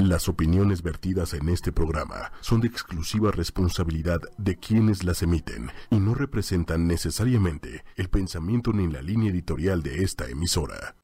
Las 0.00 0.30
opiniones 0.30 0.82
vertidas 0.82 1.34
en 1.34 1.50
este 1.50 1.72
programa 1.72 2.32
son 2.40 2.62
de 2.62 2.68
exclusiva 2.68 3.32
responsabilidad 3.32 4.18
de 4.38 4.56
quienes 4.56 5.04
las 5.04 5.22
emiten 5.22 5.70
y 5.90 5.96
no 5.96 6.14
representan 6.14 6.86
necesariamente 6.86 7.84
el 7.96 8.08
pensamiento 8.08 8.72
ni 8.72 8.90
la 8.90 9.02
línea 9.02 9.30
editorial 9.30 9.82
de 9.82 10.02
esta 10.02 10.26
emisora. 10.30 10.96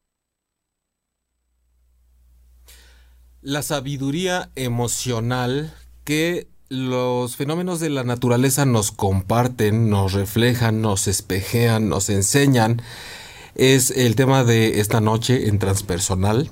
La 3.43 3.61
sabiduría 3.61 4.51
emocional 4.55 5.75
que 6.05 6.49
los 6.71 7.37
fenómenos 7.37 7.81
de 7.81 7.91
la 7.91 8.03
naturaleza 8.03 8.65
nos 8.65 8.93
comparten, 8.93 9.91
nos 9.91 10.15
reflejan, 10.15 10.81
nos 10.81 11.07
espejean, 11.07 11.91
nos 11.91 12.09
enseñan, 12.09 12.81
es 13.57 13.91
el 13.91 14.17
tema 14.17 14.43
de 14.43 14.81
esta 14.81 15.03
noche 15.03 15.49
en 15.49 15.59
transpersonal. 15.59 16.51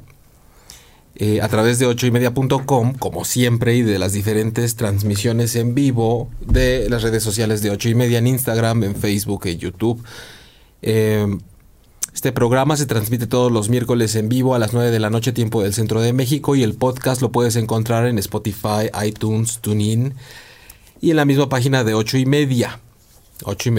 Eh, 1.16 1.40
a 1.40 1.48
través 1.48 1.78
de 1.78 1.86
ochoymedia.com, 1.86 2.94
como 2.94 3.24
siempre, 3.24 3.76
y 3.76 3.82
de 3.82 4.00
las 4.00 4.12
diferentes 4.12 4.74
transmisiones 4.74 5.54
en 5.54 5.74
vivo 5.74 6.28
de 6.40 6.88
las 6.90 7.02
redes 7.02 7.22
sociales 7.22 7.62
de 7.62 7.70
ocho 7.70 7.88
y 7.88 7.94
media 7.94 8.18
en 8.18 8.26
Instagram, 8.26 8.82
en 8.82 8.96
Facebook, 8.96 9.46
en 9.46 9.58
YouTube. 9.58 10.02
Eh, 10.82 11.26
este 12.12 12.32
programa 12.32 12.76
se 12.76 12.86
transmite 12.86 13.26
todos 13.26 13.52
los 13.52 13.68
miércoles 13.68 14.14
en 14.16 14.28
vivo 14.28 14.54
a 14.54 14.58
las 14.58 14.72
9 14.72 14.90
de 14.90 14.98
la 15.00 15.10
noche, 15.10 15.32
tiempo 15.32 15.62
del 15.62 15.72
centro 15.72 16.00
de 16.00 16.12
México, 16.12 16.56
y 16.56 16.62
el 16.62 16.74
podcast 16.74 17.22
lo 17.22 17.30
puedes 17.30 17.56
encontrar 17.56 18.06
en 18.06 18.18
Spotify, 18.18 18.90
iTunes, 19.04 19.60
TuneIn 19.60 20.14
y 21.00 21.10
en 21.10 21.16
la 21.16 21.24
misma 21.24 21.48
página 21.48 21.84
de 21.84 21.94
8 21.94 22.18
y 22.18 22.26
media, 22.26 22.80
8. 23.44 23.70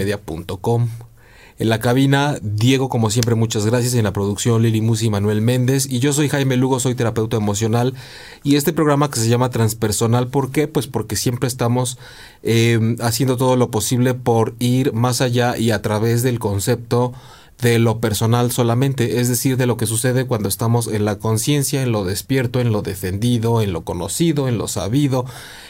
En 1.58 1.70
la 1.70 1.80
cabina, 1.80 2.36
Diego, 2.42 2.90
como 2.90 3.10
siempre, 3.10 3.34
muchas 3.34 3.64
gracias. 3.64 3.94
En 3.94 4.04
la 4.04 4.12
producción, 4.12 4.62
Lili 4.62 4.82
Musi 4.82 5.06
y 5.06 5.10
Manuel 5.10 5.40
Méndez. 5.40 5.86
Y 5.88 6.00
yo 6.00 6.12
soy 6.12 6.28
Jaime 6.28 6.56
Lugo, 6.56 6.80
soy 6.80 6.94
terapeuta 6.94 7.38
emocional. 7.38 7.94
Y 8.42 8.56
este 8.56 8.74
programa 8.74 9.10
que 9.10 9.20
se 9.20 9.28
llama 9.28 9.48
Transpersonal, 9.48 10.28
¿por 10.28 10.50
qué? 10.50 10.68
Pues 10.68 10.86
porque 10.86 11.16
siempre 11.16 11.48
estamos 11.48 11.98
eh, 12.42 12.96
haciendo 13.00 13.38
todo 13.38 13.56
lo 13.56 13.70
posible 13.70 14.12
por 14.12 14.54
ir 14.58 14.92
más 14.92 15.22
allá 15.22 15.56
y 15.56 15.70
a 15.70 15.80
través 15.80 16.22
del 16.22 16.38
concepto 16.38 17.14
de 17.60 17.78
lo 17.78 18.00
personal 18.00 18.52
solamente, 18.52 19.20
es 19.20 19.28
decir, 19.28 19.56
de 19.56 19.66
lo 19.66 19.76
que 19.76 19.86
sucede 19.86 20.26
cuando 20.26 20.48
estamos 20.48 20.88
en 20.88 21.04
la 21.04 21.18
conciencia, 21.18 21.82
en 21.82 21.90
lo 21.90 22.04
despierto, 22.04 22.60
en 22.60 22.70
lo 22.70 22.82
defendido, 22.82 23.62
en 23.62 23.72
lo 23.72 23.82
conocido, 23.82 24.46
en 24.46 24.58
lo 24.58 24.68
sabido, 24.68 25.24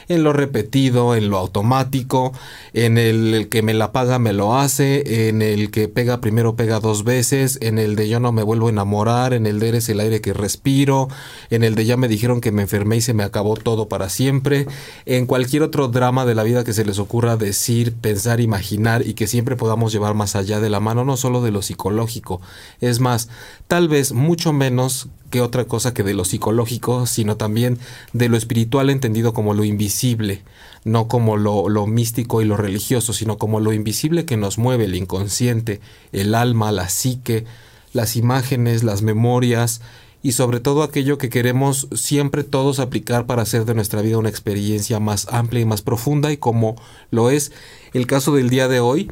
en 0.08 0.24
lo 0.24 0.32
repetido, 0.32 1.14
en 1.14 1.30
lo 1.30 1.38
automático, 1.38 2.32
en 2.72 2.98
el, 2.98 3.48
que 3.48 3.62
me 3.62 3.74
la 3.74 3.92
paga 3.92 4.18
me 4.18 4.32
lo 4.32 4.56
hace, 4.56 5.28
en 5.28 5.42
el 5.42 5.70
que 5.70 5.88
pega 5.88 6.20
primero 6.20 6.56
pega 6.56 6.80
dos 6.80 7.04
veces, 7.04 7.58
en 7.60 7.78
el 7.78 7.94
de 7.96 8.08
yo 8.08 8.20
no 8.20 8.32
me 8.32 8.42
vuelvo 8.42 8.66
a 8.66 8.70
enamorar, 8.70 9.32
en 9.32 9.46
el 9.46 9.60
de 9.60 9.68
eres 9.68 9.88
el 9.88 10.00
aire 10.00 10.20
que 10.20 10.32
respiro, 10.32 11.08
en 11.50 11.62
el 11.62 11.74
de 11.74 11.84
ya 11.84 11.96
me 11.96 12.08
dijeron 12.08 12.40
que 12.40 12.52
me 12.52 12.62
enfermé 12.62 12.96
y 12.96 13.00
se 13.00 13.14
me 13.14 13.22
acabó 13.22 13.56
todo 13.56 13.88
para 13.88 14.08
siempre, 14.08 14.66
en 15.06 15.26
cualquier 15.26 15.62
otro 15.62 15.88
drama 15.88 16.26
de 16.26 16.34
la 16.34 16.42
vida 16.42 16.64
que 16.64 16.72
se 16.72 16.84
les 16.84 16.98
ocurra 16.98 17.36
decir, 17.36 17.94
pensar, 17.94 18.40
imaginar 18.40 19.06
y 19.06 19.14
que 19.14 19.26
siempre 19.26 19.56
podamos 19.56 19.92
llevar 19.92 20.14
más 20.14 20.36
allá 20.36 20.60
de 20.60 20.70
la 20.70 20.80
mano, 20.80 21.04
no 21.04 21.16
solo 21.16 21.42
de 21.42 21.50
lo 21.50 21.62
psicológico, 21.76 22.40
es 22.80 23.00
más, 23.00 23.28
tal 23.68 23.88
vez 23.88 24.12
mucho 24.12 24.52
menos 24.52 25.08
que 25.30 25.40
otra 25.40 25.64
cosa 25.64 25.92
que 25.92 26.02
de 26.02 26.14
lo 26.14 26.24
psicológico, 26.24 27.06
sino 27.06 27.36
también 27.36 27.78
de 28.12 28.28
lo 28.28 28.36
espiritual 28.36 28.90
entendido 28.90 29.34
como 29.34 29.54
lo 29.54 29.64
invisible, 29.64 30.42
no 30.84 31.08
como 31.08 31.36
lo, 31.36 31.68
lo, 31.68 31.86
místico 31.86 32.40
y 32.40 32.44
lo 32.44 32.56
religioso, 32.56 33.12
sino 33.12 33.36
como 33.36 33.60
lo 33.60 33.72
invisible 33.72 34.24
que 34.24 34.36
nos 34.36 34.56
mueve, 34.56 34.84
el 34.84 34.94
inconsciente, 34.94 35.80
el 36.12 36.34
alma, 36.34 36.72
la 36.72 36.88
psique, 36.88 37.44
las 37.92 38.16
imágenes, 38.16 38.82
las 38.82 39.02
memorias 39.02 39.80
y 40.22 40.32
sobre 40.32 40.60
todo 40.60 40.82
aquello 40.82 41.18
que 41.18 41.28
queremos 41.28 41.88
siempre 41.94 42.42
todos 42.42 42.80
aplicar 42.80 43.26
para 43.26 43.42
hacer 43.42 43.64
de 43.64 43.74
nuestra 43.74 44.02
vida 44.02 44.18
una 44.18 44.28
experiencia 44.28 44.98
más 44.98 45.28
amplia 45.30 45.60
y 45.60 45.64
más 45.64 45.82
profunda 45.82 46.32
y 46.32 46.36
como 46.36 46.76
lo 47.10 47.30
es 47.30 47.52
el 47.92 48.06
caso 48.06 48.34
del 48.34 48.50
día 48.50 48.68
de 48.68 48.80
hoy, 48.80 49.10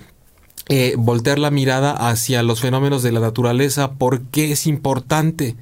eh, 0.69 0.95
voltear 0.97 1.39
la 1.39 1.51
mirada 1.51 1.93
hacia 1.93 2.43
los 2.43 2.61
fenómenos 2.61 3.03
de 3.03 3.13
la 3.13 3.21
naturaleza, 3.21 3.93
¿por 3.93 4.23
qué 4.23 4.53
es 4.53 4.67
importante? 4.67 5.57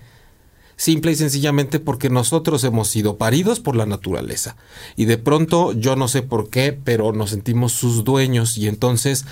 simple 0.82 1.12
y 1.12 1.14
sencillamente 1.14 1.78
porque 1.78 2.10
nosotros 2.10 2.64
hemos 2.64 2.88
sido 2.88 3.16
paridos 3.16 3.60
por 3.60 3.76
la 3.76 3.86
naturaleza. 3.86 4.56
Y 4.96 5.04
de 5.04 5.16
pronto, 5.16 5.72
yo 5.72 5.94
no 5.94 6.08
sé 6.08 6.22
por 6.22 6.50
qué, 6.50 6.72
pero 6.72 7.12
nos 7.12 7.30
sentimos 7.30 7.70
sus 7.72 8.02
dueños 8.02 8.58
y 8.58 8.66
entonces 8.66 9.24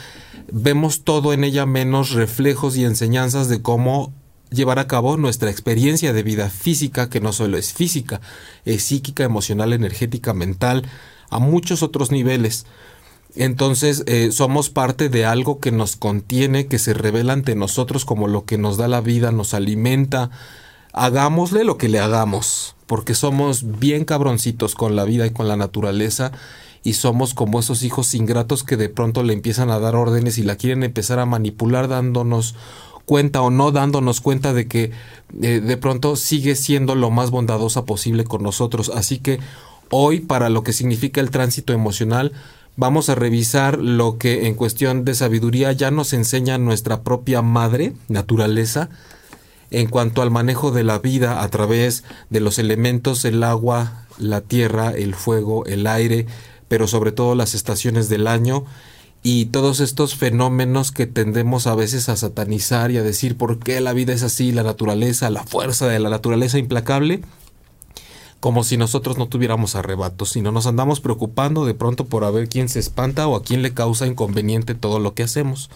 vemos 0.52 1.02
todo 1.02 1.32
en 1.32 1.42
ella 1.42 1.66
menos 1.66 2.12
reflejos 2.12 2.76
y 2.76 2.84
enseñanzas 2.84 3.48
de 3.48 3.62
cómo 3.62 4.12
llevar 4.50 4.78
a 4.78 4.86
cabo 4.86 5.16
nuestra 5.16 5.50
experiencia 5.50 6.12
de 6.12 6.22
vida 6.22 6.50
física, 6.50 7.08
que 7.08 7.20
no 7.20 7.32
solo 7.32 7.56
es 7.56 7.72
física, 7.72 8.20
es 8.64 8.84
psíquica, 8.84 9.24
emocional, 9.24 9.72
energética, 9.72 10.34
mental, 10.34 10.84
a 11.30 11.40
muchos 11.40 11.82
otros 11.82 12.12
niveles. 12.12 12.64
Entonces 13.36 14.02
eh, 14.06 14.32
somos 14.32 14.70
parte 14.70 15.08
de 15.08 15.24
algo 15.24 15.60
que 15.60 15.70
nos 15.70 15.96
contiene, 15.96 16.66
que 16.66 16.78
se 16.78 16.94
revela 16.94 17.32
ante 17.32 17.54
nosotros 17.54 18.04
como 18.04 18.28
lo 18.28 18.44
que 18.44 18.58
nos 18.58 18.76
da 18.76 18.88
la 18.88 19.00
vida, 19.00 19.32
nos 19.32 19.54
alimenta, 19.54 20.30
hagámosle 20.92 21.64
lo 21.64 21.78
que 21.78 21.88
le 21.88 22.00
hagamos, 22.00 22.74
porque 22.86 23.14
somos 23.14 23.78
bien 23.78 24.04
cabroncitos 24.04 24.74
con 24.74 24.96
la 24.96 25.04
vida 25.04 25.26
y 25.26 25.30
con 25.30 25.46
la 25.46 25.56
naturaleza 25.56 26.32
y 26.82 26.94
somos 26.94 27.34
como 27.34 27.60
esos 27.60 27.82
hijos 27.82 28.14
ingratos 28.14 28.64
que 28.64 28.76
de 28.76 28.88
pronto 28.88 29.22
le 29.22 29.34
empiezan 29.34 29.70
a 29.70 29.78
dar 29.78 29.96
órdenes 29.96 30.38
y 30.38 30.42
la 30.42 30.56
quieren 30.56 30.82
empezar 30.82 31.18
a 31.18 31.26
manipular 31.26 31.88
dándonos 31.88 32.54
cuenta 33.04 33.42
o 33.42 33.50
no 33.50 33.70
dándonos 33.70 34.20
cuenta 34.20 34.52
de 34.52 34.66
que 34.66 34.92
eh, 35.42 35.60
de 35.60 35.76
pronto 35.76 36.16
sigue 36.16 36.54
siendo 36.54 36.94
lo 36.94 37.10
más 37.10 37.30
bondadosa 37.30 37.84
posible 37.84 38.24
con 38.24 38.42
nosotros. 38.42 38.90
Así 38.94 39.18
que 39.18 39.40
hoy 39.90 40.20
para 40.20 40.48
lo 40.48 40.62
que 40.62 40.72
significa 40.72 41.20
el 41.20 41.30
tránsito 41.30 41.72
emocional 41.72 42.32
vamos 42.80 43.10
a 43.10 43.14
revisar 43.14 43.78
lo 43.78 44.16
que 44.16 44.46
en 44.46 44.54
cuestión 44.54 45.04
de 45.04 45.14
sabiduría 45.14 45.70
ya 45.72 45.90
nos 45.90 46.14
enseña 46.14 46.56
nuestra 46.56 47.02
propia 47.02 47.42
madre, 47.42 47.92
naturaleza, 48.08 48.88
en 49.70 49.86
cuanto 49.86 50.22
al 50.22 50.30
manejo 50.30 50.70
de 50.70 50.82
la 50.82 50.98
vida 50.98 51.42
a 51.42 51.48
través 51.50 52.04
de 52.30 52.40
los 52.40 52.58
elementos, 52.58 53.26
el 53.26 53.44
agua, 53.44 54.06
la 54.18 54.40
tierra, 54.40 54.92
el 54.92 55.14
fuego, 55.14 55.66
el 55.66 55.86
aire, 55.86 56.26
pero 56.68 56.86
sobre 56.86 57.12
todo 57.12 57.34
las 57.34 57.52
estaciones 57.52 58.08
del 58.08 58.26
año 58.26 58.64
y 59.22 59.46
todos 59.46 59.80
estos 59.80 60.14
fenómenos 60.14 60.90
que 60.90 61.06
tendemos 61.06 61.66
a 61.66 61.74
veces 61.74 62.08
a 62.08 62.16
satanizar 62.16 62.90
y 62.90 62.96
a 62.96 63.02
decir 63.02 63.36
por 63.36 63.58
qué 63.58 63.82
la 63.82 63.92
vida 63.92 64.14
es 64.14 64.22
así, 64.22 64.52
la 64.52 64.62
naturaleza, 64.62 65.28
la 65.28 65.44
fuerza 65.44 65.86
de 65.86 65.98
la 65.98 66.08
naturaleza 66.08 66.56
implacable, 66.56 67.20
como 68.40 68.64
si 68.64 68.78
nosotros 68.78 69.18
no 69.18 69.28
tuviéramos 69.28 69.76
arrebatos, 69.76 70.30
sino 70.30 70.50
nos 70.50 70.66
andamos 70.66 71.00
preocupando 71.00 71.66
de 71.66 71.74
pronto 71.74 72.06
por 72.06 72.24
a 72.24 72.30
ver 72.30 72.48
quién 72.48 72.70
se 72.70 72.78
espanta 72.78 73.28
o 73.28 73.36
a 73.36 73.42
quién 73.42 73.60
le 73.62 73.74
causa 73.74 74.06
inconveniente 74.06 74.74
todo 74.74 74.98
lo 74.98 75.14
que 75.14 75.22
hacemos. 75.22 75.70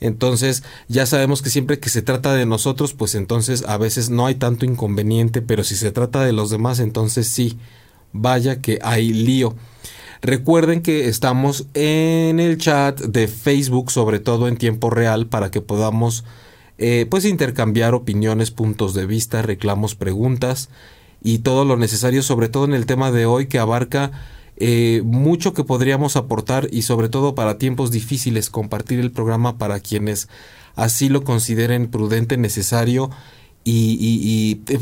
Entonces 0.00 0.62
ya 0.88 1.06
sabemos 1.06 1.42
que 1.42 1.50
siempre 1.50 1.80
que 1.80 1.88
se 1.88 2.02
trata 2.02 2.34
de 2.34 2.46
nosotros, 2.46 2.94
pues 2.94 3.16
entonces 3.16 3.64
a 3.66 3.78
veces 3.78 4.10
no 4.10 4.26
hay 4.26 4.36
tanto 4.36 4.64
inconveniente, 4.64 5.42
pero 5.42 5.64
si 5.64 5.74
se 5.74 5.90
trata 5.90 6.24
de 6.24 6.32
los 6.32 6.50
demás, 6.50 6.78
entonces 6.78 7.28
sí, 7.28 7.58
vaya 8.12 8.60
que 8.60 8.78
hay 8.82 9.12
lío. 9.12 9.56
Recuerden 10.22 10.82
que 10.82 11.08
estamos 11.08 11.66
en 11.74 12.38
el 12.38 12.58
chat 12.58 13.00
de 13.00 13.26
Facebook, 13.26 13.90
sobre 13.90 14.20
todo 14.20 14.48
en 14.48 14.56
tiempo 14.56 14.88
real, 14.90 15.26
para 15.26 15.50
que 15.50 15.60
podamos 15.60 16.24
eh, 16.78 17.06
pues 17.10 17.24
intercambiar 17.24 17.94
opiniones, 17.94 18.50
puntos 18.50 18.94
de 18.94 19.06
vista, 19.06 19.42
reclamos, 19.42 19.94
preguntas 19.94 20.68
y 21.26 21.40
todo 21.40 21.64
lo 21.64 21.76
necesario, 21.76 22.22
sobre 22.22 22.48
todo 22.48 22.66
en 22.66 22.74
el 22.74 22.86
tema 22.86 23.10
de 23.10 23.26
hoy 23.26 23.46
que 23.48 23.58
abarca 23.58 24.12
eh, 24.58 25.02
mucho 25.04 25.54
que 25.54 25.64
podríamos 25.64 26.14
aportar 26.14 26.68
y 26.70 26.82
sobre 26.82 27.08
todo 27.08 27.34
para 27.34 27.58
tiempos 27.58 27.90
difíciles 27.90 28.48
compartir 28.48 29.00
el 29.00 29.10
programa 29.10 29.58
para 29.58 29.80
quienes 29.80 30.28
así 30.76 31.08
lo 31.08 31.24
consideren 31.24 31.88
prudente, 31.88 32.36
necesario 32.36 33.10
y, 33.64 33.98
y, 34.00 34.62
eh, 34.72 34.78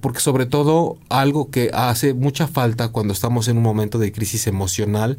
porque 0.00 0.20
sobre 0.20 0.46
todo 0.46 0.98
algo 1.08 1.50
que 1.50 1.72
hace 1.74 2.14
mucha 2.14 2.46
falta 2.46 2.90
cuando 2.90 3.12
estamos 3.12 3.48
en 3.48 3.56
un 3.56 3.64
momento 3.64 3.98
de 3.98 4.12
crisis 4.12 4.46
emocional, 4.46 5.18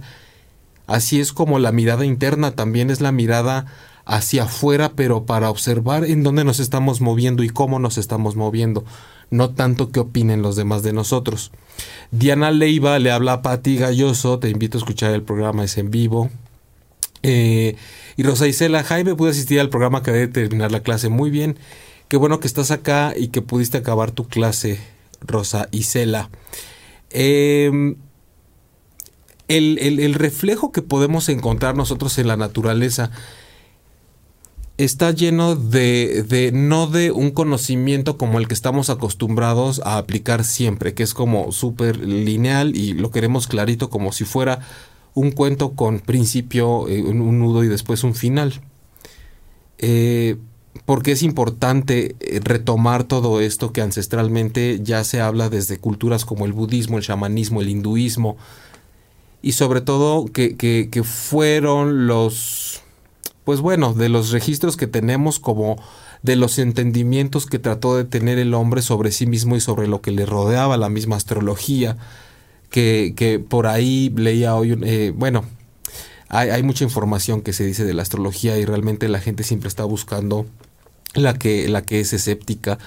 así 0.87 1.19
es 1.19 1.33
como 1.33 1.59
la 1.59 1.73
mirada 1.73 2.05
interna 2.05 2.51
también 2.51 2.89
es 2.89 3.01
la 3.01 3.11
mirada 3.11 3.65
hacia 4.05 4.43
afuera, 4.43 4.93
pero 4.95 5.25
para 5.25 5.49
observar 5.49 6.05
en 6.05 6.23
dónde 6.23 6.45
nos 6.45 6.61
estamos 6.61 7.01
moviendo 7.01 7.43
y 7.43 7.49
cómo 7.49 7.79
nos 7.79 7.97
estamos 7.97 8.37
moviendo 8.37 8.85
no 9.31 9.51
tanto 9.51 9.91
qué 9.91 9.99
opinen 9.99 10.41
los 10.41 10.55
demás 10.55 10.83
de 10.83 10.93
nosotros. 10.93 11.51
Diana 12.11 12.51
Leiva 12.51 12.99
le 12.99 13.11
habla 13.11 13.33
a 13.33 13.41
Patti 13.41 13.77
Galloso, 13.77 14.39
te 14.39 14.49
invito 14.49 14.77
a 14.77 14.79
escuchar 14.79 15.13
el 15.13 15.23
programa, 15.23 15.63
es 15.63 15.77
en 15.77 15.91
vivo. 15.91 16.29
Eh, 17.23 17.75
y 18.17 18.23
Rosa 18.23 18.47
Isela, 18.47 18.83
Jaime, 18.83 19.15
pude 19.15 19.31
asistir 19.31 19.59
al 19.59 19.69
programa, 19.69 19.99
acabé 19.99 20.19
de 20.19 20.27
terminar 20.27 20.71
la 20.71 20.81
clase 20.81 21.09
muy 21.09 21.29
bien. 21.29 21.57
Qué 22.07 22.17
bueno 22.17 22.39
que 22.39 22.47
estás 22.47 22.71
acá 22.71 23.13
y 23.15 23.27
que 23.27 23.41
pudiste 23.41 23.77
acabar 23.77 24.11
tu 24.11 24.27
clase, 24.27 24.79
Rosa 25.21 25.67
Isela. 25.71 26.29
Em, 27.11 27.95
el, 29.47 29.77
el 29.79 30.13
reflejo 30.13 30.71
que 30.71 30.81
podemos 30.81 31.29
encontrar 31.29 31.75
nosotros 31.75 32.17
en 32.17 32.27
la 32.27 32.37
naturaleza 32.37 33.11
está 34.79 35.11
lleno 35.11 35.57
de, 35.57 36.23
de, 36.23 36.53
no 36.53 36.87
de 36.87 37.11
un 37.11 37.31
conocimiento 37.31 38.17
como 38.17 38.39
el 38.39 38.47
que 38.47 38.53
estamos 38.53 38.89
acostumbrados 38.89 39.81
a 39.83 39.97
aplicar 39.97 40.45
siempre, 40.45 40.93
que 40.93 41.03
es 41.03 41.13
como 41.13 41.51
súper 41.51 41.97
lineal 41.97 42.77
y 42.77 42.93
lo 42.93 43.11
queremos 43.11 43.47
clarito 43.47 43.89
como 43.89 44.13
si 44.13 44.23
fuera 44.23 44.59
un 45.15 45.31
cuento 45.31 45.71
con 45.71 45.99
principio, 45.99 46.87
eh, 46.87 47.01
un 47.01 47.39
nudo 47.39 47.65
y 47.65 47.67
después 47.67 48.05
un 48.05 48.15
final. 48.15 48.61
Eh, 49.79 50.37
porque 50.85 51.11
es 51.11 51.23
importante 51.23 52.15
eh, 52.21 52.39
retomar 52.41 53.03
todo 53.03 53.41
esto 53.41 53.73
que 53.73 53.81
ancestralmente 53.81 54.79
ya 54.81 55.03
se 55.03 55.19
habla 55.19 55.49
desde 55.49 55.77
culturas 55.77 56.23
como 56.23 56.45
el 56.45 56.53
budismo, 56.53 56.97
el 56.97 57.03
shamanismo, 57.03 57.59
el 57.59 57.67
hinduismo, 57.67 58.37
y 59.41 59.51
sobre 59.51 59.81
todo 59.81 60.25
que, 60.27 60.55
que 60.55 61.03
fueron 61.03 62.07
los 62.07 62.81
pues 63.49 63.61
bueno, 63.61 63.95
de 63.95 64.09
los 64.09 64.29
registros 64.29 64.77
que 64.77 64.85
tenemos 64.85 65.39
como 65.39 65.81
de 66.21 66.35
los 66.35 66.59
entendimientos 66.59 67.47
que 67.47 67.57
trató 67.57 67.97
de 67.97 68.03
tener 68.03 68.37
el 68.37 68.53
hombre 68.53 68.83
sobre 68.83 69.11
sí 69.11 69.25
mismo 69.25 69.55
y 69.55 69.59
sobre 69.59 69.87
lo 69.87 70.03
que 70.03 70.11
le 70.11 70.27
rodeaba 70.27 70.77
la 70.77 70.87
misma 70.87 71.15
astrología, 71.15 71.97
que, 72.69 73.15
que 73.17 73.39
por 73.39 73.65
ahí 73.65 74.13
leía 74.15 74.53
hoy, 74.53 74.77
eh, 74.83 75.13
bueno, 75.15 75.45
hay, 76.27 76.51
hay, 76.51 76.61
mucha 76.61 76.83
información 76.83 77.41
que 77.41 77.51
se 77.51 77.65
dice 77.65 77.85
de 77.85 77.95
la 77.95 78.03
astrología 78.03 78.55
y 78.59 78.65
realmente 78.65 79.09
la 79.09 79.19
gente 79.19 79.43
siempre 79.43 79.67
está 79.67 79.83
buscando 79.83 80.45
la 81.15 81.33
que, 81.33 81.67
la 81.69 81.81
que 81.81 82.01
es 82.01 82.13
escéptica. 82.13 82.77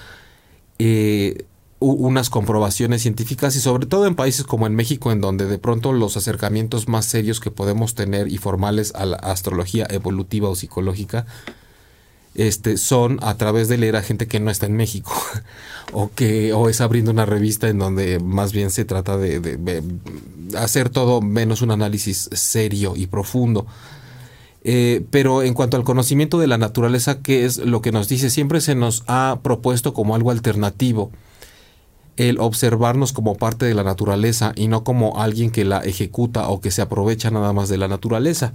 Eh, 0.78 1.44
unas 1.82 2.30
comprobaciones 2.30 3.02
científicas 3.02 3.56
y 3.56 3.60
sobre 3.60 3.86
todo 3.86 4.06
en 4.06 4.14
países 4.14 4.44
como 4.44 4.66
en 4.66 4.74
México 4.74 5.12
en 5.12 5.20
donde 5.20 5.46
de 5.46 5.58
pronto 5.58 5.92
los 5.92 6.16
acercamientos 6.16 6.88
más 6.88 7.04
serios 7.06 7.40
que 7.40 7.50
podemos 7.50 7.94
tener 7.94 8.28
y 8.28 8.38
formales 8.38 8.94
a 8.94 9.04
la 9.04 9.16
astrología 9.16 9.86
evolutiva 9.90 10.48
o 10.48 10.54
psicológica 10.54 11.26
este, 12.34 12.78
son 12.78 13.18
a 13.22 13.36
través 13.36 13.68
de 13.68 13.76
leer 13.76 13.96
a 13.96 14.02
gente 14.02 14.26
que 14.26 14.40
no 14.40 14.50
está 14.50 14.66
en 14.66 14.76
México 14.76 15.12
o 15.92 16.10
que 16.14 16.52
o 16.52 16.68
es 16.68 16.80
abriendo 16.80 17.10
una 17.10 17.26
revista 17.26 17.68
en 17.68 17.78
donde 17.78 18.20
más 18.20 18.52
bien 18.52 18.70
se 18.70 18.84
trata 18.84 19.18
de, 19.18 19.82
hacer 20.56 20.88
todo 20.88 21.20
menos 21.20 21.62
un 21.62 21.70
análisis 21.70 22.30
serio 22.32 22.94
y 22.96 23.06
profundo. 23.06 23.66
Eh, 24.64 25.04
pero 25.10 25.42
en 25.42 25.54
cuanto 25.54 25.76
al 25.76 25.82
conocimiento 25.82 26.38
de 26.38 26.46
la 26.46 26.56
naturaleza, 26.56 27.20
¿qué 27.20 27.44
es 27.44 27.58
lo 27.58 27.82
que 27.82 27.90
nos 27.90 28.08
dice? 28.08 28.30
Siempre 28.30 28.60
se 28.60 28.76
nos 28.76 29.02
ha 29.08 29.40
propuesto 29.42 29.92
como 29.92 30.14
algo 30.14 30.30
alternativo 30.30 31.10
el 32.16 32.38
observarnos 32.38 33.12
como 33.12 33.36
parte 33.36 33.66
de 33.66 33.74
la 33.74 33.84
naturaleza 33.84 34.52
y 34.54 34.68
no 34.68 34.84
como 34.84 35.20
alguien 35.20 35.50
que 35.50 35.64
la 35.64 35.80
ejecuta 35.80 36.48
o 36.48 36.60
que 36.60 36.70
se 36.70 36.82
aprovecha 36.82 37.30
nada 37.30 37.52
más 37.52 37.68
de 37.68 37.78
la 37.78 37.88
naturaleza. 37.88 38.52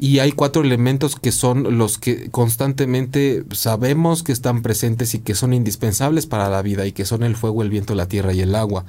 Y 0.00 0.20
hay 0.20 0.30
cuatro 0.30 0.62
elementos 0.62 1.16
que 1.16 1.32
son 1.32 1.76
los 1.76 1.98
que 1.98 2.30
constantemente 2.30 3.42
sabemos 3.50 4.22
que 4.22 4.30
están 4.30 4.62
presentes 4.62 5.14
y 5.14 5.18
que 5.18 5.34
son 5.34 5.52
indispensables 5.52 6.26
para 6.26 6.48
la 6.48 6.62
vida 6.62 6.86
y 6.86 6.92
que 6.92 7.04
son 7.04 7.24
el 7.24 7.34
fuego, 7.34 7.62
el 7.62 7.70
viento, 7.70 7.96
la 7.96 8.06
tierra 8.06 8.32
y 8.32 8.40
el 8.40 8.54
agua. 8.54 8.84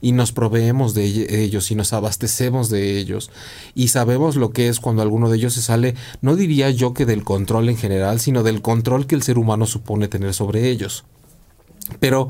Y 0.00 0.12
nos 0.12 0.32
proveemos 0.32 0.94
de 0.94 1.42
ellos 1.42 1.70
y 1.70 1.74
nos 1.74 1.92
abastecemos 1.92 2.70
de 2.70 2.98
ellos. 2.98 3.30
Y 3.74 3.88
sabemos 3.88 4.36
lo 4.36 4.52
que 4.52 4.68
es 4.68 4.80
cuando 4.80 5.02
alguno 5.02 5.28
de 5.28 5.36
ellos 5.36 5.52
se 5.52 5.62
sale, 5.62 5.96
no 6.22 6.34
diría 6.34 6.70
yo 6.70 6.94
que 6.94 7.04
del 7.04 7.24
control 7.24 7.68
en 7.68 7.76
general, 7.76 8.18
sino 8.18 8.42
del 8.42 8.62
control 8.62 9.06
que 9.06 9.14
el 9.14 9.22
ser 9.22 9.36
humano 9.36 9.66
supone 9.66 10.08
tener 10.08 10.32
sobre 10.32 10.70
ellos. 10.70 11.04
Pero 12.00 12.28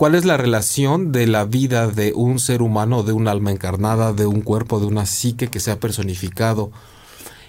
¿Cuál 0.00 0.14
es 0.14 0.24
la 0.24 0.38
relación 0.38 1.12
de 1.12 1.26
la 1.26 1.44
vida 1.44 1.86
de 1.86 2.14
un 2.14 2.38
ser 2.38 2.62
humano, 2.62 3.02
de 3.02 3.12
un 3.12 3.28
alma 3.28 3.50
encarnada, 3.50 4.14
de 4.14 4.24
un 4.24 4.40
cuerpo, 4.40 4.80
de 4.80 4.86
una 4.86 5.04
psique 5.04 5.48
que 5.48 5.60
se 5.60 5.70
ha 5.70 5.78
personificado 5.78 6.72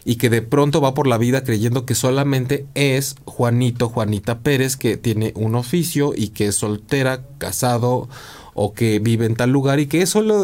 y 0.03 0.17
que 0.17 0.29
de 0.29 0.41
pronto 0.41 0.81
va 0.81 0.93
por 0.93 1.07
la 1.07 1.17
vida 1.17 1.45
creyendo 1.45 1.85
que 1.85 1.95
solamente 1.95 2.65
es 2.75 3.15
Juanito, 3.23 3.87
Juanita 3.87 4.39
Pérez, 4.39 4.75
que 4.75 4.97
tiene 4.97 5.31
un 5.37 5.55
oficio 5.55 6.11
y 6.13 6.31
que 6.31 6.47
es 6.47 6.55
soltera, 6.55 7.23
casado 7.37 8.09
o 8.53 8.73
que 8.73 8.99
vive 8.99 9.27
en 9.27 9.37
tal 9.37 9.51
lugar 9.51 9.79
y 9.79 9.87
que 9.87 10.01
eso 10.01 10.21
lo, 10.21 10.43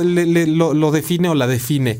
define 0.91 1.27
o 1.27 1.35
la 1.35 1.47
define? 1.47 1.99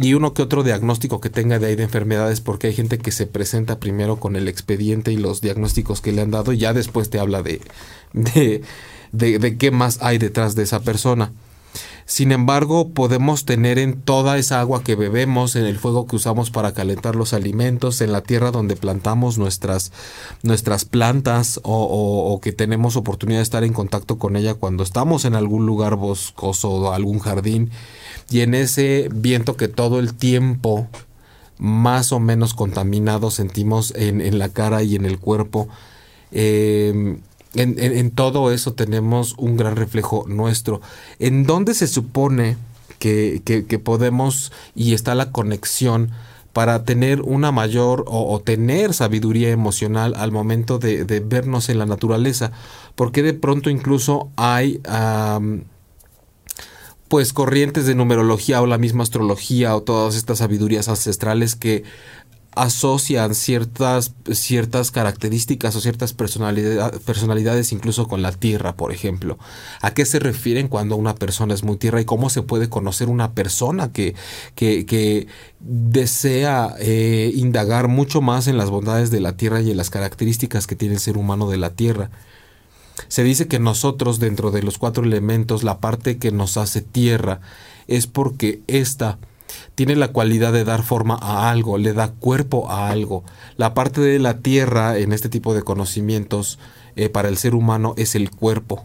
y 0.00 0.14
uno 0.14 0.32
que 0.32 0.42
otro 0.42 0.62
diagnóstico 0.62 1.20
que 1.20 1.30
tenga 1.30 1.58
de 1.58 1.66
ahí 1.66 1.74
de 1.74 1.82
enfermedades, 1.82 2.40
porque 2.40 2.68
hay 2.68 2.74
gente 2.74 2.98
que 2.98 3.10
se 3.10 3.26
presenta 3.26 3.80
primero 3.80 4.20
con 4.20 4.36
el 4.36 4.46
expediente 4.46 5.10
y 5.10 5.16
los 5.16 5.40
diagnósticos 5.40 6.00
que 6.00 6.12
le 6.12 6.22
han 6.22 6.30
dado 6.30 6.52
y 6.52 6.58
ya 6.58 6.72
después 6.72 7.10
te 7.10 7.18
habla 7.18 7.42
de, 7.42 7.60
de, 9.12 9.56
qué 9.56 9.70
más 9.70 9.98
hay 10.02 10.18
detrás 10.18 10.54
de 10.54 10.62
esa 10.62 10.80
persona. 10.80 11.32
Sin 12.04 12.32
embargo, 12.32 12.88
podemos 12.88 13.44
tener 13.44 13.78
en 13.78 14.00
toda 14.00 14.36
esa 14.36 14.60
agua 14.60 14.82
que 14.82 14.96
bebemos, 14.96 15.54
en 15.54 15.64
el 15.64 15.78
fuego 15.78 16.08
que 16.08 16.16
usamos 16.16 16.50
para 16.50 16.72
calentar 16.72 17.14
los 17.14 17.32
alimentos, 17.32 18.00
en 18.00 18.10
la 18.10 18.22
tierra 18.22 18.50
donde 18.50 18.74
plantamos 18.74 19.38
nuestras, 19.38 19.92
nuestras 20.42 20.84
plantas 20.84 21.60
o, 21.62 22.32
o, 22.32 22.40
que 22.40 22.50
tenemos 22.50 22.96
oportunidad 22.96 23.38
de 23.38 23.44
estar 23.44 23.62
en 23.62 23.72
contacto 23.72 24.18
con 24.18 24.34
ella 24.34 24.54
cuando 24.54 24.82
estamos 24.82 25.24
en 25.24 25.36
algún 25.36 25.66
lugar 25.66 25.94
boscoso 25.94 26.70
o 26.70 26.92
algún 26.92 27.20
jardín, 27.20 27.70
y 28.28 28.40
en 28.40 28.54
ese 28.54 29.08
viento 29.14 29.56
que 29.56 29.68
todo 29.68 30.00
el 30.00 30.14
tiempo 30.14 30.88
más 31.58 32.10
o 32.10 32.18
menos 32.18 32.54
contaminado 32.54 33.30
sentimos 33.30 33.92
en, 33.94 34.20
en 34.20 34.40
la 34.40 34.48
cara 34.48 34.82
y 34.82 34.96
en 34.96 35.04
el 35.04 35.20
cuerpo. 35.20 35.68
Eh, 36.32 37.18
en, 37.54 38.10
todo 38.12 38.52
eso 38.52 38.74
tenemos 38.74 39.34
un 39.38 39.56
gran 39.56 39.76
reflejo 39.76 40.24
nuestro. 40.28 40.80
¿En 41.18 41.44
dónde 41.44 41.74
se 41.74 41.86
supone 41.86 42.56
que, 42.98 43.80
podemos 43.82 44.52
y 44.74 44.94
está 44.94 45.14
la 45.14 45.32
conexión 45.32 46.10
para 46.52 46.84
tener 46.84 47.22
una 47.22 47.52
mayor 47.52 48.04
o, 48.06 48.40
tener 48.40 48.92
sabiduría 48.94 49.50
emocional 49.50 50.14
al 50.16 50.32
momento 50.32 50.78
de, 50.78 51.04
vernos 51.20 51.68
en 51.68 51.78
la 51.78 51.86
naturaleza? 51.86 52.52
Porque 52.94 53.22
de 53.22 53.34
pronto 53.34 53.70
incluso 53.70 54.30
hay... 54.36 54.80
pues 57.08 57.32
corrientes 57.32 57.86
de 57.86 57.96
numerología 57.96 58.62
o 58.62 58.66
la 58.66 58.78
misma 58.78 59.02
astrología 59.02 59.74
o 59.74 59.82
todas 59.82 60.14
estas 60.14 60.38
sabidurías 60.38 60.88
ancestrales 60.88 61.56
que 61.56 61.82
asocian 62.54 63.34
ciertas, 63.34 64.12
ciertas 64.32 64.90
características 64.90 65.76
o 65.76 65.80
ciertas 65.80 66.14
personalidades 66.14 67.72
incluso 67.72 68.08
con 68.08 68.22
la 68.22 68.32
tierra, 68.32 68.74
por 68.74 68.92
ejemplo. 68.92 69.38
¿A 69.80 69.94
qué 69.94 70.04
se 70.04 70.18
refieren 70.18 70.68
cuando 70.68 70.96
una 70.96 71.14
persona 71.14 71.54
es 71.54 71.62
muy 71.62 71.76
tierra 71.76 72.00
y 72.00 72.04
cómo 72.04 72.28
se 72.28 72.42
puede 72.42 72.68
conocer 72.68 73.08
una 73.08 73.32
persona 73.32 73.92
que, 73.92 74.14
que, 74.56 75.28
desea 75.60 76.74
eh, 76.80 77.30
indagar 77.34 77.88
mucho 77.88 78.20
más 78.20 78.48
en 78.48 78.56
las 78.56 78.70
bondades 78.70 79.10
de 79.10 79.20
la 79.20 79.36
tierra 79.36 79.60
y 79.60 79.70
en 79.70 79.76
las 79.76 79.90
características 79.90 80.66
que 80.66 80.76
tiene 80.76 80.94
el 80.94 81.00
ser 81.00 81.16
humano 81.18 81.48
de 81.48 81.58
la 81.58 81.70
tierra? 81.70 82.10
Se 83.08 83.22
dice 83.22 83.46
que 83.46 83.58
nosotros 83.58 84.18
dentro 84.18 84.50
de 84.50 84.62
los 84.62 84.76
cuatro 84.78 85.04
elementos, 85.04 85.62
la 85.62 85.78
parte 85.78 86.18
que 86.18 86.32
nos 86.32 86.56
hace 86.56 86.82
tierra 86.82 87.40
es 87.86 88.06
porque 88.06 88.60
esta 88.66 89.18
tiene 89.80 89.96
la 89.96 90.08
cualidad 90.08 90.52
de 90.52 90.64
dar 90.64 90.82
forma 90.82 91.14
a 91.14 91.50
algo, 91.50 91.78
le 91.78 91.94
da 91.94 92.08
cuerpo 92.08 92.70
a 92.70 92.90
algo. 92.90 93.24
La 93.56 93.72
parte 93.72 94.02
de 94.02 94.18
la 94.18 94.40
tierra 94.40 94.98
en 94.98 95.14
este 95.14 95.30
tipo 95.30 95.54
de 95.54 95.62
conocimientos 95.62 96.58
eh, 96.96 97.08
para 97.08 97.30
el 97.30 97.38
ser 97.38 97.54
humano 97.54 97.94
es 97.96 98.14
el 98.14 98.30
cuerpo. 98.30 98.84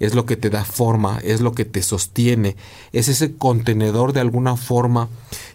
Es 0.00 0.14
lo 0.14 0.26
que 0.26 0.36
te 0.36 0.50
da 0.50 0.66
forma, 0.66 1.18
es 1.24 1.40
lo 1.40 1.52
que 1.52 1.64
te 1.64 1.80
sostiene, 1.80 2.56
es 2.92 3.08
ese 3.08 3.36
contenedor 3.36 4.12
de 4.12 4.20
alguna 4.20 4.58
forma 4.58 5.08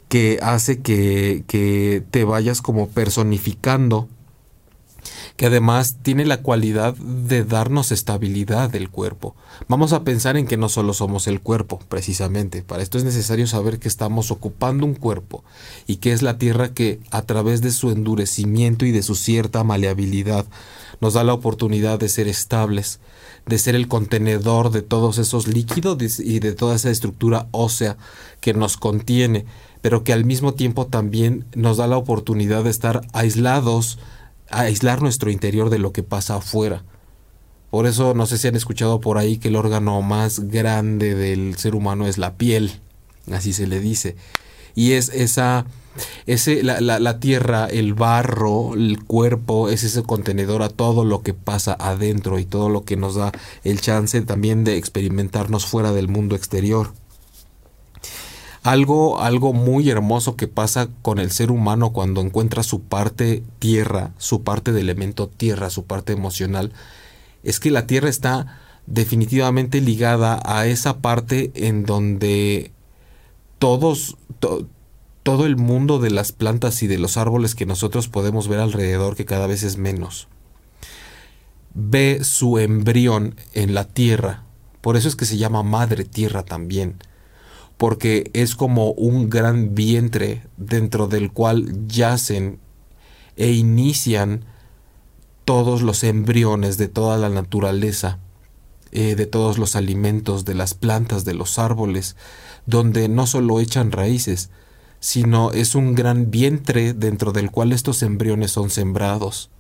que 0.10 0.40
hace 0.42 0.80
que, 0.82 1.44
que 1.46 2.02
te 2.10 2.24
vayas 2.24 2.64
como 2.64 2.88
personificando 2.88 4.10
que 5.38 5.46
además 5.46 5.98
tiene 6.02 6.26
la 6.26 6.42
cualidad 6.42 6.96
de 6.96 7.44
darnos 7.44 7.92
estabilidad 7.92 8.72
del 8.72 8.90
cuerpo. 8.90 9.36
Vamos 9.68 9.94
a 9.94 10.04
pensar 10.04 10.36
en 10.36 10.48
que 10.48 10.58
no 10.58 10.68
solo 10.68 10.94
somos 10.94 11.28
el 11.28 11.42
cuerpo, 11.42 11.80
precisamente. 11.88 12.64
Para 12.64 12.82
esto 12.82 12.98
es 12.98 13.04
necesario 13.04 13.46
saber 13.46 13.78
que 13.78 13.88
estamos 13.88 14.32
ocupando 14.32 14.84
un 14.88 14.96
cuerpo 14.96 15.44
y 15.86 15.98
que 15.98 16.12
es 16.12 16.24
la 16.24 16.40
tierra 16.40 16.74
que, 16.74 17.00
a 17.12 17.22
través 17.22 17.62
de 17.62 17.70
su 17.70 17.92
endurecimiento 17.92 18.84
y 18.88 18.92
de 18.92 19.04
su 19.04 19.14
cierta 19.14 19.64
maleabilidad, 19.64 20.48
nos 21.02 21.14
da 21.14 21.24
la 21.24 21.36
oportunidad 21.36 22.00
de 22.00 22.10
ser 22.10 22.28
estables, 22.28 23.00
de 23.46 23.60
ser 23.60 23.76
el 23.76 23.88
contenedor 23.88 24.72
de 24.72 24.82
todos 24.82 25.20
esos 25.20 25.48
líquidos 25.48 26.20
y 26.20 26.40
de 26.40 26.54
toda 26.54 26.76
esa 26.76 26.90
estructura 26.90 27.48
ósea 27.52 27.98
que 28.42 28.56
nos 28.56 28.76
contiene, 28.76 29.46
pero 29.82 30.04
que 30.04 30.14
al 30.14 30.26
mismo 30.26 30.56
tiempo 30.56 30.88
también 30.88 31.46
nos 31.54 31.78
da 31.78 31.86
la 31.86 31.98
oportunidad 31.98 32.64
de 32.64 32.72
estar 32.72 33.02
aislados 33.14 34.00
aislar 34.50 35.02
nuestro 35.02 35.32
interior 35.32 35.70
de 35.70 35.80
lo 35.80 35.92
que 35.92 36.04
pasa 36.04 36.36
afuera. 36.36 36.84
Por 37.70 37.86
eso 37.86 38.14
no 38.14 38.26
sé 38.26 38.38
si 38.38 38.48
han 38.48 38.56
escuchado 38.56 39.02
por 39.02 39.18
ahí 39.18 39.38
que 39.38 39.50
el 39.50 39.56
órgano 39.56 40.02
más 40.02 40.40
grande 40.48 41.16
del 41.16 41.58
ser 41.58 41.76
humano 41.76 42.08
es 42.08 42.18
la 42.18 42.36
piel, 42.36 42.80
así 43.32 43.54
se 43.54 43.68
le 43.68 43.80
dice. 43.80 44.16
Y 44.74 44.94
es 44.94 45.10
esa, 45.10 45.66
ese, 46.28 46.64
la, 46.64 46.80
la, 46.80 47.00
la 47.00 47.20
tierra, 47.20 47.66
el 47.66 47.94
barro, 47.94 48.74
el 48.74 49.04
cuerpo, 49.04 49.70
es 49.70 49.84
ese 49.84 50.04
contenedor 50.04 50.62
a 50.62 50.70
todo 50.70 51.04
lo 51.04 51.24
que 51.24 51.34
pasa 51.34 51.76
adentro 51.78 52.40
y 52.40 52.46
todo 52.46 52.70
lo 52.70 52.86
que 52.86 52.96
nos 52.96 53.16
da 53.16 53.32
el 53.64 53.82
chance 53.82 54.22
también 54.22 54.64
de 54.64 54.78
experimentarnos 54.78 55.66
fuera 55.66 55.92
del 55.92 56.08
mundo 56.08 56.36
exterior. 56.36 56.94
Algo, 58.68 59.22
algo 59.22 59.54
muy 59.54 59.90
hermoso 59.90 60.36
que 60.36 60.50
pasa 60.50 60.90
con 61.02 61.20
el 61.20 61.32
ser 61.32 61.52
humano 61.52 61.94
cuando 61.94 62.20
encuentra 62.20 62.64
su 62.64 62.82
parte 62.82 63.42
tierra, 63.60 64.12
su 64.18 64.44
parte 64.44 64.74
de 64.74 64.82
elemento 64.82 65.30
tierra, 65.30 65.70
su 65.70 65.86
parte 65.86 66.12
emocional, 66.12 66.74
es 67.44 67.62
que 67.62 67.72
la 67.72 67.88
tierra 67.88 68.10
está 68.10 68.60
definitivamente 68.86 69.80
ligada 69.80 70.42
a 70.44 70.68
esa 70.68 70.98
parte 70.98 71.52
en 71.56 71.86
donde 71.86 72.74
todos, 73.58 74.18
todo 75.24 75.46
el 75.46 75.56
mundo 75.56 76.00
de 76.00 76.12
las 76.12 76.34
plantas 76.34 76.84
y 76.84 76.88
de 76.88 76.98
los 76.98 77.16
árboles 77.16 77.56
que 77.56 77.66
nosotros 77.66 78.10
podemos 78.10 78.50
ver 78.50 78.60
alrededor, 78.60 79.16
que 79.16 79.24
cada 79.24 79.48
vez 79.48 79.64
es 79.64 79.78
menos, 79.78 80.28
ve 81.74 82.20
su 82.22 82.60
embrión 82.60 83.38
en 83.54 83.74
la 83.74 83.86
tierra. 83.86 84.44
Por 84.82 84.98
eso 84.98 85.08
es 85.08 85.16
que 85.16 85.24
se 85.24 85.38
llama 85.38 85.64
madre 85.64 86.04
tierra 86.04 86.44
también 86.44 86.98
porque 87.78 88.30
es 88.34 88.56
como 88.56 88.92
un 88.92 89.30
gran 89.30 89.76
vientre 89.76 90.44
dentro 90.58 91.08
del 91.08 91.32
cual 91.32 91.88
yacen 91.88 92.60
e 93.36 93.52
inician 93.52 94.46
todos 95.46 95.82
los 95.82 96.04
embriones 96.04 96.78
de 96.78 96.88
toda 96.88 97.18
la 97.18 97.30
naturaleza, 97.30 98.20
eh, 98.92 99.16
de 99.16 99.26
todos 99.28 99.58
los 99.58 99.76
alimentos, 99.76 100.44
de 100.44 100.56
las 100.56 100.74
plantas, 100.74 101.24
de 101.24 101.36
los 101.36 101.60
árboles, 101.60 102.16
donde 102.66 103.08
no 103.08 103.28
solo 103.28 103.60
echan 103.60 103.92
raíces, 103.92 104.50
sino 105.00 105.52
es 105.52 105.76
un 105.76 105.94
gran 105.94 106.32
vientre 106.32 106.94
dentro 106.94 107.32
del 107.32 107.52
cual 107.52 107.72
estos 107.72 108.02
embriones 108.02 108.52
son 108.52 108.70
sembrados 108.70 109.52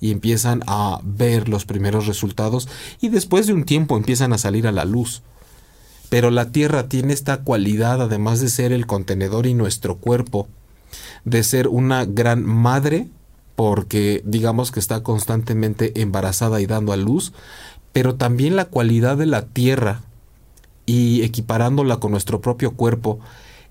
y 0.00 0.12
empiezan 0.12 0.62
a 0.66 1.00
ver 1.02 1.48
los 1.48 1.64
primeros 1.64 2.06
resultados 2.06 2.68
y 3.00 3.08
después 3.08 3.46
de 3.46 3.52
un 3.52 3.64
tiempo 3.64 3.96
empiezan 3.96 4.32
a 4.32 4.38
salir 4.38 4.66
a 4.66 4.72
la 4.72 4.84
luz. 4.84 5.22
Pero 6.14 6.30
la 6.30 6.52
tierra 6.52 6.88
tiene 6.88 7.12
esta 7.12 7.38
cualidad, 7.38 8.00
además 8.00 8.38
de 8.38 8.48
ser 8.48 8.70
el 8.70 8.86
contenedor 8.86 9.48
y 9.48 9.54
nuestro 9.54 9.96
cuerpo, 9.96 10.46
de 11.24 11.42
ser 11.42 11.66
una 11.66 12.04
gran 12.04 12.44
madre, 12.44 13.08
porque 13.56 14.22
digamos 14.24 14.70
que 14.70 14.78
está 14.78 15.02
constantemente 15.02 16.00
embarazada 16.00 16.60
y 16.60 16.66
dando 16.66 16.92
a 16.92 16.96
luz, 16.96 17.32
pero 17.92 18.14
también 18.14 18.54
la 18.54 18.66
cualidad 18.66 19.16
de 19.16 19.26
la 19.26 19.46
tierra, 19.46 20.02
y 20.86 21.22
equiparándola 21.24 21.96
con 21.96 22.12
nuestro 22.12 22.40
propio 22.40 22.76
cuerpo, 22.76 23.18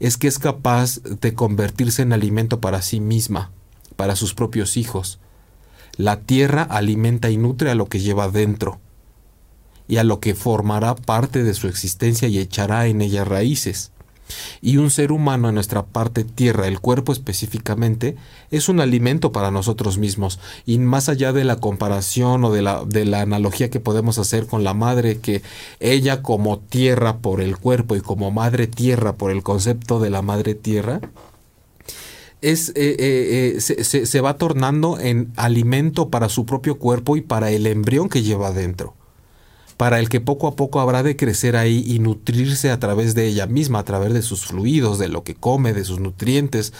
es 0.01 0.17
que 0.17 0.27
es 0.27 0.37
capaz 0.37 1.01
de 1.01 1.33
convertirse 1.33 2.01
en 2.01 2.11
alimento 2.11 2.59
para 2.59 2.81
sí 2.81 2.99
misma, 2.99 3.51
para 3.95 4.17
sus 4.17 4.33
propios 4.33 4.75
hijos. 4.75 5.17
La 5.95 6.19
tierra 6.19 6.63
alimenta 6.63 7.29
y 7.29 7.37
nutre 7.37 7.71
a 7.71 7.75
lo 7.75 7.85
que 7.85 8.01
lleva 8.01 8.27
dentro 8.27 8.81
y 9.87 9.97
a 9.97 10.03
lo 10.03 10.19
que 10.19 10.35
formará 10.35 10.95
parte 10.95 11.43
de 11.43 11.53
su 11.53 11.67
existencia 11.67 12.27
y 12.27 12.39
echará 12.39 12.87
en 12.87 13.01
ella 13.01 13.23
raíces. 13.23 13.91
Y 14.61 14.77
un 14.77 14.89
ser 14.89 15.11
humano 15.11 15.49
en 15.49 15.55
nuestra 15.55 15.85
parte 15.85 16.23
tierra, 16.23 16.67
el 16.67 16.79
cuerpo 16.79 17.11
específicamente, 17.11 18.15
es 18.51 18.69
un 18.69 18.79
alimento 18.79 19.31
para 19.31 19.51
nosotros 19.51 19.97
mismos. 19.97 20.39
Y 20.65 20.79
más 20.79 21.09
allá 21.09 21.33
de 21.33 21.43
la 21.43 21.57
comparación 21.57 22.43
o 22.45 22.51
de 22.51 22.61
la, 22.61 22.85
de 22.85 23.05
la 23.05 23.21
analogía 23.21 23.69
que 23.69 23.79
podemos 23.79 24.17
hacer 24.17 24.47
con 24.47 24.63
la 24.63 24.73
madre, 24.73 25.19
que 25.19 25.41
ella 25.79 26.21
como 26.21 26.59
tierra 26.59 27.17
por 27.17 27.41
el 27.41 27.57
cuerpo 27.57 27.95
y 27.95 28.01
como 28.01 28.31
madre 28.31 28.67
tierra 28.67 29.13
por 29.13 29.31
el 29.31 29.43
concepto 29.43 29.99
de 29.99 30.09
la 30.09 30.21
madre 30.21 30.55
tierra, 30.55 31.01
es, 32.41 32.69
eh, 32.69 32.73
eh, 32.75 33.53
eh, 33.55 33.61
se, 33.61 34.05
se 34.05 34.21
va 34.21 34.37
tornando 34.37 34.99
en 34.99 35.31
alimento 35.37 36.09
para 36.09 36.27
su 36.27 36.45
propio 36.45 36.77
cuerpo 36.77 37.15
y 37.15 37.21
para 37.21 37.51
el 37.51 37.67
embrión 37.67 38.09
que 38.09 38.21
lleva 38.21 38.51
dentro 38.51 38.95
para 39.77 39.99
el 39.99 40.09
que 40.09 40.21
poco 40.21 40.47
a 40.47 40.55
poco 40.55 40.79
habrá 40.79 41.03
de 41.03 41.15
crecer 41.15 41.55
ahí 41.55 41.83
y 41.85 41.99
nutrirse 41.99 42.69
a 42.69 42.79
través 42.79 43.15
de 43.15 43.27
ella 43.27 43.47
misma, 43.47 43.79
a 43.79 43.83
través 43.83 44.13
de 44.13 44.21
sus 44.21 44.45
fluidos, 44.45 44.99
de 44.99 45.09
lo 45.09 45.23
que 45.23 45.35
come, 45.35 45.73
de 45.73 45.83
sus 45.83 45.99
nutrientes, 45.99 46.73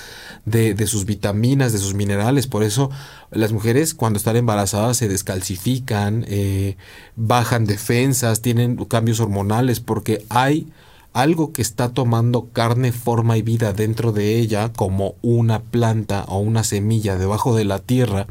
de, 0.45 0.87
sus 0.87 1.05
vitaminas, 1.05 1.73
de 1.73 1.79
sus 1.79 1.93
minerales. 1.93 2.47
Por 2.47 2.63
eso 2.63 2.89
las 3.31 3.51
mujeres 3.51 3.93
cuando 3.93 4.17
están 4.17 4.35
embarazadas 4.35 4.97
se 4.97 5.07
descalcifican, 5.07 6.25
eh, 6.27 6.77
bajan 7.15 7.65
defensas, 7.65 8.41
tienen 8.41 8.75
cambios 8.85 9.19
hormonales, 9.19 9.79
porque 9.79 10.25
hay 10.29 10.67
algo 11.13 11.53
que 11.53 11.61
está 11.61 11.89
tomando 11.89 12.49
carne, 12.51 12.91
forma 12.91 13.37
y 13.37 13.41
vida 13.41 13.73
dentro 13.73 14.11
de 14.11 14.37
ella 14.37 14.71
como 14.73 15.15
una 15.21 15.61
planta 15.61 16.25
o 16.27 16.39
una 16.39 16.63
semilla 16.63 17.17
debajo 17.17 17.55
de 17.55 17.65
la 17.65 17.79
tierra 17.79 18.27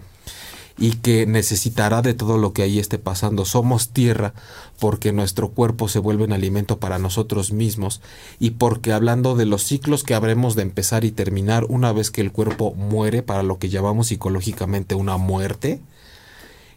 y 0.79 0.93
que 0.93 1.27
necesitará 1.27 2.03
de 2.03 2.15
todo 2.15 2.39
lo 2.39 2.53
que 2.53 2.63
ahí 2.63 2.79
esté 2.79 2.99
pasando. 2.99 3.45
Somos 3.45 3.91
tierra 3.91 4.35
porque 4.79 5.13
nuestro 5.13 5.51
cuerpo 5.51 5.89
se 5.89 5.99
vuelve 5.99 6.25
un 6.25 6.33
alimento 6.33 6.79
para 6.79 6.99
nosotros 6.99 7.53
mismos 7.53 8.01
y 8.39 8.51
porque 8.51 8.93
hablando 8.93 9.35
de 9.35 9.47
los 9.47 9.63
ciclos 9.65 10.03
que 10.05 10.15
habremos 10.15 10.57
de 10.57 10.63
empezar 10.63 11.05
y 11.05 11.13
terminar 11.13 11.67
una 11.69 11.93
vez 11.93 12.11
que 12.11 12.21
el 12.21 12.33
cuerpo 12.33 12.75
muere 12.75 13.23
para 13.23 13.43
lo 13.43 13.59
que 13.59 13.69
llamamos 13.69 14.09
psicológicamente 14.09 14.95
una 14.95 15.17
muerte, 15.17 15.81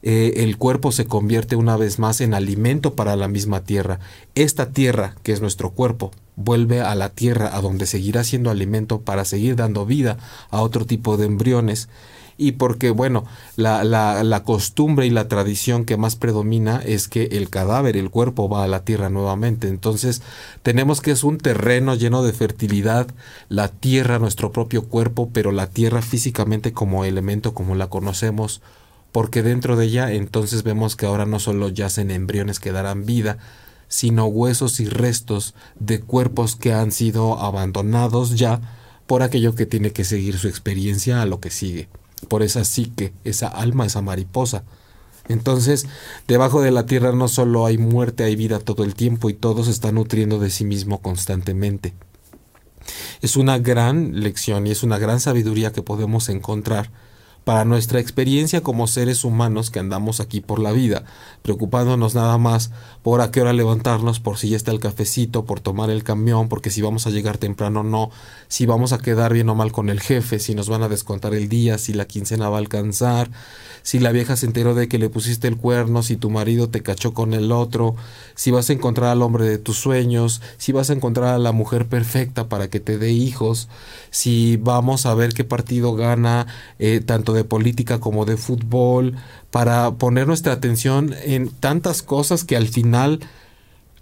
eh, 0.08 0.44
el 0.44 0.58
cuerpo 0.58 0.92
se 0.92 1.06
convierte 1.06 1.56
una 1.56 1.78
vez 1.78 1.98
más 1.98 2.22
en 2.22 2.36
alimento 2.36 2.94
para 2.94 3.16
la 3.16 3.28
misma 3.28 3.64
tierra. 3.64 4.00
Esta 4.36 4.70
tierra, 4.70 5.16
que 5.24 5.32
es 5.32 5.42
nuestro 5.42 5.72
cuerpo, 5.72 6.12
vuelve 6.36 6.82
a 6.82 6.94
la 6.94 7.10
tierra 7.10 7.56
a 7.56 7.62
donde 7.62 7.88
seguirá 7.88 8.24
siendo 8.24 8.52
alimento 8.52 9.02
para 9.02 9.25
seguir 9.25 9.56
dando 9.56 9.84
vida 9.88 10.18
a 10.52 10.62
otro 10.62 10.86
tipo 10.86 11.18
de 11.18 11.25
embriones 11.25 11.90
y 12.38 12.54
porque, 12.54 12.89
bueno, 12.89 13.24
la, 13.56 13.84
la, 13.84 14.44
costumbre 14.44 15.06
y 15.06 15.10
la 15.10 15.30
tradición 15.30 15.86
que 15.86 15.96
más 15.96 16.18
predomina 16.18 16.82
es 16.86 17.08
que 17.08 17.24
el 17.32 17.50
cadáver, 17.50 17.96
el 17.96 18.10
cuerpo 18.10 18.50
va 18.50 18.63
a 18.63 18.68
la 18.68 18.84
tierra 18.84 19.10
nuevamente. 19.10 19.70
Entonces, 19.70 20.22
tenemos 20.62 21.00
que 21.00 21.12
es 21.12 21.24
un 21.24 21.38
terreno 21.38 21.96
lleno 21.96 22.24
de 22.24 22.34
fertilidad, 22.34 23.08
la 23.48 23.70
tierra, 23.70 24.20
nuestro 24.20 24.51
propio 24.51 24.84
cuerpo, 24.84 25.30
pero 25.32 25.54
la 25.54 25.68
tierra 25.68 26.01
físicamente 26.01 26.74
como 26.74 27.06
elemento 27.06 27.54
como 27.54 27.74
la 27.75 27.88
conocemos, 27.88 28.62
porque 29.13 29.42
dentro 29.42 29.77
de 29.77 29.86
ella 29.86 30.12
entonces 30.12 30.63
vemos 30.63 30.98
que 30.98 31.06
ahora 31.06 31.25
no 31.25 31.39
solo 31.39 31.70
yacen 31.70 32.12
embriones 32.12 32.60
que 32.60 32.74
darán 32.74 33.06
vida, 33.06 33.38
sino 33.88 34.25
huesos 34.25 34.82
y 34.82 34.89
restos 34.89 35.54
de 35.80 36.01
cuerpos 36.01 36.58
que 36.58 36.74
han 36.74 36.92
sido 36.92 37.39
abandonados 37.39 38.36
ya 38.36 38.60
por 39.08 39.24
aquello 39.24 39.56
que 39.56 39.65
tiene 39.65 39.92
que 39.92 40.04
seguir 40.04 40.38
su 40.38 40.50
experiencia 40.50 41.22
a 41.22 41.25
lo 41.25 41.39
que 41.39 41.50
sigue 41.50 41.88
por 42.25 42.44
esa 42.44 42.63
psique, 42.65 43.13
esa 43.24 43.48
alma, 43.48 43.86
esa 43.86 44.01
mariposa. 44.01 44.63
Entonces, 45.27 45.88
debajo 46.27 46.62
de 46.62 46.72
la 46.72 46.86
tierra 46.86 47.12
no 47.12 47.27
solo 47.27 47.65
hay 47.65 47.77
muerte, 47.77 48.24
hay 48.24 48.36
vida 48.36 48.60
todo 48.60 48.84
el 48.84 48.96
tiempo 48.96 49.29
y 49.29 49.34
todo 49.34 49.63
se 49.63 49.72
está 49.72 49.91
nutriendo 49.91 50.39
de 50.39 50.50
sí 50.50 50.65
mismo 50.65 51.01
constantemente. 51.01 51.94
Es 53.22 53.36
una 53.36 53.58
gran 53.58 54.20
lección 54.20 54.67
y 54.67 54.72
es 54.72 54.84
una 54.84 55.00
gran 55.00 55.20
sabiduría 55.20 55.72
que 55.72 55.82
podemos 55.82 56.29
encontrar 56.29 56.91
para 57.46 57.64
nuestra 57.64 58.00
experiencia 58.00 58.62
como 58.62 58.88
seres 58.88 59.24
humanos 59.24 59.70
que 59.70 59.78
andamos 59.78 60.20
aquí 60.20 60.42
por 60.42 60.60
la 60.60 60.72
vida, 60.72 61.04
preocupándonos 61.44 62.16
nada 62.16 62.40
más 62.40 62.72
por 63.04 63.22
a 63.22 63.30
qué 63.30 63.40
hora 63.40 63.54
levantarnos, 63.54 64.20
por 64.20 64.40
si 64.40 64.50
ya 64.50 64.58
está 64.58 64.72
el 64.72 64.80
cafecito, 64.80 65.46
por 65.46 65.60
tomar 65.60 65.92
el 65.92 66.04
camión, 66.04 66.50
porque 66.50 66.72
si 66.72 66.82
vamos 66.82 67.06
a 67.06 67.12
llegar 67.12 67.38
temprano 67.38 67.82
o 67.82 67.84
no, 67.84 68.10
si 68.48 68.66
vamos 68.66 68.94
a 68.94 68.98
quedar 68.98 69.32
bien 69.32 69.48
o 69.50 69.56
mal 69.56 69.72
con 69.72 69.90
el 69.90 70.02
jefe, 70.02 70.40
si 70.40 70.56
nos 70.56 70.70
van 70.70 70.82
a 70.82 70.90
descontar 70.90 71.36
el 71.36 71.48
día, 71.48 71.78
si 71.78 71.94
la 71.94 72.06
quincena 72.06 72.50
va 72.50 72.58
a 72.58 72.60
alcanzar, 72.62 73.30
si 73.84 74.00
la 74.00 74.12
vieja 74.12 74.36
se 74.36 74.48
enteró 74.48 74.74
de 74.74 74.88
que 74.88 74.98
le 74.98 75.12
pusiste 75.12 75.48
el 75.48 75.58
cuerno, 75.58 76.02
si 76.02 76.18
tu 76.18 76.32
marido 76.32 76.70
te 76.70 76.82
cachó 76.82 77.14
con 77.14 77.36
el 77.36 77.52
otro, 77.52 77.96
si 78.34 78.50
vas 78.50 78.72
a 78.72 78.74
encontrar 78.74 79.12
al 79.12 79.22
hombre 79.22 79.46
de 79.46 79.60
tus 79.60 79.78
sueños, 79.78 80.42
si 80.58 80.72
vas 80.72 80.90
a 80.90 80.94
encontrar 80.94 81.36
a 81.36 81.38
la 81.38 81.52
mujer 81.52 81.88
perfecta 81.88 82.50
para 82.50 82.72
que 82.72 82.80
te 82.80 82.98
dé 82.98 83.12
hijos, 83.12 83.70
si 84.10 84.58
vamos 84.58 85.06
a 85.06 85.14
ver 85.14 85.36
qué 85.36 85.44
partido 85.44 85.94
gana, 85.94 86.48
eh, 86.80 87.02
tanto 87.06 87.35
de 87.36 87.44
política 87.44 88.00
como 88.00 88.25
de 88.25 88.38
fútbol, 88.38 89.15
para 89.51 89.92
poner 89.92 90.27
nuestra 90.27 90.54
atención 90.54 91.13
en 91.24 91.50
tantas 91.50 92.01
cosas 92.01 92.44
que 92.44 92.56
al 92.56 92.68
final 92.68 93.20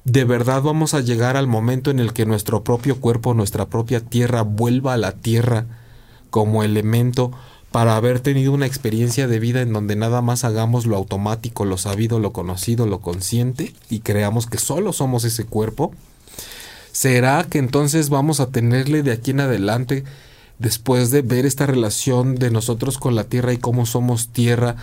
de 0.06 0.26
verdad 0.26 0.62
vamos 0.62 0.94
a 0.94 1.02
llegar 1.02 1.38
al 1.38 1.48
momento 1.48 1.92
en 1.92 2.00
el 2.00 2.14
que 2.14 2.26
nuestro 2.26 2.64
propio 2.64 3.00
cuerpo, 3.00 3.34
nuestra 3.34 3.68
propia 3.68 4.02
tierra 4.02 4.42
vuelva 4.42 4.94
a 4.94 4.98
la 4.98 5.14
tierra 5.14 5.66
como 6.30 6.64
elemento 6.64 7.32
para 7.72 7.96
haber 7.96 8.20
tenido 8.20 8.52
una 8.52 8.68
experiencia 8.68 9.28
de 9.28 9.40
vida 9.40 9.62
en 9.62 9.74
donde 9.74 9.96
nada 9.96 10.22
más 10.22 10.44
hagamos 10.44 10.86
lo 10.86 10.96
automático, 10.96 11.66
lo 11.66 11.78
sabido, 11.78 12.20
lo 12.20 12.32
conocido, 12.32 12.86
lo 12.86 13.00
consciente 13.00 13.74
y 13.90 14.02
creamos 14.02 14.46
que 14.46 14.60
solo 14.60 14.94
somos 14.94 15.24
ese 15.24 15.46
cuerpo? 15.46 15.92
¿Será 16.92 17.46
que 17.50 17.58
entonces 17.58 18.10
vamos 18.10 18.40
a 18.40 18.52
tenerle 18.52 19.02
de 19.02 19.12
aquí 19.12 19.32
en 19.32 19.40
adelante, 19.40 20.04
después 20.60 21.12
de 21.12 21.22
ver 21.22 21.46
esta 21.46 21.66
relación 21.66 22.36
de 22.36 22.52
nosotros 22.52 22.98
con 22.98 23.16
la 23.16 23.26
tierra 23.26 23.54
y 23.54 23.58
cómo 23.58 23.86
somos 23.86 24.30
tierra, 24.30 24.76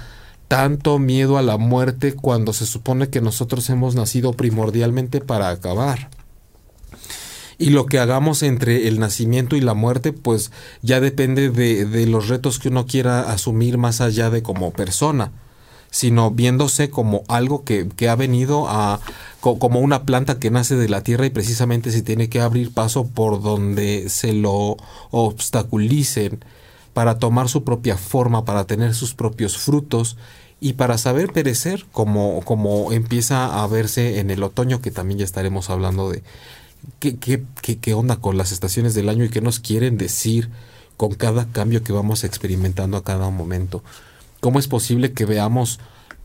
tanto 0.48 0.98
miedo 0.98 1.38
a 1.38 1.42
la 1.42 1.56
muerte 1.56 2.14
cuando 2.14 2.52
se 2.52 2.66
supone 2.66 3.08
que 3.08 3.20
nosotros 3.20 3.68
hemos 3.70 3.94
nacido 3.94 4.32
primordialmente 4.32 5.20
para 5.20 5.50
acabar? 5.50 6.10
y 7.60 7.68
lo 7.68 7.84
que 7.84 7.98
hagamos 7.98 8.42
entre 8.42 8.88
el 8.88 8.98
nacimiento 8.98 9.54
y 9.54 9.60
la 9.60 9.74
muerte, 9.74 10.14
pues 10.14 10.50
ya 10.80 10.98
depende 10.98 11.50
de, 11.50 11.84
de 11.84 12.06
los 12.06 12.28
retos 12.28 12.58
que 12.58 12.68
uno 12.68 12.86
quiera 12.86 13.30
asumir 13.30 13.76
más 13.76 14.00
allá 14.00 14.30
de 14.30 14.42
como 14.42 14.72
persona. 14.72 15.30
Sino 15.90 16.30
viéndose 16.30 16.90
como 16.90 17.24
algo 17.28 17.64
que, 17.64 17.88
ha 18.08 18.14
venido 18.14 18.66
a, 18.68 19.00
como 19.40 19.80
una 19.80 20.04
planta 20.04 20.38
que 20.38 20.50
nace 20.50 20.76
de 20.76 20.88
la 20.88 21.02
tierra 21.02 21.26
y 21.26 21.30
precisamente 21.30 21.90
se 21.90 22.02
tiene 22.02 22.28
que 22.28 22.40
abrir 22.40 22.72
paso 22.72 23.06
por 23.06 23.42
donde 23.42 24.08
se 24.08 24.32
lo 24.32 24.76
obstaculicen 25.10 26.44
para 26.92 27.18
tomar 27.18 27.48
su 27.48 27.64
propia 27.64 27.96
forma, 27.96 28.44
para 28.44 28.64
tener 28.64 28.94
sus 28.94 29.14
propios 29.14 29.58
frutos 29.58 30.16
y 30.60 30.74
para 30.74 30.98
saber 30.98 31.32
perecer 31.32 31.86
como, 31.90 32.42
como 32.44 32.92
empieza 32.92 33.62
a 33.62 33.66
verse 33.66 34.20
en 34.20 34.30
el 34.30 34.42
otoño, 34.42 34.80
que 34.80 34.90
también 34.90 35.18
ya 35.18 35.24
estaremos 35.24 35.70
hablando 35.70 36.10
de 36.10 36.22
qué, 36.98 37.16
qué, 37.16 37.42
qué, 37.62 37.78
qué 37.78 37.94
onda 37.94 38.16
con 38.16 38.36
las 38.36 38.52
estaciones 38.52 38.94
del 38.94 39.08
año 39.08 39.24
y 39.24 39.30
qué 39.30 39.40
nos 39.40 39.58
quieren 39.58 39.96
decir 39.98 40.50
con 40.96 41.14
cada 41.14 41.46
cambio 41.46 41.82
que 41.82 41.92
vamos 41.92 42.24
experimentando 42.24 42.96
a 42.96 43.04
cada 43.04 43.30
momento. 43.30 43.82
¿Cómo 44.40 44.58
es 44.58 44.68
posible 44.68 45.12
que 45.12 45.24
veamos 45.24 45.78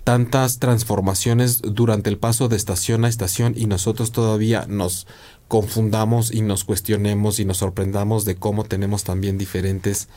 tantas 0.03 0.59
transformaciones 0.59 1.61
durante 1.61 2.09
el 2.09 2.17
paso 2.17 2.47
de 2.47 2.55
estación 2.55 3.05
a 3.05 3.09
estación 3.09 3.53
y 3.57 3.65
nosotros 3.65 4.11
todavía 4.11 4.65
nos 4.67 5.07
confundamos 5.47 6.31
y 6.31 6.41
nos 6.41 6.63
cuestionemos 6.63 7.39
y 7.39 7.45
nos 7.45 7.57
sorprendamos 7.57 8.23
de 8.25 8.35
cómo 8.35 8.63
tenemos 8.63 9.03
también 9.03 9.37
diferentes 9.37 10.07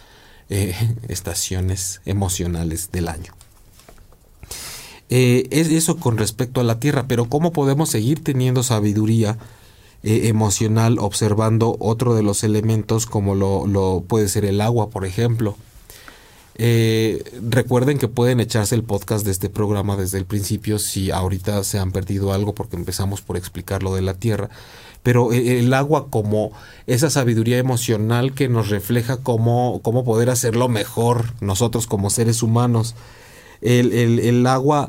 eh, 0.49 0.75
estaciones 1.09 2.01
emocionales 2.05 2.91
del 2.93 3.09
año? 3.09 3.35
Eh, 5.11 5.49
es 5.51 5.69
eso 5.69 5.97
con 5.97 6.19
respecto 6.19 6.61
a 6.61 6.65
la 6.65 6.81
Tierra, 6.81 7.07
pero 7.09 7.31
¿cómo 7.31 7.53
podemos 7.53 7.89
seguir 7.89 8.23
teniendo 8.23 8.63
sabiduría 8.63 9.39
eh, 10.05 10.29
emocional 10.29 10.99
observando 11.01 11.77
otro 11.81 12.15
de 12.15 12.23
los 12.23 12.45
elementos 12.45 13.07
como 13.07 13.35
lo, 13.35 13.67
lo 13.67 14.05
puede 14.07 14.29
ser 14.29 14.45
el 14.45 14.61
agua, 14.61 14.91
por 14.91 15.05
ejemplo. 15.05 15.57
Eh, 16.61 17.23
recuerden 17.49 17.99
que 17.99 18.09
pueden 18.09 18.41
echarse 18.41 18.75
el 18.75 18.83
podcast 18.83 19.25
de 19.25 19.31
este 19.31 19.49
programa 19.49 19.97
desde 19.97 20.19
el 20.19 20.27
principio 20.27 20.81
si 20.81 21.13
ahorita 21.13 21.63
se 21.63 21.79
han 21.79 21.93
perdido 21.93 22.33
algo 22.33 22.53
porque 22.53 22.75
empezamos 22.75 23.23
por 23.23 23.37
explicar 23.37 23.85
lo 23.85 23.95
de 23.95 24.03
la 24.03 24.15
tierra. 24.15 24.51
Pero 25.05 25.33
eh, 25.33 25.61
el 25.61 25.73
agua 25.73 26.09
como 26.11 26.51
esa 26.89 27.11
sabiduría 27.11 27.59
emocional 27.59 28.35
que 28.35 28.49
nos 28.49 28.71
refleja 28.71 29.19
cómo, 29.19 29.81
cómo 29.83 30.05
poder 30.05 30.31
hacerlo 30.31 30.69
mejor 30.69 31.33
nosotros 31.41 31.87
como 31.87 32.11
seres 32.11 32.43
humanos. 32.43 32.97
El, 33.61 33.93
el, 33.93 34.19
el 34.19 34.47
agua 34.47 34.89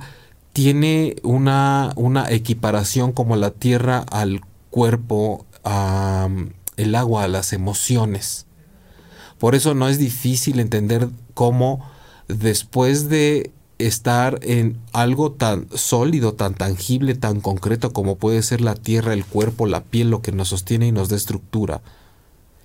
tiene 0.53 1.17
una, 1.21 1.93
una 1.95 2.31
equiparación 2.31 3.11
como 3.11 3.35
la 3.35 3.51
tierra 3.51 3.99
al 4.11 4.41
cuerpo, 4.71 5.45
a 5.63 6.27
el 6.77 6.95
agua, 6.95 7.23
a 7.25 7.27
las 7.27 7.53
emociones. 7.53 8.47
Por 9.39 9.55
eso 9.55 9.73
no 9.73 9.87
es 9.87 9.97
difícil 9.97 10.59
entender 10.59 11.09
cómo 11.33 11.89
después 12.27 13.09
de 13.09 13.51
estar 13.79 14.39
en 14.43 14.77
algo 14.91 15.31
tan 15.31 15.67
sólido, 15.73 16.33
tan 16.33 16.53
tangible, 16.53 17.15
tan 17.15 17.39
concreto 17.39 17.93
como 17.93 18.17
puede 18.17 18.43
ser 18.43 18.61
la 18.61 18.75
tierra, 18.75 19.13
el 19.13 19.25
cuerpo, 19.25 19.65
la 19.65 19.83
piel, 19.83 20.09
lo 20.09 20.21
que 20.21 20.33
nos 20.33 20.49
sostiene 20.49 20.87
y 20.87 20.91
nos 20.91 21.09
da 21.09 21.15
estructura, 21.15 21.81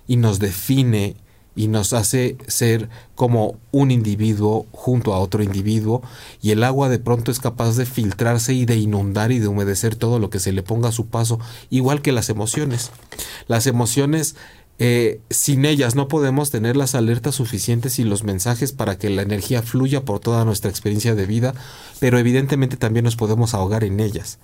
y 0.07 0.17
nos 0.17 0.39
define 0.39 1.15
y 1.55 1.69
nos 1.69 1.93
hace 1.93 2.35
ser 2.47 2.89
como 3.15 3.55
un 3.71 3.89
individuo 3.89 4.65
junto 4.73 5.13
a 5.13 5.19
otro 5.19 5.41
individuo 5.41 6.01
y 6.41 6.51
el 6.51 6.63
agua 6.65 6.89
de 6.89 6.99
pronto 6.99 7.31
es 7.31 7.39
capaz 7.39 7.77
de 7.77 7.85
filtrarse 7.85 8.53
y 8.53 8.65
de 8.65 8.75
inundar 8.75 9.31
y 9.31 9.39
de 9.39 9.47
humedecer 9.47 9.95
todo 9.95 10.19
lo 10.19 10.29
que 10.29 10.39
se 10.39 10.51
le 10.51 10.63
ponga 10.63 10.89
a 10.89 10.91
su 10.91 11.07
paso, 11.07 11.39
igual 11.69 12.01
que 12.01 12.11
las 12.11 12.29
emociones. 12.29 12.91
Las 13.47 13.67
emociones 13.67 14.35
eh, 14.77 15.21
sin 15.29 15.65
ellas 15.65 15.95
no 15.95 16.07
podemos 16.07 16.51
tener 16.51 16.75
las 16.75 16.95
alertas 16.95 17.35
suficientes 17.35 17.97
y 17.99 18.03
los 18.03 18.23
mensajes 18.23 18.73
para 18.73 18.97
que 18.97 19.09
la 19.09 19.21
energía 19.21 19.61
fluya 19.61 20.03
por 20.03 20.19
toda 20.19 20.43
nuestra 20.43 20.69
experiencia 20.69 21.15
de 21.15 21.25
vida, 21.25 21.53
pero 21.99 22.19
evidentemente 22.19 22.75
también 22.75 23.05
nos 23.05 23.15
podemos 23.15 23.53
ahogar 23.53 23.83
en 23.83 23.99
ellas. 23.99 24.39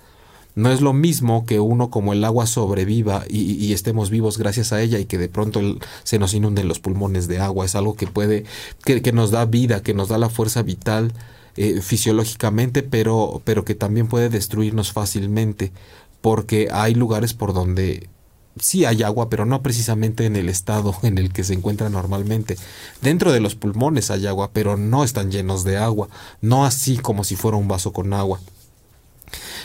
No 0.54 0.70
es 0.70 0.82
lo 0.82 0.92
mismo 0.92 1.46
que 1.46 1.60
uno 1.60 1.90
como 1.90 2.12
el 2.12 2.24
agua 2.24 2.46
sobreviva 2.46 3.24
y, 3.28 3.72
estemos 3.72 4.10
vivos 4.10 4.36
gracias 4.36 4.72
a 4.72 4.82
ella 4.82 4.98
y 4.98 5.06
que 5.06 5.16
de 5.16 5.30
pronto 5.30 5.60
se 6.02 6.18
nos 6.18 6.34
inunden 6.34 6.68
los 6.68 6.78
pulmones 6.78 7.26
de 7.26 7.38
agua. 7.38 7.64
Es 7.64 7.74
algo 7.74 7.96
que 7.96 8.06
puede, 8.06 8.44
que, 8.84 9.12
nos 9.12 9.30
da 9.30 9.46
vida, 9.46 9.82
que 9.82 9.94
nos 9.94 10.08
da 10.08 10.18
la 10.18 10.28
fuerza 10.28 10.62
vital 10.62 11.12
eh, 11.56 11.80
fisiológicamente, 11.80 12.82
pero, 12.82 13.40
pero 13.44 13.64
que 13.64 13.74
también 13.74 14.08
puede 14.08 14.28
destruirnos 14.28 14.92
fácilmente, 14.92 15.72
porque 16.20 16.68
hay 16.70 16.94
lugares 16.94 17.32
por 17.32 17.54
donde 17.54 18.10
sí 18.58 18.84
hay 18.84 19.02
agua, 19.02 19.28
pero 19.28 19.46
no 19.46 19.62
precisamente 19.62 20.26
en 20.26 20.36
el 20.36 20.48
estado 20.48 20.96
en 21.02 21.18
el 21.18 21.32
que 21.32 21.44
se 21.44 21.54
encuentra 21.54 21.88
normalmente. 21.88 22.56
Dentro 23.00 23.32
de 23.32 23.40
los 23.40 23.54
pulmones 23.54 24.10
hay 24.10 24.26
agua, 24.26 24.50
pero 24.52 24.76
no 24.76 25.04
están 25.04 25.30
llenos 25.30 25.64
de 25.64 25.76
agua, 25.78 26.08
no 26.40 26.64
así 26.64 26.96
como 26.98 27.24
si 27.24 27.36
fuera 27.36 27.56
un 27.56 27.68
vaso 27.68 27.92
con 27.92 28.12
agua. 28.12 28.40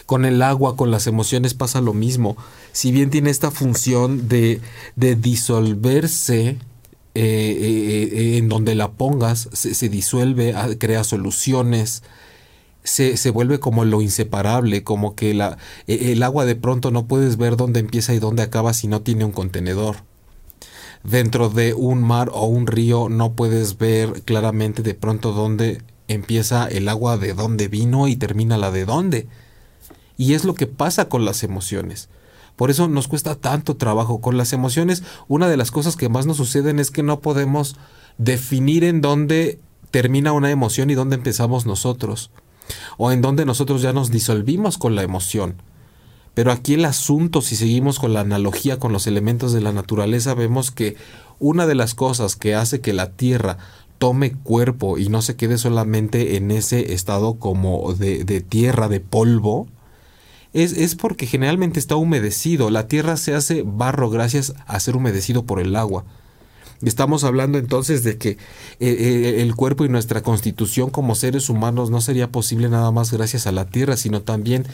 Con 0.06 0.24
el 0.24 0.42
agua, 0.42 0.78
con 0.78 0.92
las 0.92 1.08
emociones 1.08 1.54
pasa 1.54 1.82
lo 1.82 1.94
mismo. 1.94 2.38
Si 2.72 2.92
bien 2.92 3.10
tiene 3.10 3.30
esta 3.30 3.52
función 3.52 4.30
de, 4.30 4.62
de 4.96 5.16
disolverse, 5.16 6.58
eh, 7.20 7.24
eh, 7.24 8.10
eh, 8.12 8.38
en 8.38 8.48
donde 8.48 8.76
la 8.76 8.92
pongas, 8.92 9.50
se, 9.52 9.90
disuelve, 9.90 10.54
ah, 10.54 10.70
crea 10.78 11.04
soluciones, 11.04 12.04
se, 12.88 13.18
se, 13.18 13.30
vuelve 13.30 13.60
como 13.60 13.86
lo 13.86 14.02
inseparable, 14.02 14.84
como 14.84 15.14
que 15.16 15.34
la, 15.34 15.58
e, 15.88 16.14
el 16.14 16.24
agua 16.24 16.46
de 16.46 16.56
pronto 16.56 16.90
no 16.90 17.06
puedes 17.06 17.38
ver 17.38 17.58
dónde 17.58 17.80
empieza 17.80 18.14
y 18.14 18.20
dónde 18.20 18.44
acaba 18.44 18.74
si 18.74 18.88
no 18.88 19.02
tiene 19.02 19.26
un 19.26 19.32
contenedor. 19.32 19.98
Dentro 21.04 21.50
de 21.50 21.74
un 21.74 22.02
mar 22.02 22.30
o 22.34 22.46
un 22.46 22.66
río 22.66 23.10
no 23.10 23.34
puedes 23.34 23.78
ver 23.78 24.24
claramente 24.24 24.84
de 24.84 24.94
pronto 24.94 25.34
dónde 25.34 25.82
empieza 26.08 26.68
el 26.68 26.88
agua 26.90 27.18
de 27.18 27.34
dónde 27.34 27.68
vino 27.68 28.08
y 28.08 28.16
termina 28.16 28.58
la 28.58 28.72
de 28.72 28.86
dónde. 28.86 29.28
Y 30.18 30.34
es 30.34 30.46
lo 30.46 30.56
que 30.56 30.68
pasa 30.68 31.10
con 31.10 31.26
las 31.26 31.44
emociones. 31.44 32.10
Por 32.56 32.72
eso 32.72 32.88
nos 32.88 33.08
cuesta 33.08 33.36
tanto 33.36 33.78
trabajo. 33.78 34.20
Con 34.20 34.38
las 34.38 34.52
emociones, 34.54 35.04
una 35.28 35.48
de 35.48 35.58
las 35.58 35.72
cosas 35.72 35.96
que 35.96 36.10
más 36.10 36.26
nos 36.26 36.38
suceden 36.38 36.80
es 36.80 36.90
que 36.90 37.04
no 37.04 37.20
podemos 37.20 37.76
definir 38.18 38.84
en 38.84 39.02
dónde 39.02 39.60
termina 39.92 40.32
una 40.34 40.52
emoción 40.52 40.90
y 40.90 40.96
dónde 40.96 41.16
empezamos 41.16 41.66
nosotros. 41.66 42.32
O 42.98 43.12
en 43.12 43.22
dónde 43.22 43.46
nosotros 43.46 43.82
ya 43.82 43.94
nos 43.94 44.12
disolvimos 44.12 44.78
con 44.78 44.96
la 44.96 45.04
emoción. 45.04 45.56
Pero 46.34 46.52
aquí 46.52 46.76
el 46.76 46.86
asunto, 46.86 47.42
si 47.42 47.56
seguimos 47.56 48.00
con 48.00 48.14
la 48.14 48.20
analogía 48.20 48.78
con 48.78 48.94
los 48.94 49.08
elementos 49.08 49.54
de 49.54 49.62
la 49.62 49.74
naturaleza, 49.74 50.36
vemos 50.36 50.72
que 50.72 50.96
una 51.40 51.66
de 51.66 51.76
las 51.76 51.96
cosas 51.96 52.36
que 52.36 52.56
hace 52.56 52.82
que 52.82 52.94
la 52.94 53.12
Tierra 53.12 53.58
tome 53.98 54.34
cuerpo 54.34 54.98
y 54.98 55.10
no 55.10 55.22
se 55.22 55.36
quede 55.36 55.58
solamente 55.58 56.36
en 56.36 56.52
ese 56.52 56.94
estado 56.94 57.36
como 57.36 57.94
de, 57.94 58.24
de 58.24 58.42
tierra, 58.42 58.88
de 58.88 59.00
polvo, 59.00 59.68
es, 60.54 60.96
porque 60.96 61.28
generalmente 61.28 61.80
está 61.80 61.96
humedecido. 61.96 62.70
La 62.70 62.88
tierra 62.88 63.18
se 63.18 63.36
hace 63.36 63.64
barro 63.66 64.10
gracias 64.10 64.54
a 64.66 64.80
ser 64.80 64.96
humedecido 64.96 65.44
por 65.44 65.60
el 65.60 65.76
agua. 65.76 66.06
Estamos 66.84 67.24
hablando 67.24 67.58
entonces 67.58 68.04
de 68.04 68.18
que 68.18 68.30
eh, 68.30 68.38
eh, 68.80 69.42
el 69.42 69.56
cuerpo 69.56 69.86
y 69.86 69.90
nuestra 69.90 70.22
constitución 70.22 70.90
como 70.90 71.16
seres 71.16 71.50
humanos 71.50 71.90
no 71.90 72.02
sería 72.02 72.32
posible 72.32 72.70
nada 72.70 72.92
más 72.92 73.12
gracias 73.12 73.48
a 73.48 73.52
la 73.52 73.66
tierra, 73.66 73.98
sino 73.98 74.22
también 74.22 74.66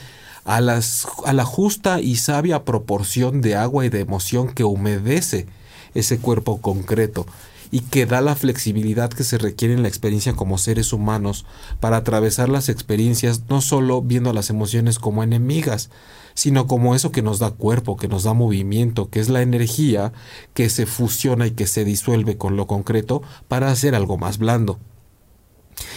a, 0.44 0.60
las, 0.60 1.08
a 1.26 1.34
la 1.34 1.46
justa 1.46 2.02
y 2.02 2.18
sabia 2.18 2.66
proporción 2.66 3.42
de 3.42 3.56
agua 3.56 3.86
y 3.86 3.89
de 3.89 4.02
emoción 4.02 4.54
que 4.54 4.66
humedece 4.66 5.48
ese 5.94 6.18
cuerpo 6.18 6.60
concreto 6.60 7.26
y 7.74 7.80
que 7.80 8.06
da 8.06 8.22
la 8.22 8.36
flexibilidad 8.36 9.10
que 9.10 9.24
se 9.24 9.40
requiere 9.40 9.74
en 9.74 9.82
la 9.82 9.88
experiencia 9.88 10.34
como 10.34 10.60
seres 10.60 10.94
humanos 10.94 11.44
para 11.80 11.98
atravesar 11.98 12.48
las 12.48 12.70
experiencias 12.70 13.46
no 13.50 13.62
solo 13.62 14.00
viendo 14.04 14.32
las 14.32 14.52
emociones 14.52 15.00
como 15.00 15.24
enemigas, 15.24 15.90
sino 16.36 16.68
como 16.68 16.94
eso 16.94 17.12
que 17.12 17.24
nos 17.24 17.40
da 17.40 17.50
cuerpo, 17.50 17.98
que 17.98 18.08
nos 18.08 18.26
da 18.26 18.34
movimiento, 18.34 19.10
que 19.10 19.20
es 19.20 19.28
la 19.28 19.42
energía 19.42 20.14
que 20.54 20.70
se 20.70 20.86
fusiona 20.86 21.48
y 21.48 21.52
que 21.52 21.66
se 21.66 21.84
disuelve 21.84 22.38
con 22.38 22.58
lo 22.58 22.68
concreto 22.68 23.24
para 23.48 23.72
hacer 23.72 23.96
algo 23.96 24.20
más 24.20 24.38
blando. 24.38 24.78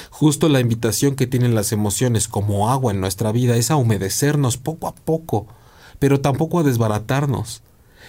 Justo 0.08 0.48
la 0.48 0.60
invitación 0.60 1.14
que 1.14 1.26
tienen 1.26 1.54
las 1.54 1.72
emociones 1.72 2.26
como 2.26 2.70
agua 2.70 2.90
en 2.90 3.02
nuestra 3.02 3.32
vida 3.32 3.54
es 3.54 3.70
a 3.70 3.76
humedecernos 3.76 4.56
poco 4.56 4.88
a 4.88 4.94
poco, 4.94 5.46
pero 5.98 6.22
tampoco 6.22 6.58
a 6.58 6.62
desbaratarnos. 6.62 7.60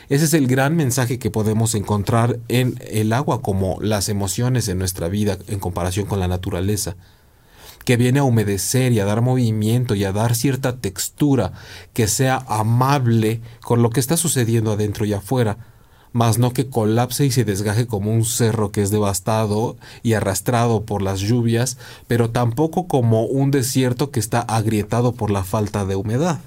Ese 0.09 0.23
es 0.23 0.33
el 0.33 0.47
gran 0.47 0.75
mensaje 0.77 1.19
que 1.19 1.31
podemos 1.31 1.75
encontrar 1.75 2.39
en 2.47 2.79
el 2.87 3.11
agua 3.11 3.41
como 3.41 3.77
las 3.81 4.07
emociones 4.07 4.69
en 4.69 4.79
nuestra 4.79 5.09
vida 5.09 5.37
en 5.47 5.59
comparación 5.59 6.05
con 6.05 6.21
la 6.21 6.29
naturaleza 6.29 6.95
que 7.83 7.97
viene 7.97 8.19
a 8.19 8.23
humedecer 8.23 8.91
y 8.91 8.99
a 8.99 9.05
dar 9.05 9.21
movimiento 9.21 9.95
y 9.95 10.03
a 10.03 10.11
dar 10.11 10.35
cierta 10.35 10.77
textura 10.77 11.53
que 11.93 12.07
sea 12.07 12.43
amable 12.47 13.41
con 13.61 13.81
lo 13.81 13.89
que 13.89 14.01
está 14.01 14.17
sucediendo 14.17 14.73
adentro 14.73 15.05
y 15.05 15.13
afuera, 15.13 15.57
mas 16.11 16.37
no 16.37 16.51
que 16.51 16.69
colapse 16.69 17.25
y 17.25 17.31
se 17.31 17.45
desgaje 17.45 17.87
como 17.87 18.11
un 18.11 18.25
cerro 18.25 18.71
que 18.73 18.81
es 18.81 18.91
devastado 18.91 19.77
y 20.03 20.13
arrastrado 20.13 20.83
por 20.83 21.01
las 21.01 21.21
lluvias, 21.21 21.77
pero 22.07 22.29
tampoco 22.29 22.87
como 22.87 23.23
un 23.23 23.51
desierto 23.51 24.11
que 24.11 24.19
está 24.19 24.41
agrietado 24.41 25.13
por 25.13 25.31
la 25.31 25.45
falta 25.45 25.85
de 25.85 25.95
humedad. 25.95 26.39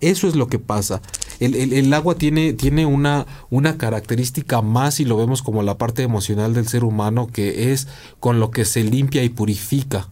Eso 0.00 0.28
es 0.28 0.36
lo 0.36 0.48
que 0.48 0.58
pasa. 0.58 1.00
El, 1.40 1.92
agua 1.92 2.16
tiene, 2.16 2.52
tiene 2.52 2.86
una, 2.86 3.26
una, 3.50 3.76
característica 3.76 4.62
más 4.62 5.00
y 5.00 5.04
lo 5.04 5.16
vemos 5.16 5.42
como 5.42 5.62
la 5.62 5.78
parte 5.78 6.02
emocional 6.02 6.54
del 6.54 6.68
ser 6.68 6.84
humano 6.84 7.26
que 7.26 7.72
es 7.72 7.88
con 8.20 8.40
lo 8.40 8.50
que 8.50 8.64
se 8.64 8.84
limpia 8.84 9.22
y 9.22 9.28
purifica. 9.28 10.08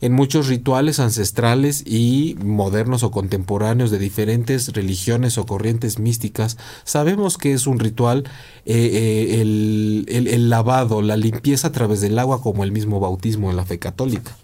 En 0.00 0.12
muchos 0.12 0.48
rituales 0.48 1.00
ancestrales 1.00 1.82
y 1.86 2.36
modernos 2.42 3.02
o 3.02 3.10
contemporáneos 3.10 3.90
de 3.90 3.98
diferentes 3.98 4.72
religiones 4.72 5.38
o 5.38 5.46
corrientes 5.46 5.98
místicas, 5.98 6.56
sabemos 6.84 7.38
que 7.38 7.52
es 7.52 7.66
un 7.66 7.78
ritual 7.78 8.24
eh, 8.64 8.74
eh, 8.74 9.40
el, 9.40 10.06
el 10.08 10.50
lavado, 10.50 11.02
la 11.02 11.16
limpieza 11.16 11.68
a 11.68 11.72
través 11.72 12.00
del 12.00 12.18
agua 12.18 12.42
como 12.42 12.64
el 12.64 12.72
mismo 12.72 13.00
bautismo 13.00 13.50
en 13.50 13.56
la 13.56 13.64
fe 13.64 13.78
católica. 13.78 14.36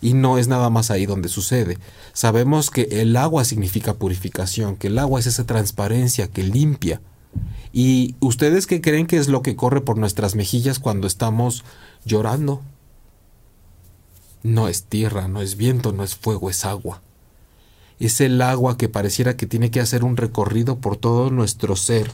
Y 0.00 0.14
no 0.14 0.38
es 0.38 0.48
nada 0.48 0.70
más 0.70 0.90
ahí 0.90 1.06
donde 1.06 1.28
sucede. 1.28 1.78
Sabemos 2.12 2.70
que 2.70 2.82
el 2.90 3.16
agua 3.16 3.44
significa 3.44 3.94
purificación, 3.94 4.76
que 4.76 4.88
el 4.88 4.98
agua 4.98 5.20
es 5.20 5.26
esa 5.26 5.44
transparencia 5.44 6.28
que 6.28 6.42
limpia. 6.44 7.00
¿Y 7.72 8.14
ustedes 8.20 8.66
qué 8.66 8.80
creen 8.80 9.06
que 9.06 9.18
es 9.18 9.28
lo 9.28 9.42
que 9.42 9.56
corre 9.56 9.80
por 9.80 9.98
nuestras 9.98 10.34
mejillas 10.34 10.78
cuando 10.78 11.06
estamos 11.06 11.64
llorando? 12.04 12.62
No 14.42 14.68
es 14.68 14.84
tierra, 14.84 15.28
no 15.28 15.42
es 15.42 15.56
viento, 15.56 15.92
no 15.92 16.04
es 16.04 16.14
fuego, 16.14 16.48
es 16.48 16.64
agua. 16.64 17.02
Es 17.98 18.20
el 18.20 18.40
agua 18.40 18.78
que 18.78 18.88
pareciera 18.88 19.36
que 19.36 19.46
tiene 19.46 19.70
que 19.70 19.80
hacer 19.80 20.04
un 20.04 20.16
recorrido 20.16 20.78
por 20.78 20.96
todo 20.96 21.30
nuestro 21.30 21.74
ser 21.74 22.12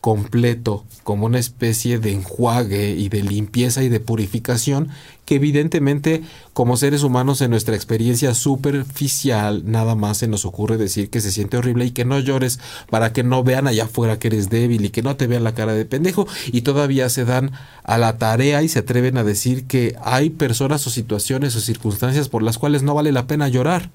completo, 0.00 0.84
como 1.04 1.26
una 1.26 1.38
especie 1.38 1.98
de 1.98 2.12
enjuague 2.12 2.90
y 2.90 3.08
de 3.08 3.22
limpieza 3.22 3.82
y 3.82 3.88
de 3.88 4.00
purificación 4.00 4.88
que 5.26 5.36
evidentemente 5.36 6.22
como 6.54 6.76
seres 6.76 7.02
humanos 7.02 7.40
en 7.40 7.50
nuestra 7.50 7.76
experiencia 7.76 8.34
superficial 8.34 9.62
nada 9.64 9.94
más 9.94 10.18
se 10.18 10.26
nos 10.26 10.44
ocurre 10.44 10.76
decir 10.76 11.10
que 11.10 11.20
se 11.20 11.30
siente 11.30 11.56
horrible 11.56 11.84
y 11.84 11.90
que 11.92 12.04
no 12.04 12.18
llores 12.18 12.58
para 12.88 13.12
que 13.12 13.22
no 13.22 13.44
vean 13.44 13.66
allá 13.68 13.84
afuera 13.84 14.18
que 14.18 14.28
eres 14.28 14.50
débil 14.50 14.84
y 14.84 14.90
que 14.90 15.02
no 15.02 15.16
te 15.16 15.26
vean 15.26 15.44
la 15.44 15.54
cara 15.54 15.74
de 15.74 15.84
pendejo 15.84 16.26
y 16.46 16.62
todavía 16.62 17.08
se 17.10 17.24
dan 17.24 17.52
a 17.84 17.98
la 17.98 18.18
tarea 18.18 18.62
y 18.62 18.68
se 18.68 18.80
atreven 18.80 19.18
a 19.18 19.24
decir 19.24 19.66
que 19.66 19.96
hay 20.02 20.30
personas 20.30 20.84
o 20.86 20.90
situaciones 20.90 21.54
o 21.54 21.60
circunstancias 21.60 22.28
por 22.28 22.42
las 22.42 22.58
cuales 22.58 22.82
no 22.82 22.94
vale 22.94 23.12
la 23.12 23.26
pena 23.26 23.48
llorar. 23.48 23.90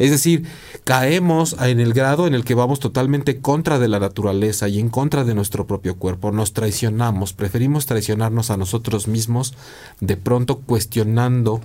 Es 0.00 0.10
decir, 0.10 0.46
caemos 0.84 1.54
en 1.60 1.78
el 1.78 1.92
grado 1.92 2.26
en 2.26 2.32
el 2.32 2.42
que 2.42 2.54
vamos 2.54 2.80
totalmente 2.80 3.42
contra 3.42 3.78
de 3.78 3.86
la 3.86 4.00
naturaleza 4.00 4.66
y 4.66 4.80
en 4.80 4.88
contra 4.88 5.24
de 5.24 5.34
nuestro 5.34 5.66
propio 5.66 5.96
cuerpo. 5.96 6.32
Nos 6.32 6.54
traicionamos, 6.54 7.34
preferimos 7.34 7.84
traicionarnos 7.84 8.50
a 8.50 8.56
nosotros 8.56 9.08
mismos, 9.08 9.52
de 10.00 10.16
pronto 10.16 10.60
cuestionando 10.60 11.60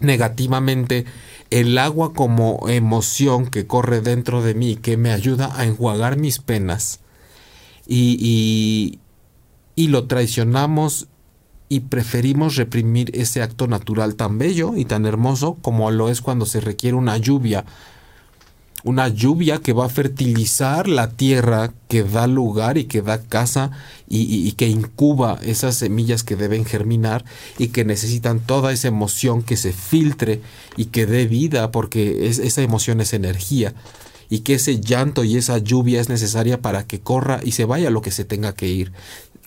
negativamente 0.00 1.06
el 1.48 1.78
agua 1.78 2.12
como 2.12 2.68
emoción 2.68 3.46
que 3.46 3.66
corre 3.66 4.02
dentro 4.02 4.42
de 4.42 4.52
mí, 4.52 4.76
que 4.76 4.98
me 4.98 5.10
ayuda 5.10 5.58
a 5.58 5.64
enjuagar 5.64 6.18
mis 6.18 6.40
penas. 6.40 7.00
Y, 7.86 8.18
y, 8.20 8.98
y 9.74 9.88
lo 9.88 10.06
traicionamos 10.06 11.08
y 11.68 11.80
preferimos 11.80 12.56
reprimir 12.56 13.10
ese 13.14 13.42
acto 13.42 13.66
natural 13.66 14.16
tan 14.16 14.38
bello 14.38 14.76
y 14.76 14.84
tan 14.84 15.06
hermoso 15.06 15.56
como 15.62 15.90
lo 15.90 16.08
es 16.08 16.20
cuando 16.20 16.46
se 16.46 16.60
requiere 16.60 16.96
una 16.96 17.16
lluvia. 17.16 17.64
Una 18.84 19.08
lluvia 19.08 19.58
que 19.60 19.72
va 19.72 19.86
a 19.86 19.88
fertilizar 19.88 20.88
la 20.88 21.12
tierra, 21.12 21.72
que 21.88 22.04
da 22.04 22.26
lugar 22.26 22.76
y 22.76 22.84
que 22.84 23.00
da 23.00 23.22
casa 23.22 23.70
y, 24.06 24.52
que 24.52 24.68
incuba 24.68 25.38
esas 25.42 25.76
semillas 25.76 26.22
que 26.22 26.36
deben 26.36 26.66
germinar 26.66 27.24
y 27.56 27.68
que 27.68 27.86
necesitan 27.86 28.40
toda 28.40 28.72
esa 28.72 28.88
emoción 28.88 29.42
que 29.42 29.56
se 29.56 29.72
filtre 29.72 30.42
y 30.76 30.86
que 30.86 31.06
dé 31.06 31.26
vida 31.26 31.70
porque 31.70 32.28
esa 32.28 32.60
emoción 32.60 33.00
es 33.00 33.14
energía 33.14 33.72
y 34.34 34.40
que 34.40 34.54
ese 34.54 34.80
llanto 34.80 35.22
y 35.22 35.36
esa 35.36 35.58
lluvia 35.58 36.00
es 36.00 36.08
necesaria 36.08 36.60
para 36.60 36.88
que 36.88 36.98
corra 36.98 37.38
y 37.44 37.52
se 37.52 37.66
vaya 37.66 37.88
lo 37.88 38.02
que 38.02 38.10
se 38.10 38.24
tenga 38.24 38.52
que 38.52 38.66
ir 38.66 38.92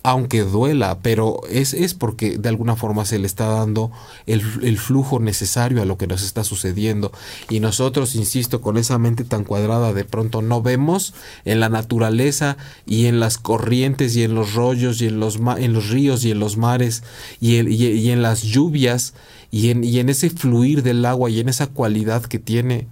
aunque 0.03 0.43
duela, 0.43 0.99
pero 1.01 1.41
es, 1.49 1.73
es 1.73 1.93
porque 1.93 2.37
de 2.37 2.47
alguna 2.47 2.77
forma 2.77 3.03
se 3.03 3.19
le 3.19 3.27
está 3.27 3.47
dando 3.47 3.91
el, 4.25 4.41
el, 4.63 4.77
flujo 4.77 5.19
necesario 5.19 5.81
a 5.81 5.85
lo 5.85 5.97
que 5.97 6.07
nos 6.07 6.23
está 6.23 6.45
sucediendo. 6.45 7.11
Y 7.49 7.59
nosotros, 7.59 8.15
insisto, 8.15 8.61
con 8.61 8.77
esa 8.77 8.97
mente 8.99 9.25
tan 9.25 9.43
cuadrada, 9.43 9.91
de 9.91 10.05
pronto 10.05 10.41
no 10.41 10.61
vemos 10.61 11.13
en 11.43 11.59
la 11.59 11.67
naturaleza 11.67 12.55
y 12.85 13.07
en 13.07 13.19
las 13.19 13.37
corrientes 13.37 14.15
y 14.15 14.23
en 14.23 14.33
los 14.33 14.53
rollos 14.53 15.01
y 15.01 15.07
en 15.07 15.19
los, 15.19 15.39
en 15.57 15.73
los 15.73 15.89
ríos 15.89 16.23
y 16.23 16.31
en 16.31 16.39
los 16.39 16.55
mares 16.55 17.03
y, 17.41 17.57
en 17.57 18.21
las 18.21 18.43
lluvias 18.43 19.13
y 19.51 19.71
en, 19.71 19.83
y 19.83 19.99
en 19.99 20.07
ese 20.07 20.29
fluir 20.29 20.83
del 20.83 21.03
agua 21.03 21.29
y 21.29 21.41
en 21.41 21.49
esa 21.49 21.67
cualidad 21.67 22.23
que 22.23 22.39
tiene. 22.39 22.87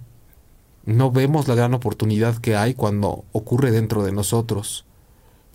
No 0.86 1.10
vemos 1.10 1.48
la 1.48 1.54
gran 1.54 1.74
oportunidad 1.74 2.38
que 2.38 2.56
hay 2.56 2.74
cuando 2.74 3.24
ocurre 3.32 3.70
dentro 3.70 4.02
de 4.02 4.12
nosotros 4.12 4.86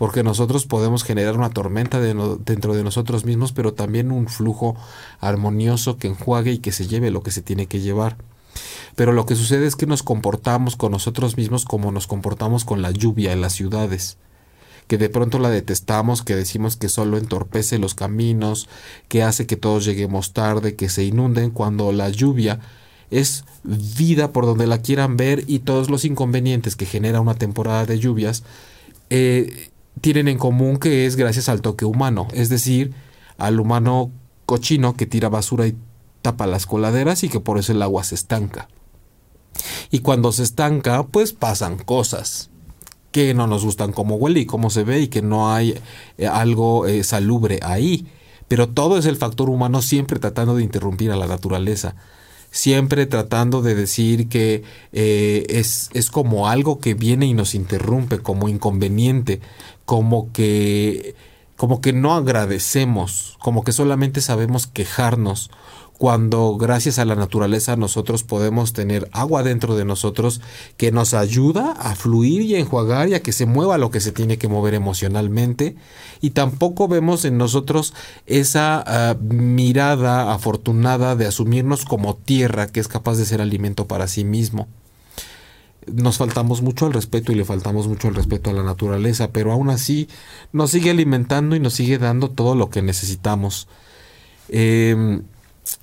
porque 0.02 0.24
nosotros 0.24 0.66
podemos 0.66 1.04
generar 1.04 1.38
una 1.38 1.52
tormenta 1.52 2.00
dentro 2.00 2.74
de 2.74 2.84
nosotros 2.84 3.24
mismos, 3.24 3.52
pero 3.52 3.76
también 3.76 4.12
un 4.12 4.28
flujo 4.28 4.76
armonioso 5.20 5.98
que 5.98 6.08
enjuague 6.08 6.54
y 6.54 6.58
que 6.58 6.72
se 6.72 6.88
lleve 6.88 7.12
lo 7.12 7.22
que 7.22 7.30
se 7.30 7.44
tiene 7.44 7.68
que 7.68 7.82
llevar. 7.82 8.18
Pero 8.96 9.14
lo 9.14 9.28
que 9.28 9.36
sucede 9.36 9.68
es 9.68 9.76
que 9.76 9.86
nos 9.86 10.02
comportamos 10.02 10.76
con 10.76 10.92
nosotros 10.92 11.38
mismos 11.38 11.66
como 11.66 11.92
nos 11.92 12.08
comportamos 12.08 12.66
con 12.66 12.82
la 12.82 12.90
lluvia 12.90 13.32
en 13.32 13.42
las 13.42 13.54
ciudades 13.54 14.18
que 14.88 14.98
de 14.98 15.10
pronto 15.10 15.40
la 15.40 15.50
detestamos, 15.50 16.22
que 16.22 16.36
decimos 16.36 16.76
que 16.76 16.90
solo 16.90 17.18
entorpece 17.18 17.78
los 17.78 17.96
caminos, 17.96 18.68
que 19.08 19.24
hace 19.24 19.46
que 19.46 19.56
todos 19.56 19.86
lleguemos 19.86 20.34
tarde, 20.34 20.76
que 20.76 20.90
se 20.90 21.06
inunden, 21.06 21.52
cuando 21.52 21.94
la 21.94 22.10
lluvia 22.10 22.60
es 23.12 23.44
vida 23.64 24.32
por 24.32 24.46
donde 24.46 24.66
la 24.66 24.82
quieran 24.82 25.18
ver 25.18 25.44
y 25.48 25.60
todos 25.60 25.90
los 25.90 26.06
inconvenientes 26.06 26.76
que 26.76 26.86
genera 26.86 27.22
una 27.22 27.36
temporada 27.36 27.86
de 27.86 28.00
lluvias 28.00 28.44
eh, 29.10 29.70
tienen 30.00 30.28
en 30.28 30.38
común 30.38 30.78
que 30.78 31.06
es 31.06 31.18
gracias 31.18 31.50
al 31.50 31.62
toque 31.62 31.86
humano, 31.86 32.28
es 32.34 32.50
decir, 32.50 32.94
al 33.38 33.60
humano 33.60 34.12
cochino 34.46 34.96
que 34.96 35.06
tira 35.06 35.30
basura 35.30 35.68
y 35.68 35.76
tapa 36.22 36.48
las 36.48 36.66
coladeras 36.66 37.24
y 37.24 37.30
que 37.30 37.40
por 37.40 37.60
eso 37.60 37.74
el 37.74 37.82
agua 37.82 38.04
se 38.04 38.16
estanca. 38.16 38.68
Y 39.92 40.00
cuando 40.00 40.32
se 40.32 40.44
estanca, 40.44 41.04
pues 41.04 41.34
pasan 41.34 41.78
cosas 41.78 42.50
que 43.12 43.34
no 43.34 43.48
nos 43.48 43.66
gustan 43.66 43.92
como 43.92 44.16
huele 44.16 44.40
y 44.40 44.46
cómo 44.46 44.70
se 44.70 44.84
ve 44.84 45.02
y 45.02 45.08
que 45.10 45.22
no 45.22 45.54
hay 45.54 45.78
eh, 46.18 46.28
algo 46.28 46.88
eh, 46.88 47.04
salubre 47.04 47.60
ahí. 47.62 48.08
Pero 48.48 48.70
todo 48.70 48.98
es 48.98 49.06
el 49.06 49.18
factor 49.18 49.50
humano 49.50 49.82
siempre 49.82 50.20
tratando 50.20 50.56
de 50.56 50.64
interrumpir 50.64 51.12
a 51.12 51.18
la 51.18 51.28
naturaleza 51.28 51.96
siempre 52.52 53.06
tratando 53.06 53.62
de 53.62 53.74
decir 53.74 54.30
que 54.30 54.64
eh, 54.92 55.46
es, 55.50 55.90
es 55.94 56.12
como 56.12 56.48
algo 56.50 56.80
que 56.80 56.94
viene 56.94 57.26
y 57.26 57.34
nos 57.34 57.56
interrumpe, 57.56 58.20
como 58.20 58.50
inconveniente, 58.50 59.42
como 59.86 60.32
que 60.32 61.16
como 61.62 61.80
que 61.80 61.94
no 61.94 62.16
agradecemos, 62.16 63.38
como 63.40 63.64
que 63.64 63.72
solamente 63.72 64.20
sabemos 64.22 64.66
quejarnos, 64.66 65.52
cuando 66.02 66.58
gracias 66.58 66.98
a 66.98 67.06
la 67.06 67.14
naturaleza 67.14 67.76
nosotros 67.76 68.24
podemos 68.24 68.74
tener 68.74 69.08
agua 69.12 69.44
dentro 69.44 69.76
de 69.76 69.86
nosotros 69.86 70.42
que 70.76 70.92
nos 70.92 71.14
ayuda 71.14 71.74
a 71.74 71.94
fluir 71.94 72.42
y 72.42 72.56
a 72.56 72.58
enjuagar 72.58 73.08
y 73.10 73.14
a 73.14 73.22
que 73.22 73.32
se 73.32 73.46
mueva 73.46 73.78
lo 73.78 73.92
que 73.92 74.02
se 74.02 74.12
tiene 74.12 74.40
que 74.40 74.48
mover 74.48 74.74
emocionalmente 74.74 75.76
y 76.20 76.32
tampoco 76.32 76.88
vemos 76.88 77.24
en 77.24 77.38
nosotros 77.38 77.94
esa 78.26 78.84
ah, 78.84 79.16
mirada 79.22 80.34
afortunada 80.34 81.16
de 81.16 81.28
asumirnos 81.28 81.86
como 81.86 82.16
tierra 82.16 82.66
que 82.66 82.80
es 82.80 82.88
capaz 82.88 83.18
de 83.18 83.26
ser 83.26 83.40
alimento 83.40 83.86
para 83.86 84.08
sí 84.08 84.24
mismo 84.24 84.68
nos 85.86 86.18
faltamos 86.18 86.64
mucho 86.64 86.88
al 86.88 86.94
respeto 86.94 87.32
y 87.32 87.36
le 87.36 87.46
faltamos 87.46 87.88
mucho 87.88 88.08
al 88.08 88.16
respeto 88.16 88.50
a 88.50 88.54
la 88.54 88.64
naturaleza, 88.64 89.32
pero 89.32 89.52
aún 89.52 89.70
así 89.70 90.08
nos 90.52 90.72
sigue 90.72 90.90
alimentando 90.90 91.56
y 91.56 91.60
nos 91.60 91.74
sigue 91.74 92.00
dando 92.00 92.30
todo 92.30 92.54
lo 92.54 92.70
que 92.70 92.84
necesitamos. 92.84 93.68
Eh, 94.50 95.22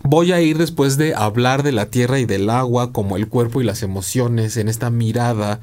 Voy 0.03 0.33
a 0.33 0.41
ir 0.41 0.59
después 0.59 0.97
de 0.97 1.15
hablar 1.15 1.63
de 1.63 1.73
la 1.73 1.87
tierra 1.87 2.19
y 2.19 2.25
del 2.27 2.51
agua 2.51 2.93
como 2.93 3.17
el 3.17 3.29
cuerpo 3.29 3.61
y 3.61 3.65
las 3.65 3.83
emociones 3.83 4.57
en 4.57 4.69
esta 4.69 4.91
mirada 4.91 5.61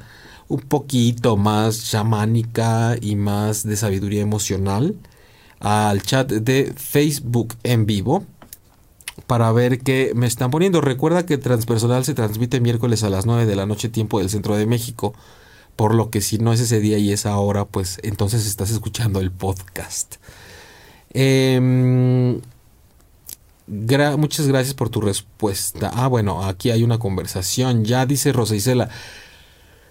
un 0.48 0.60
poquito 0.60 1.36
más 1.36 1.90
chamánica 1.90 2.96
y 3.00 3.16
más 3.16 3.64
de 3.64 3.76
sabiduría 3.76 4.22
emocional 4.22 4.94
al 5.58 6.02
chat 6.02 6.30
de 6.30 6.72
Facebook 6.76 7.54
en 7.62 7.86
vivo 7.86 8.24
para 9.26 9.50
ver 9.52 9.80
qué 9.80 10.12
me 10.14 10.26
están 10.26 10.50
poniendo. 10.50 10.80
Recuerda 10.80 11.26
que 11.26 11.38
Transpersonal 11.38 12.04
se 12.04 12.14
transmite 12.14 12.60
miércoles 12.60 13.02
a 13.02 13.10
las 13.10 13.26
9 13.26 13.46
de 13.46 13.56
la 13.56 13.66
noche 13.66 13.88
tiempo 13.88 14.18
del 14.18 14.30
centro 14.30 14.56
de 14.56 14.66
México, 14.66 15.14
por 15.74 15.94
lo 15.94 16.10
que 16.10 16.20
si 16.20 16.38
no 16.38 16.52
es 16.52 16.60
ese 16.60 16.80
día 16.80 16.98
y 16.98 17.12
esa 17.12 17.36
hora, 17.38 17.64
pues 17.64 17.98
entonces 18.02 18.46
estás 18.46 18.70
escuchando 18.70 19.20
el 19.20 19.32
podcast. 19.32 20.16
Eh, 21.12 22.38
muchas 23.66 24.46
gracias 24.46 24.74
por 24.74 24.90
tu 24.90 25.00
respuesta. 25.00 25.90
Ah, 25.94 26.06
bueno, 26.08 26.44
aquí 26.44 26.70
hay 26.70 26.82
una 26.82 26.98
conversación. 26.98 27.84
Ya 27.84 28.06
dice 28.06 28.32
Rosa 28.32 28.54
Isela. 28.54 28.88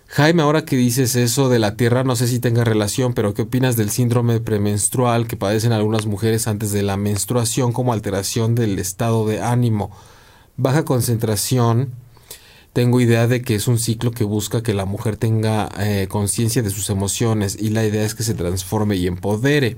Jaime, 0.08 0.44
ahora 0.44 0.66
que 0.66 0.78
dices 0.78 1.16
eso 1.16 1.50
de 1.50 1.60
la 1.60 1.76
tierra, 1.76 2.04
no 2.04 2.16
sé 2.16 2.28
si 2.28 2.40
tenga 2.40 2.64
relación, 2.64 3.14
pero 3.14 3.34
¿qué 3.34 3.42
opinas 3.42 3.76
del 3.76 3.90
síndrome 3.90 4.40
premenstrual 4.40 5.28
que 5.28 5.36
padecen 5.36 5.72
algunas 5.74 6.06
mujeres 6.06 6.48
antes 6.48 6.72
de 6.72 6.84
la 6.84 6.96
menstruación 6.96 7.74
como 7.74 7.92
alteración 7.92 8.56
del 8.56 8.80
estado 8.80 9.28
de 9.28 9.42
ánimo? 9.42 9.92
Baja 10.58 10.86
concentración. 10.86 11.94
Tengo 12.72 13.02
idea 13.02 13.28
de 13.28 13.42
que 13.42 13.56
es 13.56 13.68
un 13.68 13.80
ciclo 13.80 14.12
que 14.12 14.24
busca 14.24 14.62
que 14.62 14.74
la 14.74 14.86
mujer 14.86 15.18
tenga 15.18 15.70
eh, 15.80 16.08
conciencia 16.10 16.62
de 16.62 16.70
sus 16.70 16.90
emociones 16.90 17.58
y 17.60 17.70
la 17.70 17.86
idea 17.86 18.04
es 18.04 18.16
que 18.16 18.24
se 18.24 18.36
transforme 18.36 18.96
y 18.98 19.08
empodere. 19.08 19.78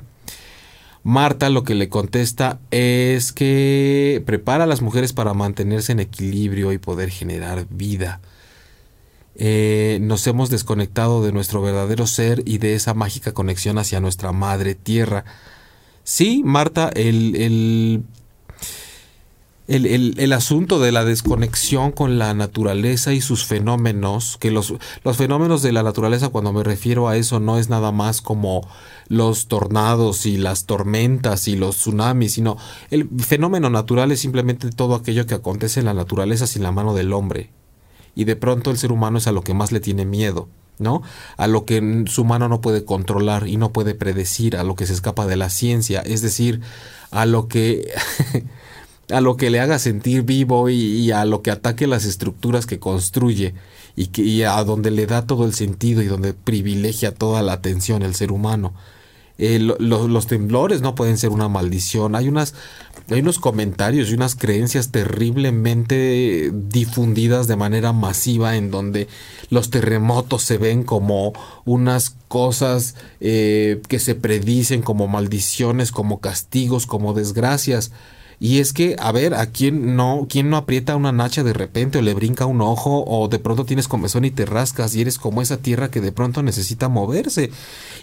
Marta 1.03 1.49
lo 1.49 1.63
que 1.63 1.75
le 1.75 1.89
contesta 1.89 2.59
es 2.71 3.31
que 3.31 4.21
prepara 4.25 4.65
a 4.65 4.67
las 4.67 4.81
mujeres 4.81 5.13
para 5.13 5.33
mantenerse 5.33 5.91
en 5.91 5.99
equilibrio 5.99 6.73
y 6.73 6.77
poder 6.77 7.09
generar 7.09 7.65
vida. 7.69 8.19
Eh, 9.35 9.99
nos 10.01 10.25
hemos 10.25 10.49
desconectado 10.49 11.23
de 11.23 11.31
nuestro 11.31 11.61
verdadero 11.61 12.07
ser 12.07 12.41
y 12.45 12.57
de 12.57 12.73
esa 12.73 12.93
mágica 12.93 13.33
conexión 13.33 13.77
hacia 13.77 13.99
nuestra 13.99 14.31
madre 14.31 14.73
tierra. 14.73 15.25
Sí, 16.03 16.41
Marta, 16.43 16.89
el, 16.89 17.35
el 17.35 18.03
el, 19.67 20.15
el, 20.17 20.33
asunto 20.33 20.79
de 20.79 20.93
la 20.93 21.03
desconexión 21.03 21.91
con 21.91 22.17
la 22.17 22.33
naturaleza 22.33 23.13
y 23.13 23.19
sus 23.19 23.43
fenómenos, 23.43 24.37
que 24.37 24.49
los, 24.49 24.73
los 25.03 25.17
fenómenos 25.17 25.61
de 25.61 25.73
la 25.73 25.83
naturaleza 25.83 26.29
cuando 26.29 26.53
me 26.53 26.63
refiero 26.63 27.09
a 27.09 27.17
eso 27.17 27.41
no 27.41 27.57
es 27.57 27.69
nada 27.69 27.91
más 27.91 28.21
como 28.21 28.65
los 29.09 29.47
tornados 29.47 30.25
y 30.25 30.37
las 30.37 30.65
tormentas 30.65 31.49
y 31.49 31.57
los 31.57 31.77
tsunamis, 31.77 32.33
sino 32.33 32.57
el 32.91 33.09
fenómeno 33.19 33.69
natural 33.69 34.11
es 34.11 34.21
simplemente 34.21 34.69
todo 34.69 34.95
aquello 34.95 35.25
que 35.25 35.35
acontece 35.35 35.81
en 35.81 35.87
la 35.87 35.93
naturaleza 35.93 36.47
sin 36.47 36.63
la 36.63 36.71
mano 36.71 36.93
del 36.93 37.11
hombre. 37.11 37.51
Y 38.15 38.23
de 38.23 38.37
pronto 38.37 38.71
el 38.71 38.77
ser 38.77 38.93
humano 38.93 39.17
es 39.17 39.27
a 39.27 39.33
lo 39.33 39.41
que 39.41 39.53
más 39.53 39.71
le 39.71 39.81
tiene 39.81 40.05
miedo. 40.05 40.47
¿no? 40.79 41.01
A 41.37 41.47
lo 41.47 41.65
que 41.65 42.03
su 42.05 42.23
mano 42.23 42.47
no 42.49 42.61
puede 42.61 42.85
controlar 42.85 43.47
y 43.47 43.57
no 43.57 43.73
puede 43.73 43.95
predecir, 43.95 44.55
a 44.55 44.63
lo 44.63 44.75
que 44.75 44.85
se 44.85 44.93
escapa 44.93 45.25
de 45.25 45.35
la 45.35 45.49
ciencia, 45.49 46.01
es 46.01 46.21
decir, 46.21 46.61
a 47.09 47.25
lo 47.25 47.47
que 47.47 47.91
a 49.09 49.21
lo 49.21 49.37
que 49.37 49.49
le 49.49 49.59
haga 49.59 49.79
sentir 49.79 50.23
vivo 50.23 50.69
y, 50.69 51.11
a 51.11 51.25
lo 51.25 51.41
que 51.41 51.51
ataque 51.51 51.87
las 51.87 52.05
estructuras 52.05 52.65
que 52.65 52.79
construye 52.79 53.53
y, 53.95 54.07
que, 54.07 54.45
a 54.45 54.63
donde 54.63 54.91
le 54.91 55.05
da 55.05 55.25
todo 55.25 55.45
el 55.45 55.53
sentido 55.53 56.01
y 56.01 56.07
donde 56.07 56.33
privilegia 56.33 57.13
toda 57.13 57.41
la 57.41 57.53
atención 57.53 58.01
el 58.01 58.15
ser 58.15 58.31
humano. 58.31 58.73
Eh, 59.39 59.59
los 59.59 60.27
temblores 60.27 60.81
no 60.81 60.95
pueden 60.95 61.17
ser 61.17 61.29
una 61.29 61.47
maldición. 61.47 62.15
Hay 62.15 62.27
unas 62.27 62.55
hay 63.09 63.21
unos 63.21 63.39
comentarios 63.39 64.09
y 64.09 64.15
unas 64.15 64.35
creencias 64.35 64.91
terriblemente 64.91 66.51
difundidas 66.53 67.47
de 67.47 67.55
manera 67.55 67.93
masiva 67.93 68.57
en 68.57 68.69
donde 68.69 69.07
los 69.49 69.69
terremotos 69.69 70.43
se 70.43 70.57
ven 70.57 70.83
como 70.83 71.31
unas 71.63 72.09
cosas 72.27 72.95
eh, 73.21 73.81
que 73.87 73.99
se 73.99 74.15
predicen 74.15 74.81
como 74.81 75.07
maldiciones, 75.07 75.91
como 75.93 76.19
castigos, 76.19 76.85
como 76.85 77.13
desgracias. 77.13 77.91
Y 78.39 78.59
es 78.59 78.71
que, 78.71 78.95
a 78.99 79.11
ver, 79.11 79.33
¿a 79.33 79.47
quién 79.47 79.95
no, 79.95 80.27
quién 80.29 80.51
no 80.51 80.57
aprieta 80.57 80.95
una 80.95 81.11
nacha 81.11 81.43
de 81.43 81.53
repente 81.53 81.97
o 81.97 82.01
le 82.03 82.13
brinca 82.13 82.45
un 82.45 82.61
ojo 82.61 83.03
o 83.07 83.27
de 83.29 83.39
pronto 83.39 83.65
tienes 83.65 83.87
comezón 83.87 84.25
y 84.25 84.31
te 84.31 84.45
rascas 84.45 84.93
y 84.95 85.01
eres 85.01 85.17
como 85.17 85.41
esa 85.41 85.57
tierra 85.57 85.89
que 85.89 86.01
de 86.01 86.11
pronto 86.11 86.43
necesita 86.43 86.87
moverse? 86.87 87.49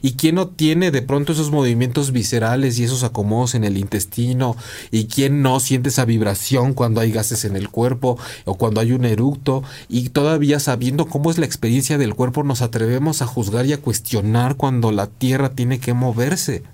¿Y 0.03 0.15
quién 0.15 0.35
no 0.35 0.49
tiene 0.49 0.91
de 0.91 1.03
pronto 1.03 1.33
esos 1.33 1.53
movimientos 1.53 2.11
viscerales 2.11 2.79
y 2.79 2.85
esos 2.85 3.05
acomodos 3.05 3.55
en 3.55 3.63
el 3.63 3.79
intestino? 3.79 4.57
¿Y 4.91 5.05
quién 5.05 5.41
no 5.41 5.61
siente 5.61 5.91
esa 5.91 6.05
vibración 6.05 6.75
cuando 6.75 7.01
hay 7.01 7.13
gases 7.13 7.45
en 7.45 7.55
el 7.55 7.69
cuerpo 7.69 8.19
o 8.45 8.57
cuando 8.57 8.81
hay 8.81 8.91
un 8.91 9.05
eructo? 9.05 9.63
Y 9.89 10.09
todavía 10.09 10.59
sabiendo 10.59 11.07
cómo 11.07 11.31
es 11.31 11.39
la 11.39 11.47
experiencia 11.47 11.97
del 11.97 12.15
cuerpo 12.15 12.43
nos 12.43 12.61
atrevemos 12.61 13.23
a 13.23 13.27
juzgar 13.27 13.67
y 13.67 13.73
a 13.73 13.81
cuestionar 13.81 14.57
cuando 14.57 14.91
la 14.91 15.07
tierra 15.07 15.51
tiene 15.51 15.79
que 15.79 15.95
moverse. 15.95 16.65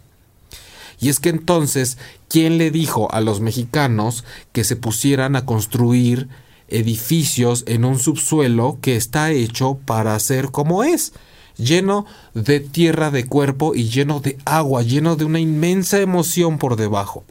Y 1.01 1.09
es 1.09 1.19
que 1.19 1.31
entonces, 1.31 1.99
¿quién 2.29 2.59
le 2.59 2.71
dijo 2.71 3.13
a 3.13 3.21
los 3.21 3.41
mexicanos 3.41 4.25
que 4.53 4.65
se 4.65 4.77
pusieran 4.77 5.35
a 5.35 5.47
construir 5.47 6.29
edificios 6.69 7.65
en 7.67 7.85
un 7.85 7.99
subsuelo 7.99 8.79
que 8.81 8.97
está 8.97 9.31
hecho 9.31 9.79
para 9.85 10.19
ser 10.21 10.51
como 10.51 10.85
es? 10.85 11.13
lleno 11.61 12.07
de 12.35 12.61
tierra 12.61 13.11
de 13.11 13.27
cuerpo 13.27 13.75
y 13.75 13.89
lleno 13.89 14.21
de 14.21 14.39
agua, 14.45 14.83
lleno 14.83 15.17
de 15.17 15.25
una 15.25 15.41
inmensa 15.41 16.01
emoción 16.01 16.59
por 16.59 16.77
debajo. 16.77 17.25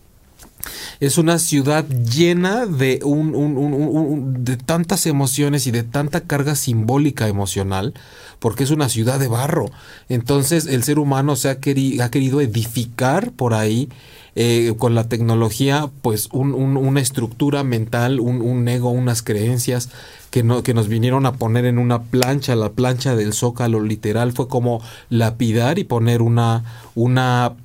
Es 0.99 1.17
una 1.17 1.39
ciudad 1.39 1.85
llena 1.87 2.65
de, 2.65 2.99
un, 3.03 4.43
de 4.43 4.57
tantas 4.57 5.05
emociones 5.05 5.67
y 5.67 5.71
de 5.71 5.83
tanta 5.83 6.21
carga 6.21 6.55
simbólica 6.55 7.27
emocional, 7.27 7.93
porque 8.39 8.63
es 8.63 8.71
una 8.71 8.89
ciudad 8.89 9.19
de 9.19 9.27
barro. 9.27 9.71
Entonces 10.09 10.65
el 10.65 10.83
ser 10.83 10.99
humano 10.99 11.35
se 11.35 11.49
ha, 11.49 11.59
querido, 11.59 12.03
ha 12.03 12.11
querido 12.11 12.41
edificar 12.41 13.31
por 13.31 13.53
ahí 13.53 13.89
eh, 14.35 14.73
con 14.77 14.95
la 14.95 15.09
tecnología, 15.09 15.89
pues 16.01 16.29
una 16.31 17.01
estructura 17.01 17.63
mental, 17.63 18.19
un, 18.19 18.67
ego, 18.67 18.89
unas 18.89 19.21
creencias 19.21 19.89
que, 20.29 20.43
no, 20.43 20.63
que 20.63 20.73
nos 20.73 20.87
vinieron 20.87 21.25
a 21.25 21.33
poner 21.33 21.65
en 21.65 21.77
una 21.77 22.03
plancha, 22.03 22.55
la 22.55 22.69
plancha 22.69 23.15
del 23.15 23.33
zócalo 23.33 23.81
literal 23.81 24.31
fue 24.31 24.47
como 24.47 24.81
lapidar 25.09 25.79
y 25.79 25.83
poner 25.83 26.21
una, 26.21 26.63
una 26.95 27.55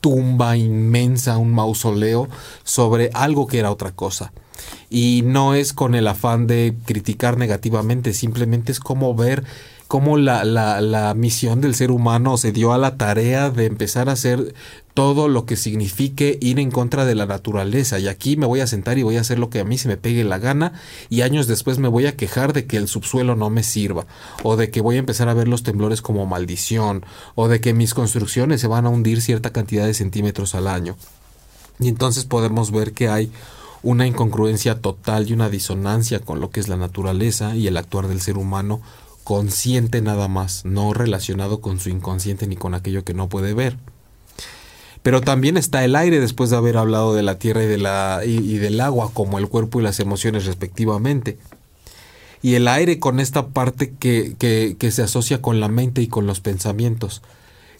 tumba 0.00 0.56
inmensa, 0.56 1.38
un 1.38 1.52
mausoleo 1.52 2.28
sobre 2.64 3.10
algo 3.14 3.46
que 3.46 3.58
era 3.58 3.70
otra 3.70 3.92
cosa. 3.92 4.32
Y 4.90 5.22
no 5.24 5.54
es 5.54 5.72
con 5.72 5.94
el 5.94 6.08
afán 6.08 6.46
de 6.46 6.74
criticar 6.84 7.36
negativamente, 7.36 8.12
simplemente 8.12 8.72
es 8.72 8.80
como 8.80 9.14
ver 9.14 9.44
cómo 9.86 10.18
la, 10.18 10.44
la, 10.44 10.80
la, 10.80 11.14
misión 11.14 11.60
del 11.60 11.74
ser 11.74 11.90
humano 11.90 12.36
se 12.36 12.52
dio 12.52 12.72
a 12.72 12.78
la 12.78 12.96
tarea 12.96 13.50
de 13.50 13.64
empezar 13.66 14.08
a 14.08 14.12
hacer 14.12 14.54
todo 14.98 15.28
lo 15.28 15.46
que 15.46 15.54
signifique 15.54 16.38
ir 16.40 16.58
en 16.58 16.72
contra 16.72 17.04
de 17.04 17.14
la 17.14 17.24
naturaleza. 17.24 18.00
Y 18.00 18.08
aquí 18.08 18.36
me 18.36 18.46
voy 18.46 18.58
a 18.58 18.66
sentar 18.66 18.98
y 18.98 19.04
voy 19.04 19.16
a 19.16 19.20
hacer 19.20 19.38
lo 19.38 19.48
que 19.48 19.60
a 19.60 19.64
mí 19.64 19.78
se 19.78 19.86
me 19.86 19.96
pegue 19.96 20.24
la 20.24 20.40
gana 20.40 20.72
y 21.08 21.20
años 21.20 21.46
después 21.46 21.78
me 21.78 21.86
voy 21.86 22.06
a 22.06 22.16
quejar 22.16 22.52
de 22.52 22.66
que 22.66 22.78
el 22.78 22.88
subsuelo 22.88 23.36
no 23.36 23.48
me 23.48 23.62
sirva 23.62 24.08
o 24.42 24.56
de 24.56 24.72
que 24.72 24.80
voy 24.80 24.96
a 24.96 24.98
empezar 24.98 25.28
a 25.28 25.34
ver 25.34 25.46
los 25.46 25.62
temblores 25.62 26.02
como 26.02 26.26
maldición 26.26 27.06
o 27.36 27.46
de 27.46 27.60
que 27.60 27.74
mis 27.74 27.94
construcciones 27.94 28.60
se 28.60 28.66
van 28.66 28.86
a 28.86 28.88
hundir 28.88 29.22
cierta 29.22 29.52
cantidad 29.52 29.86
de 29.86 29.94
centímetros 29.94 30.56
al 30.56 30.66
año. 30.66 30.96
Y 31.78 31.86
entonces 31.86 32.24
podemos 32.24 32.72
ver 32.72 32.92
que 32.92 33.08
hay 33.08 33.30
una 33.84 34.04
incongruencia 34.04 34.80
total 34.80 35.30
y 35.30 35.32
una 35.32 35.48
disonancia 35.48 36.18
con 36.18 36.40
lo 36.40 36.50
que 36.50 36.58
es 36.58 36.66
la 36.66 36.76
naturaleza 36.76 37.54
y 37.54 37.68
el 37.68 37.76
actuar 37.76 38.08
del 38.08 38.20
ser 38.20 38.36
humano 38.36 38.80
consciente 39.22 40.02
nada 40.02 40.26
más, 40.26 40.64
no 40.64 40.92
relacionado 40.92 41.60
con 41.60 41.78
su 41.78 41.88
inconsciente 41.88 42.48
ni 42.48 42.56
con 42.56 42.74
aquello 42.74 43.04
que 43.04 43.14
no 43.14 43.28
puede 43.28 43.54
ver. 43.54 43.78
Pero 45.08 45.22
también 45.22 45.56
está 45.56 45.82
el 45.86 45.96
aire 45.96 46.20
después 46.20 46.50
de 46.50 46.58
haber 46.58 46.76
hablado 46.76 47.14
de 47.14 47.22
la 47.22 47.38
tierra 47.38 47.62
y, 48.26 48.58
del 48.58 48.78
agua 48.78 49.10
como 49.14 49.38
el 49.38 49.48
cuerpo 49.48 49.80
y 49.80 49.82
las 49.82 50.00
emociones 50.00 50.44
respectivamente. 50.44 51.38
Y 52.42 52.56
el 52.56 52.68
aire 52.68 52.98
con 52.98 53.18
esta 53.18 53.46
parte 53.46 53.94
que, 53.98 54.34
que, 54.38 54.76
que 54.78 54.90
se 54.90 55.00
asocia 55.00 55.40
con 55.40 55.60
la 55.60 55.68
mente 55.68 56.02
y 56.02 56.08
con 56.08 56.26
los 56.26 56.40
pensamientos. 56.40 57.22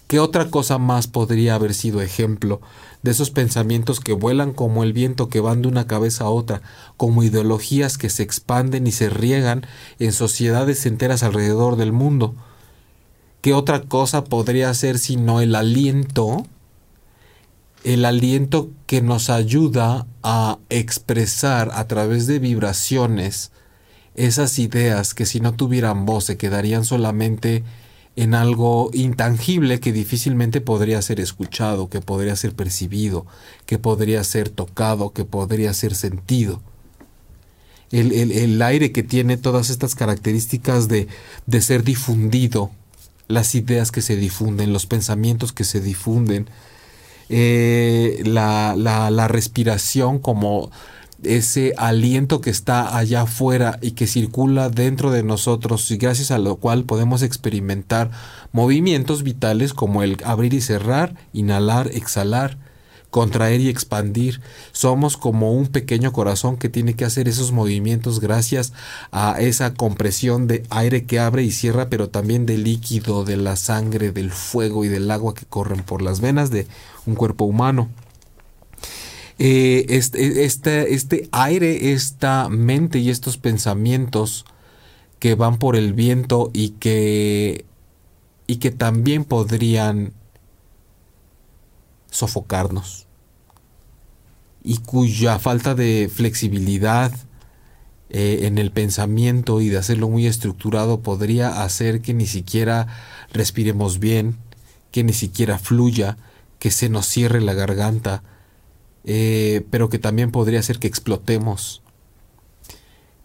¿Qué 0.07 0.19
otra 0.19 0.49
cosa 0.49 0.79
más 0.79 1.05
podría 1.05 1.53
haber 1.53 1.75
sido 1.75 2.01
ejemplo 2.01 2.61
de 3.03 3.11
esos 3.11 3.29
pensamientos 3.29 3.99
que 3.99 4.13
vuelan 4.13 4.51
como 4.51 4.81
el 4.81 4.91
viento 4.91 5.29
que 5.29 5.39
van 5.39 5.61
de 5.61 5.67
una 5.67 5.85
cabeza 5.85 6.23
a 6.23 6.29
otra, 6.29 6.63
como 6.97 7.21
ideologías 7.21 7.99
que 7.99 8.09
se 8.09 8.23
expanden 8.23 8.87
y 8.87 8.91
se 8.91 9.07
riegan 9.07 9.67
en 9.99 10.13
sociedades 10.13 10.83
enteras 10.87 11.21
alrededor 11.21 11.75
del 11.75 11.91
mundo. 11.91 12.33
¿Qué 13.41 13.53
otra 13.53 13.83
cosa 13.83 14.23
podría 14.23 14.73
ser 14.73 14.97
sino 14.97 15.41
el 15.41 15.53
aliento? 15.53 16.47
El 17.83 18.05
aliento 18.05 18.69
que 18.87 19.01
nos 19.01 19.29
ayuda 19.29 20.05
a 20.21 20.59
expresar 20.69 21.71
a 21.73 21.87
través 21.87 22.27
de 22.27 22.39
vibraciones 22.39 23.51
esas 24.15 24.59
ideas 24.59 25.13
que 25.13 25.25
si 25.25 25.39
no 25.39 25.53
tuvieran 25.53 26.05
voz 26.05 26.25
se 26.25 26.37
quedarían 26.37 26.83
solamente 26.83 27.63
en 28.17 28.33
algo 28.33 28.89
intangible 28.93 29.79
que 29.79 29.93
difícilmente 29.93 30.59
podría 30.59 31.01
ser 31.01 31.21
escuchado, 31.21 31.89
que 31.89 32.01
podría 32.01 32.35
ser 32.35 32.53
percibido, 32.53 33.25
que 33.65 33.79
podría 33.79 34.21
ser 34.25 34.49
tocado, 34.49 35.13
que 35.13 35.23
podría 35.23 35.73
ser 35.73 35.95
sentido. 35.95 36.61
El, 37.91 38.61
aire 38.61 38.91
que 38.91 39.03
tiene 39.03 39.37
todas 39.37 39.69
estas 39.69 39.95
características 39.95 40.89
de, 40.89 41.07
de 41.45 41.61
ser 41.61 41.83
difundido, 41.83 42.71
las 43.29 43.55
ideas 43.55 43.89
que 43.89 44.01
se 44.01 44.17
difunden, 44.17 44.73
los 44.73 44.85
pensamientos 44.85 45.53
que 45.53 45.63
se 45.63 45.79
difunden, 45.79 46.49
eh, 47.29 48.21
la, 48.25 48.75
la, 48.75 49.11
la 49.11 49.27
respiración 49.27 50.19
como 50.19 50.71
ese 51.23 51.73
aliento 51.77 52.41
que 52.41 52.49
está 52.49 52.97
allá 52.97 53.21
afuera 53.21 53.77
y 53.81 53.91
que 53.91 54.07
circula 54.07 54.69
dentro 54.69 55.11
de 55.11 55.23
nosotros 55.23 55.89
y 55.91 55.97
gracias 55.97 56.31
a 56.31 56.37
lo 56.37 56.57
cual 56.57 56.85
podemos 56.85 57.21
experimentar 57.21 58.11
movimientos 58.51 59.23
vitales 59.23 59.73
como 59.73 60.03
el 60.03 60.17
abrir 60.23 60.53
y 60.53 60.61
cerrar, 60.61 61.15
inhalar, 61.33 61.89
exhalar, 61.93 62.57
contraer 63.09 63.61
y 63.61 63.69
expandir. 63.69 64.41
Somos 64.71 65.17
como 65.17 65.53
un 65.53 65.67
pequeño 65.67 66.11
corazón 66.11 66.57
que 66.57 66.69
tiene 66.69 66.93
que 66.95 67.05
hacer 67.05 67.27
esos 67.27 67.51
movimientos 67.51 68.19
gracias 68.19 68.73
a 69.11 69.39
esa 69.39 69.73
compresión 69.73 70.47
de 70.47 70.63
aire 70.69 71.05
que 71.05 71.19
abre 71.19 71.43
y 71.43 71.51
cierra, 71.51 71.89
pero 71.89 72.09
también 72.09 72.45
de 72.45 72.57
líquido, 72.57 73.25
de 73.25 73.37
la 73.37 73.55
sangre, 73.55 74.11
del 74.11 74.31
fuego 74.31 74.85
y 74.85 74.89
del 74.89 75.09
agua 75.09 75.33
que 75.33 75.45
corren 75.45 75.83
por 75.83 76.01
las 76.01 76.21
venas 76.21 76.51
de 76.51 76.67
un 77.05 77.15
cuerpo 77.15 77.45
humano. 77.45 77.89
Eh, 79.41 79.85
este, 79.89 80.43
este, 80.43 80.93
este 80.93 81.29
aire, 81.31 81.93
esta 81.93 82.49
mente 82.49 82.99
y 82.99 83.09
estos 83.09 83.37
pensamientos 83.37 84.45
que 85.19 85.35
van 85.35 85.57
por 85.57 85.75
el 85.75 85.93
viento 85.93 86.51
y 86.53 86.71
que, 86.71 87.65
y 88.47 88.57
que 88.57 88.71
también 88.71 89.23
podrían 89.23 90.13
sofocarnos 92.09 93.07
y 94.63 94.77
cuya 94.77 95.39
falta 95.39 95.75
de 95.75 96.09
flexibilidad 96.13 97.11
eh, 98.09 98.41
en 98.43 98.57
el 98.57 98.71
pensamiento 98.71 99.61
y 99.61 99.69
de 99.69 99.77
hacerlo 99.77 100.09
muy 100.09 100.25
estructurado 100.25 101.01
podría 101.01 101.63
hacer 101.63 102.01
que 102.01 102.13
ni 102.13 102.25
siquiera 102.25 102.87
respiremos 103.31 103.99
bien, 103.99 104.37
que 104.91 105.03
ni 105.03 105.13
siquiera 105.13 105.59
fluya, 105.59 106.17
que 106.57 106.71
se 106.71 106.89
nos 106.89 107.05
cierre 107.05 107.39
la 107.41 107.53
garganta, 107.53 108.23
eh, 109.05 109.65
pero 109.69 109.89
que 109.89 109.99
también 109.99 110.31
podría 110.31 110.59
hacer 110.59 110.79
que 110.79 110.87
explotemos. 110.87 111.81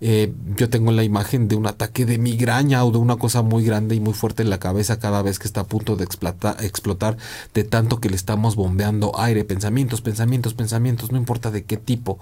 Eh, 0.00 0.34
yo 0.56 0.68
tengo 0.68 0.92
la 0.92 1.04
imagen 1.04 1.48
de 1.48 1.56
un 1.56 1.66
ataque 1.66 2.04
de 2.04 2.18
migraña 2.18 2.84
o 2.84 2.90
de 2.90 2.98
una 2.98 3.16
cosa 3.16 3.42
muy 3.42 3.64
grande 3.64 3.94
y 3.94 4.00
muy 4.00 4.12
fuerte 4.12 4.42
en 4.42 4.50
la 4.50 4.58
cabeza 4.58 4.98
cada 4.98 5.22
vez 5.22 5.38
que 5.38 5.46
está 5.46 5.60
a 5.60 5.66
punto 5.66 5.96
de 5.96 6.04
explotar, 6.04 7.16
de 7.54 7.64
tanto 7.64 8.00
que 8.00 8.10
le 8.10 8.16
estamos 8.16 8.56
bombeando 8.56 9.18
aire, 9.18 9.44
pensamientos, 9.44 10.00
pensamientos, 10.00 10.54
pensamientos, 10.54 11.12
no 11.12 11.18
importa 11.18 11.50
de 11.50 11.64
qué 11.64 11.76
tipo. 11.76 12.18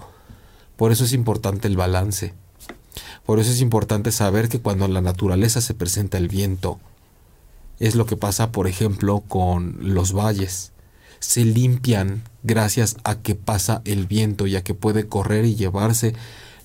Por 0.77 0.93
eso 0.93 1.05
es 1.05 1.13
importante 1.13 1.69
el 1.69 1.77
balance. 1.77 2.35
Por 3.25 3.39
eso 3.39 3.51
es 3.51 3.61
importante 3.61 4.13
saber 4.13 4.49
que 4.49 4.61
cuando 4.61 4.85
en 4.85 4.95
la 4.95 5.01
naturaleza 5.01 5.61
se 5.61 5.75
presenta 5.75 6.19
el 6.19 6.29
viento, 6.29 6.79
es 7.79 7.95
lo 7.95 8.07
que 8.07 8.17
pasa, 8.17 8.53
por 8.53 8.69
ejemplo, 8.69 9.25
con 9.27 9.77
los 9.81 10.13
valles. 10.13 10.73
Se 11.21 11.45
limpian 11.45 12.23
gracias 12.43 12.97
a 13.05 13.17
que 13.17 13.35
pasa 13.35 13.81
el 13.85 14.07
viento 14.07 14.47
y 14.47 14.57
a 14.57 14.63
que 14.63 14.75
puede 14.75 15.09
correr 15.09 15.45
y 15.45 15.55
llevarse 15.55 16.15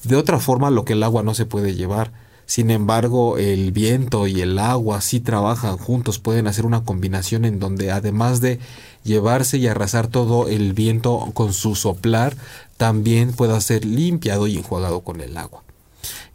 de 0.08 0.16
otra 0.16 0.40
forma 0.40 0.72
lo 0.72 0.86
que 0.86 0.94
el 0.94 1.04
agua 1.04 1.24
no 1.24 1.34
se 1.34 1.46
puede 1.46 1.76
llevar. 1.76 2.12
Sin 2.46 2.72
embargo, 2.72 3.38
el 3.38 3.74
viento 3.74 4.26
y 4.26 4.40
el 4.40 4.58
agua 4.58 5.02
sí 5.02 5.20
trabajan 5.20 5.78
juntos, 5.78 6.18
pueden 6.18 6.48
hacer 6.48 6.66
una 6.66 6.86
combinación 6.86 7.44
en 7.44 7.60
donde 7.60 7.92
además 7.92 8.40
de 8.40 8.60
llevarse 9.04 9.58
y 9.58 9.68
arrasar 9.68 10.08
todo 10.08 10.48
el 10.48 10.74
viento 10.74 11.30
con 11.34 11.52
su 11.52 11.76
soplar, 11.76 12.38
también 12.78 13.34
pueda 13.34 13.60
ser 13.60 13.84
limpiado 13.84 14.48
y 14.48 14.58
enjuagado 14.58 15.02
con 15.02 15.20
el 15.20 15.36
agua. 15.36 15.64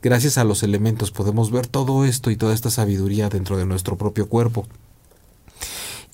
Gracias 0.02 0.36
a 0.36 0.44
los 0.44 0.62
elementos 0.62 1.12
podemos 1.12 1.50
ver 1.50 1.66
todo 1.66 2.04
esto 2.04 2.30
y 2.30 2.36
toda 2.36 2.52
esta 2.52 2.70
sabiduría 2.70 3.28
dentro 3.28 3.56
de 3.56 3.64
nuestro 3.64 3.96
propio 3.96 4.28
cuerpo. 4.28 4.66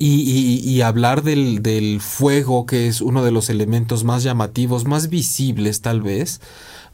Y, 0.01 0.81
hablar 0.83 1.25
del, 1.25 1.61
del, 1.61 2.01
fuego, 2.01 2.67
que 2.67 2.87
es 2.87 3.01
uno 3.01 3.25
de 3.25 3.33
los 3.33 3.51
elementos 3.51 4.05
más 4.05 4.23
llamativos, 4.23 4.85
más 4.85 5.09
visibles 5.09 5.81
tal 5.81 6.03
vez, 6.03 6.41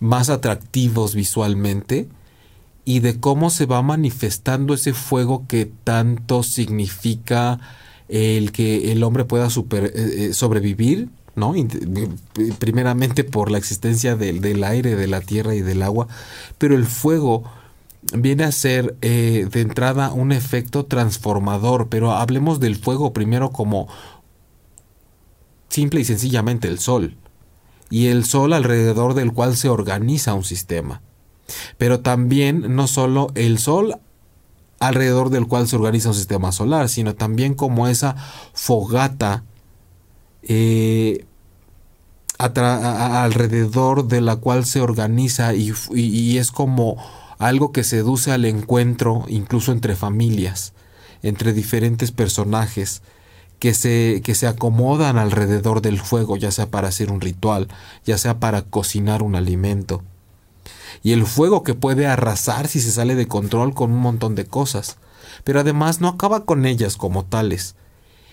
más 0.00 0.30
atractivos 0.30 1.14
visualmente 1.14 2.08
y 2.84 3.00
de 3.00 3.18
cómo 3.18 3.50
se 3.50 3.66
va 3.66 3.82
manifestando 3.82 4.74
ese 4.74 4.92
fuego 4.92 5.46
que 5.48 5.70
tanto 5.84 6.42
significa 6.42 7.60
el 8.08 8.52
que 8.52 8.92
el 8.92 9.02
hombre 9.02 9.24
pueda 9.24 9.48
super, 9.50 9.84
eh, 9.84 9.92
eh, 9.94 10.32
sobrevivir, 10.34 11.08
¿no? 11.34 11.54
Primeramente 12.58 13.24
por 13.24 13.50
la 13.50 13.58
existencia 13.58 14.16
del, 14.16 14.40
del, 14.40 14.62
aire, 14.64 14.96
de 14.96 15.06
la 15.06 15.20
tierra 15.20 15.54
y 15.54 15.62
del 15.62 15.82
agua, 15.82 16.08
pero 16.58 16.74
el 16.74 16.84
fuego 16.84 17.44
viene 18.12 18.44
a 18.44 18.52
ser 18.52 18.96
eh, 19.00 19.48
de 19.50 19.60
entrada 19.60 20.12
un 20.12 20.32
efecto 20.32 20.84
transformador, 20.84 21.88
pero 21.88 22.12
hablemos 22.12 22.60
del 22.60 22.76
fuego 22.76 23.12
primero 23.12 23.50
como 23.50 23.88
simple 25.68 26.00
y 26.00 26.04
sencillamente 26.04 26.68
el 26.68 26.78
sol 26.78 27.16
y 27.94 28.08
el 28.08 28.24
Sol 28.24 28.52
alrededor 28.52 29.14
del 29.14 29.32
cual 29.32 29.56
se 29.56 29.68
organiza 29.68 30.34
un 30.34 30.42
sistema. 30.42 31.00
Pero 31.78 32.00
también 32.00 32.74
no 32.74 32.86
solo 32.86 33.28
el 33.36 33.58
Sol 33.58 34.00
alrededor 34.80 35.30
del 35.30 35.46
cual 35.46 35.68
se 35.68 35.76
organiza 35.76 36.08
un 36.08 36.16
sistema 36.16 36.52
solar, 36.52 36.88
sino 36.88 37.14
también 37.14 37.54
como 37.54 37.86
esa 37.86 38.16
fogata 38.52 39.44
eh, 40.42 41.24
alrededor 42.38 44.08
de 44.08 44.20
la 44.20 44.36
cual 44.36 44.64
se 44.64 44.80
organiza 44.80 45.54
y, 45.54 45.72
y 45.94 46.38
es 46.38 46.50
como 46.50 46.96
algo 47.38 47.72
que 47.72 47.84
seduce 47.84 48.32
al 48.32 48.44
encuentro 48.44 49.24
incluso 49.28 49.72
entre 49.72 49.96
familias, 49.96 50.72
entre 51.22 51.52
diferentes 51.52 52.12
personajes, 52.12 53.02
que 53.58 53.72
se, 53.72 54.20
que 54.22 54.34
se 54.34 54.46
acomodan 54.46 55.16
alrededor 55.16 55.80
del 55.80 56.00
fuego, 56.00 56.36
ya 56.36 56.50
sea 56.50 56.70
para 56.70 56.88
hacer 56.88 57.10
un 57.10 57.20
ritual, 57.20 57.68
ya 58.04 58.18
sea 58.18 58.38
para 58.38 58.62
cocinar 58.62 59.22
un 59.22 59.36
alimento. 59.36 60.02
Y 61.02 61.12
el 61.12 61.26
fuego 61.26 61.62
que 61.62 61.74
puede 61.74 62.06
arrasar 62.06 62.68
si 62.68 62.80
se 62.80 62.90
sale 62.90 63.14
de 63.14 63.28
control 63.28 63.74
con 63.74 63.90
un 63.90 64.00
montón 64.00 64.34
de 64.34 64.44
cosas, 64.44 64.98
pero 65.44 65.60
además 65.60 66.00
no 66.00 66.08
acaba 66.08 66.44
con 66.44 66.66
ellas 66.66 66.96
como 66.96 67.24
tales. 67.24 67.74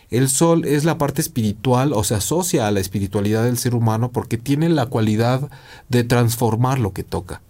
El 0.10 0.30
sol 0.30 0.66
es 0.66 0.84
la 0.84 0.98
parte 0.98 1.22
espiritual 1.22 1.94
o 1.94 2.04
se 2.04 2.16
asocia 2.16 2.68
a 2.68 2.72
la 2.72 2.82
espiritualidad 2.82 3.46
del 3.46 3.58
ser 3.58 3.76
humano 3.76 4.12
porque 4.12 4.38
tiene 4.38 4.68
la 4.68 4.88
cualidad 4.88 5.50
de 5.88 6.04
transformar 6.04 6.80
lo 6.80 6.92
que 6.92 7.04
toca. 7.04 7.42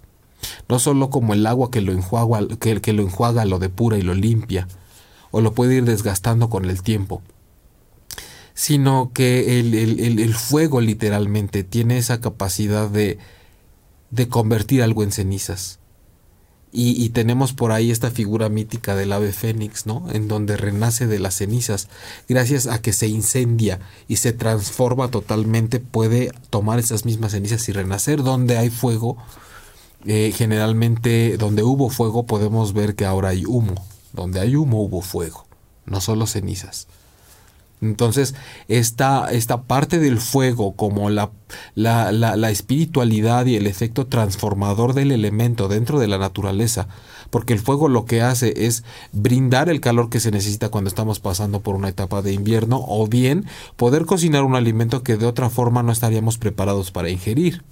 No 0.70 0.80
solo 0.80 1.10
como 1.10 1.34
el 1.34 1.46
agua 1.46 1.72
que 1.72 1.82
lo 1.82 1.92
enjuaga, 1.92 2.48
que, 2.60 2.82
que 2.82 2.94
lo 2.94 3.04
enjuaga, 3.04 3.46
lo 3.46 3.60
depura 3.60 3.98
y 3.98 4.02
lo 4.02 4.14
limpia, 4.14 4.68
o 5.32 5.42
lo 5.42 5.54
puede 5.54 5.76
ir 5.76 5.86
desgastando 5.86 6.50
con 6.50 6.66
el 6.66 6.84
tiempo, 6.84 7.22
sino 8.54 9.12
que 9.14 9.60
el, 9.60 10.34
fuego 10.36 10.82
literalmente 10.82 11.64
tiene 11.64 11.98
esa 11.98 12.22
capacidad 12.22 12.90
de, 12.90 13.18
de 14.12 14.28
convertir 14.28 14.84
algo 14.84 15.04
en 15.04 15.12
cenizas. 15.12 15.80
Y, 16.74 17.10
tenemos 17.10 17.52
por 17.52 17.74
ahí 17.74 17.92
esta 17.92 18.12
figura 18.12 18.48
mítica 18.48 18.96
del 18.96 19.12
ave 19.12 19.34
fénix, 19.34 19.86
¿no? 19.86 20.06
En 20.14 20.30
donde 20.30 20.56
renace 20.56 21.06
de 21.06 21.20
las 21.20 21.36
cenizas. 21.36 21.90
Gracias 22.30 22.66
a 22.68 22.82
que 22.82 22.94
se 22.94 23.08
incendia 23.08 23.82
y 24.08 24.18
se 24.18 24.32
transforma 24.32 25.12
totalmente, 25.12 25.82
puede 25.82 26.32
tomar 26.50 26.80
esas 26.80 27.04
mismas 27.04 27.34
cenizas 27.34 27.68
y 27.68 27.74
renacer. 27.74 28.24
Donde 28.24 28.58
hay 28.58 28.70
fuego, 28.70 29.18
eh, 30.06 30.34
generalmente 30.36 31.38
donde 31.38 31.64
hubo 31.64 31.90
fuego 31.90 32.26
podemos 32.26 32.74
ver 32.74 32.96
que 32.96 33.06
ahora 33.06 33.30
hay 33.30 33.46
humo. 33.46 33.76
Donde 34.14 34.40
hay 34.40 34.56
humo 34.56 34.82
hubo 34.82 35.02
fuego, 35.02 35.46
no 35.86 36.02
solo 36.02 36.28
cenizas. 36.28 36.88
Entonces, 37.82 38.36
esta, 38.68 39.32
esta 39.32 39.64
parte 39.64 39.98
del 39.98 40.20
fuego, 40.20 40.74
como 40.76 41.10
la, 41.10 41.32
espiritualidad 42.52 43.48
y 43.48 43.56
el 43.56 43.66
efecto 43.66 44.06
transformador 44.06 44.94
del 44.94 45.12
elemento 45.12 45.68
dentro 45.68 46.00
de 46.00 46.08
la 46.08 46.20
naturaleza, 46.20 46.88
porque 47.32 47.54
el 47.54 47.60
fuego 47.60 47.90
lo 47.90 48.06
que 48.06 48.22
hace 48.22 48.68
es 48.68 48.84
brindar 49.14 49.68
el 49.68 49.82
calor 49.82 50.12
que 50.12 50.20
se 50.20 50.30
necesita 50.30 50.70
cuando 50.70 50.90
estamos 50.90 51.20
pasando 51.20 51.62
por 51.62 51.76
una 51.76 51.90
etapa 51.90 52.22
de 52.22 52.34
invierno, 52.34 52.86
o 52.88 53.08
bien 53.08 53.46
poder 53.78 54.06
cocinar 54.06 54.44
un 54.44 54.56
alimento 54.56 55.02
que 55.02 55.18
de 55.18 55.26
otra 55.26 55.50
forma 55.50 55.82
no 55.82 55.92
estaríamos 55.92 56.38
preparados 56.38 56.92
para 56.92 57.10
ingerir. 57.10 57.64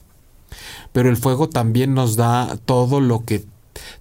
Pero 0.91 1.09
el 1.09 1.17
fuego 1.17 1.49
también 1.49 1.93
nos 1.93 2.15
da 2.15 2.57
todo 2.65 2.99
lo 2.99 3.23
que 3.25 3.45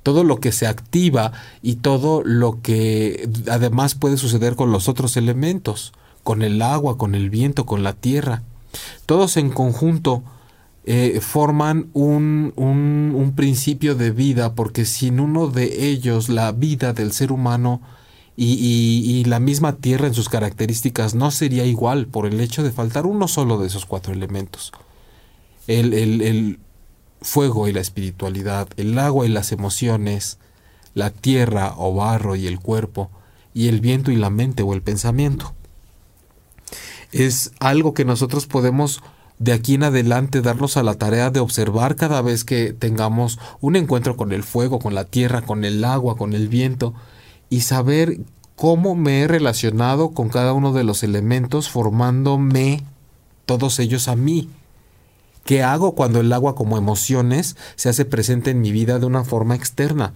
todo 0.02 0.24
lo 0.24 0.40
que 0.40 0.52
se 0.52 0.66
activa 0.66 1.32
y 1.62 1.76
todo 1.76 2.22
lo 2.24 2.60
que 2.62 3.28
además 3.48 3.94
puede 3.94 4.16
suceder 4.16 4.56
con 4.56 4.72
los 4.72 4.88
otros 4.88 5.16
elementos, 5.16 5.92
con 6.24 6.42
el 6.42 6.62
agua, 6.62 6.98
con 6.98 7.14
el 7.14 7.30
viento, 7.30 7.66
con 7.66 7.82
la 7.82 7.92
tierra. 7.92 8.42
Todos 9.06 9.36
en 9.36 9.50
conjunto 9.50 10.22
eh, 10.84 11.20
forman 11.20 11.90
un, 11.92 12.52
un, 12.56 13.32
principio 13.36 13.94
de 13.94 14.10
vida 14.10 14.54
porque 14.54 14.84
sin 14.84 15.20
uno 15.20 15.48
de 15.48 15.86
ellos 15.86 16.28
la 16.28 16.50
vida 16.50 16.92
del 16.92 17.12
ser 17.12 17.30
humano 17.30 17.82
y, 18.36 18.54
y, 19.04 19.24
la 19.24 19.38
misma 19.38 19.76
tierra 19.76 20.06
en 20.06 20.14
sus 20.14 20.28
características 20.28 21.14
no 21.14 21.30
sería 21.30 21.66
igual 21.66 22.06
por 22.06 22.24
el 22.24 22.40
hecho 22.40 22.62
de 22.62 22.70
faltar 22.70 23.04
uno 23.04 23.28
solo 23.28 23.58
de 23.58 23.66
esos 23.66 23.84
cuatro 23.84 24.14
elementos. 24.14 24.72
El, 25.66 25.92
el, 25.92 26.22
el, 26.22 26.58
fuego 27.20 27.68
y 27.68 27.72
la 27.72 27.80
espiritualidad, 27.80 28.68
el 28.76 28.98
agua 28.98 29.26
y 29.26 29.28
las 29.28 29.52
emociones, 29.52 30.38
la 30.94 31.10
tierra 31.10 31.74
o 31.76 31.94
barro 31.94 32.36
y 32.36 32.46
el 32.46 32.60
cuerpo, 32.60 33.10
y 33.54 33.68
el 33.68 33.80
viento 33.80 34.10
y 34.10 34.16
la 34.16 34.30
mente 34.30 34.62
o 34.62 34.74
el 34.74 34.82
pensamiento. 34.82 35.54
Es 37.12 37.52
algo 37.58 37.94
que 37.94 38.04
nosotros 38.04 38.46
podemos 38.46 39.02
de 39.38 39.52
aquí 39.52 39.74
en 39.74 39.84
adelante 39.84 40.42
darnos 40.42 40.76
a 40.76 40.82
la 40.82 40.94
tarea 40.94 41.30
de 41.30 41.40
observar 41.40 41.96
cada 41.96 42.22
vez 42.22 42.44
que 42.44 42.72
tengamos 42.72 43.38
un 43.60 43.76
encuentro 43.76 44.16
con 44.16 44.32
el 44.32 44.42
fuego, 44.42 44.78
con 44.78 44.94
la 44.94 45.04
tierra, 45.04 45.42
con 45.42 45.64
el 45.64 45.84
agua, 45.84 46.16
con 46.16 46.32
el 46.32 46.48
viento, 46.48 46.94
y 47.48 47.60
saber 47.60 48.18
cómo 48.56 48.96
me 48.96 49.20
he 49.20 49.28
relacionado 49.28 50.10
con 50.10 50.28
cada 50.28 50.52
uno 50.52 50.72
de 50.72 50.82
los 50.82 51.04
elementos 51.04 51.70
formándome 51.70 52.82
todos 53.46 53.78
ellos 53.78 54.08
a 54.08 54.16
mí. 54.16 54.50
¿Qué 55.48 55.62
hago 55.62 55.94
cuando 55.94 56.20
el 56.20 56.30
agua 56.34 56.54
como 56.54 56.76
emociones 56.76 57.56
se 57.74 57.88
hace 57.88 58.04
presente 58.04 58.50
en 58.50 58.60
mi 58.60 58.70
vida 58.70 58.98
de 58.98 59.06
una 59.06 59.24
forma 59.24 59.54
externa? 59.54 60.12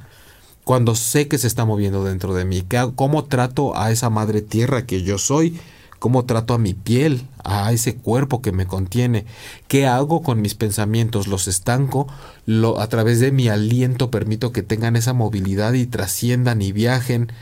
Cuando 0.65 0.95
sé 0.95 1.27
que 1.27 1.39
se 1.39 1.47
está 1.47 1.65
moviendo 1.65 2.05
dentro 2.05 2.35
de 2.35 2.45
mí, 2.45 2.63
¿cómo 2.97 3.25
trato 3.25 3.75
a 3.75 3.91
esa 3.91 4.11
madre 4.11 4.43
tierra 4.43 4.85
que 4.85 5.03
yo 5.03 5.17
soy? 5.17 5.59
¿Cómo 5.99 6.27
trato 6.27 6.53
a 6.53 6.59
mi 6.59 6.75
piel, 6.75 7.27
a 7.45 7.73
ese 7.73 7.97
cuerpo 7.97 8.43
que 8.43 8.53
me 8.53 8.67
contiene? 8.67 9.25
¿Qué 9.69 9.87
hago 9.87 10.23
con 10.23 10.43
mis 10.43 10.55
pensamientos? 10.55 11.27
¿Los 11.27 11.49
estanco? 11.49 12.09
Lo, 12.45 12.79
¿A 12.79 12.89
través 12.89 13.19
de 13.19 13.33
mi 13.33 13.49
aliento 13.49 14.11
permito 14.11 14.53
que 14.53 14.63
tengan 14.63 14.97
esa 14.97 15.15
movilidad 15.15 15.73
y 15.73 15.87
trasciendan 15.87 16.61
y 16.61 16.73
viajen? 16.73 17.33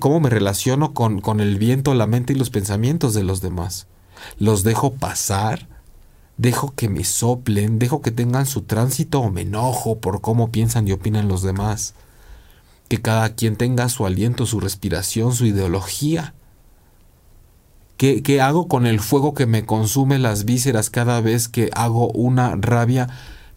¿Cómo 0.00 0.18
me 0.18 0.28
relaciono 0.28 0.92
con, 0.92 1.20
con 1.20 1.38
el 1.38 1.56
viento, 1.56 1.94
la 1.94 2.08
mente 2.08 2.32
y 2.32 2.36
los 2.36 2.50
pensamientos 2.50 3.14
de 3.14 3.22
los 3.22 3.40
demás? 3.40 3.86
los 4.38 4.62
dejo 4.62 4.92
pasar, 4.94 5.66
dejo 6.40 6.72
que 6.74 6.88
me 6.88 7.04
soplen, 7.04 7.78
dejo 7.78 8.00
que 8.00 8.10
tengan 8.10 8.46
su 8.46 8.62
tránsito 8.62 9.20
o 9.20 9.30
me 9.30 9.42
enojo 9.42 9.98
por 9.98 10.22
cómo 10.22 10.50
piensan 10.50 10.88
y 10.88 10.92
opinan 10.92 11.28
los 11.28 11.42
demás. 11.42 11.92
Que 12.88 13.02
cada 13.02 13.34
quien 13.34 13.56
tenga 13.56 13.90
su 13.90 14.06
aliento, 14.06 14.46
su 14.46 14.58
respiración, 14.58 15.34
su 15.34 15.44
ideología. 15.44 16.32
¿Qué, 17.98 18.22
¿Qué, 18.22 18.40
hago 18.40 18.68
con 18.68 18.86
el 18.86 19.00
fuego 19.00 19.34
que 19.34 19.44
me 19.44 19.66
consume 19.66 20.18
las 20.18 20.46
vísceras 20.46 20.88
cada 20.88 21.20
vez 21.20 21.48
que 21.48 21.68
hago 21.74 22.10
una 22.12 22.56
rabia 22.56 23.08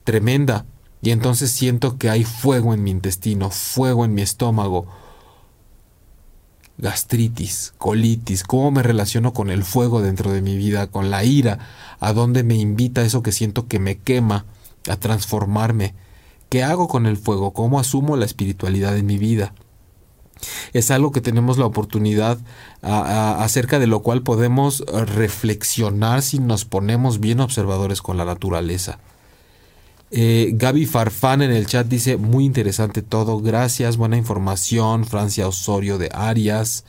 tremenda? 0.03 0.65
Y 1.01 1.11
entonces 1.11 1.51
siento 1.51 1.97
que 1.97 2.09
hay 2.09 2.25
fuego 2.25 2.73
en 2.73 2.83
mi 2.83 2.91
intestino, 2.91 3.49
fuego 3.49 4.03
en 4.03 4.13
mi 4.13 4.21
estómago, 4.21 4.87
gastritis, 6.77 7.73
colitis, 7.77 8.43
cómo 8.43 8.71
me 8.71 8.83
relaciono 8.83 9.33
con 9.33 9.49
el 9.49 9.63
fuego 9.63 10.01
dentro 10.01 10.31
de 10.31 10.41
mi 10.41 10.57
vida, 10.57 10.87
con 10.87 11.11
la 11.11 11.23
ira, 11.23 11.59
a 11.99 12.13
dónde 12.13 12.43
me 12.43 12.55
invita 12.55 13.03
eso 13.03 13.23
que 13.23 13.31
siento 13.31 13.67
que 13.67 13.79
me 13.79 13.99
quema 13.99 14.45
a 14.89 14.95
transformarme. 14.97 15.93
¿Qué 16.49 16.63
hago 16.63 16.87
con 16.87 17.05
el 17.05 17.17
fuego? 17.17 17.53
¿Cómo 17.53 17.79
asumo 17.79 18.17
la 18.17 18.25
espiritualidad 18.25 18.97
en 18.97 19.05
mi 19.05 19.17
vida? 19.17 19.53
Es 20.73 20.91
algo 20.91 21.11
que 21.11 21.21
tenemos 21.21 21.57
la 21.57 21.65
oportunidad 21.65 22.37
acerca 22.81 23.79
de 23.79 23.87
lo 23.87 24.01
cual 24.01 24.23
podemos 24.23 24.83
reflexionar 24.87 26.21
si 26.21 26.39
nos 26.39 26.65
ponemos 26.65 27.19
bien 27.19 27.39
observadores 27.39 28.01
con 28.01 28.17
la 28.17 28.25
naturaleza. 28.25 28.99
Eh, 30.15 30.51
Gaby 30.53 30.85
Farfán 30.85 31.41
en 31.41 31.49
el 31.49 31.65
chat 31.65 31.87
dice, 31.87 32.17
muy 32.17 32.45
interesante 32.45 33.01
todo, 33.01 33.39
gracias, 33.39 33.97
buena 33.97 34.15
información. 34.15 35.05
Francia 35.05 35.47
Osorio 35.47 35.97
de 35.97 36.11
Arias. 36.13 36.85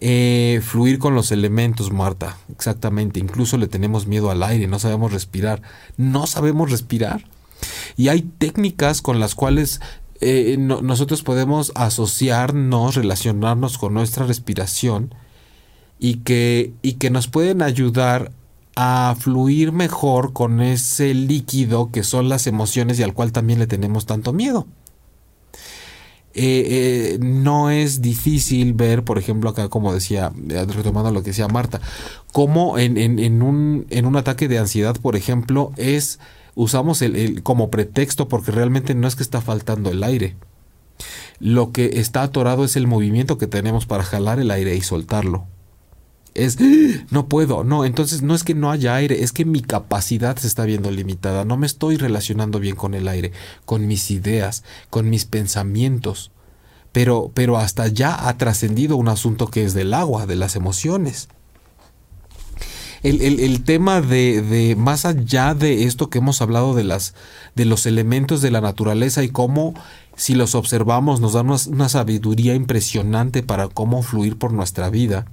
Eh, 0.00 0.60
fluir 0.62 1.00
con 1.00 1.16
los 1.16 1.32
elementos, 1.32 1.90
Marta, 1.90 2.36
exactamente. 2.52 3.18
Incluso 3.18 3.56
le 3.56 3.66
tenemos 3.66 4.06
miedo 4.06 4.30
al 4.30 4.44
aire, 4.44 4.68
no 4.68 4.78
sabemos 4.78 5.12
respirar. 5.12 5.62
No 5.96 6.28
sabemos 6.28 6.70
respirar. 6.70 7.24
Y 7.96 8.06
hay 8.06 8.22
técnicas 8.22 9.02
con 9.02 9.18
las 9.18 9.34
cuales 9.34 9.80
eh, 10.20 10.56
nosotros 10.58 11.24
podemos 11.24 11.72
asociarnos, 11.74 12.94
relacionarnos 12.94 13.78
con 13.78 13.94
nuestra 13.94 14.26
respiración 14.26 15.12
y 15.98 16.18
que, 16.18 16.72
y 16.82 16.94
que 16.94 17.10
nos 17.10 17.26
pueden 17.26 17.62
ayudar 17.62 18.30
a 18.80 19.16
fluir 19.18 19.72
mejor 19.72 20.32
con 20.32 20.60
ese 20.60 21.12
líquido 21.12 21.90
que 21.90 22.04
son 22.04 22.28
las 22.28 22.46
emociones 22.46 23.00
y 23.00 23.02
al 23.02 23.12
cual 23.12 23.32
también 23.32 23.58
le 23.58 23.66
tenemos 23.66 24.06
tanto 24.06 24.32
miedo. 24.32 24.68
Eh, 26.32 27.14
eh, 27.14 27.18
no 27.20 27.70
es 27.70 28.00
difícil 28.02 28.74
ver, 28.74 29.02
por 29.02 29.18
ejemplo, 29.18 29.50
acá 29.50 29.68
como 29.68 29.92
decía, 29.92 30.30
eh, 30.48 30.64
retomando 30.64 31.10
lo 31.10 31.24
que 31.24 31.30
decía 31.30 31.48
Marta, 31.48 31.80
cómo 32.30 32.78
en, 32.78 33.42
un, 33.42 34.16
ataque 34.16 34.46
de 34.46 34.58
ansiedad, 34.58 34.96
por 35.00 35.16
ejemplo, 35.16 35.72
es 35.76 36.20
usamos 36.54 37.02
el, 37.02 37.42
como 37.42 37.70
pretexto 37.70 38.28
porque 38.28 38.52
realmente 38.52 38.94
no 38.94 39.08
es 39.08 39.16
que 39.16 39.24
está 39.24 39.40
faltando 39.40 39.90
el 39.90 40.04
aire. 40.04 40.36
Lo 41.40 41.72
que 41.72 41.98
está 41.98 42.22
atorado 42.22 42.64
es 42.64 42.76
el 42.76 42.86
movimiento 42.86 43.38
que 43.38 43.48
tenemos 43.48 43.86
para 43.86 44.04
jalar 44.04 44.38
el 44.38 44.52
aire 44.52 44.76
y 44.76 44.82
soltarlo 44.82 45.48
es 46.34 46.58
no 47.10 47.28
puedo, 47.28 47.64
no, 47.64 47.84
entonces 47.84 48.22
no 48.22 48.34
es 48.34 48.44
que 48.44 48.54
no 48.54 48.70
haya 48.70 48.94
aire, 48.94 49.22
es 49.22 49.32
que 49.32 49.44
mi 49.44 49.60
capacidad 49.60 50.36
se 50.36 50.46
está 50.46 50.64
viendo 50.64 50.90
limitada, 50.90 51.44
no 51.44 51.56
me 51.56 51.66
estoy 51.66 51.96
relacionando 51.96 52.60
bien 52.60 52.76
con 52.76 52.94
el 52.94 53.08
aire, 53.08 53.32
con 53.64 53.86
mis 53.86 54.10
ideas, 54.10 54.64
con 54.90 55.10
mis 55.10 55.24
pensamientos. 55.24 56.30
Pero, 56.92 57.30
pero 57.34 57.58
hasta 57.58 57.86
ya 57.88 58.28
ha 58.28 58.38
trascendido 58.38 58.96
un 58.96 59.08
asunto 59.08 59.48
que 59.48 59.62
es 59.64 59.74
del 59.74 59.92
agua, 59.92 60.26
de 60.26 60.36
las 60.36 60.56
emociones. 60.56 61.28
El, 63.02 63.62
tema 63.62 64.00
de, 64.00 64.42
de, 64.42 64.74
más 64.74 65.04
allá 65.04 65.54
de 65.54 65.84
esto 65.84 66.10
que 66.10 66.18
hemos 66.18 66.42
hablado 66.42 66.74
de 66.74 66.82
las 66.82 67.14
de 67.54 67.64
los 67.64 67.86
elementos 67.86 68.42
de 68.42 68.50
la 68.50 68.60
naturaleza 68.60 69.22
y 69.22 69.28
cómo 69.28 69.74
si 70.16 70.34
los 70.34 70.56
observamos 70.56 71.20
nos 71.20 71.34
dan 71.34 71.48
una 71.48 71.88
sabiduría 71.88 72.56
impresionante 72.56 73.44
para 73.44 73.68
cómo 73.68 74.02
fluir 74.02 74.36
por 74.36 74.52
nuestra 74.52 74.90
vida 74.90 75.26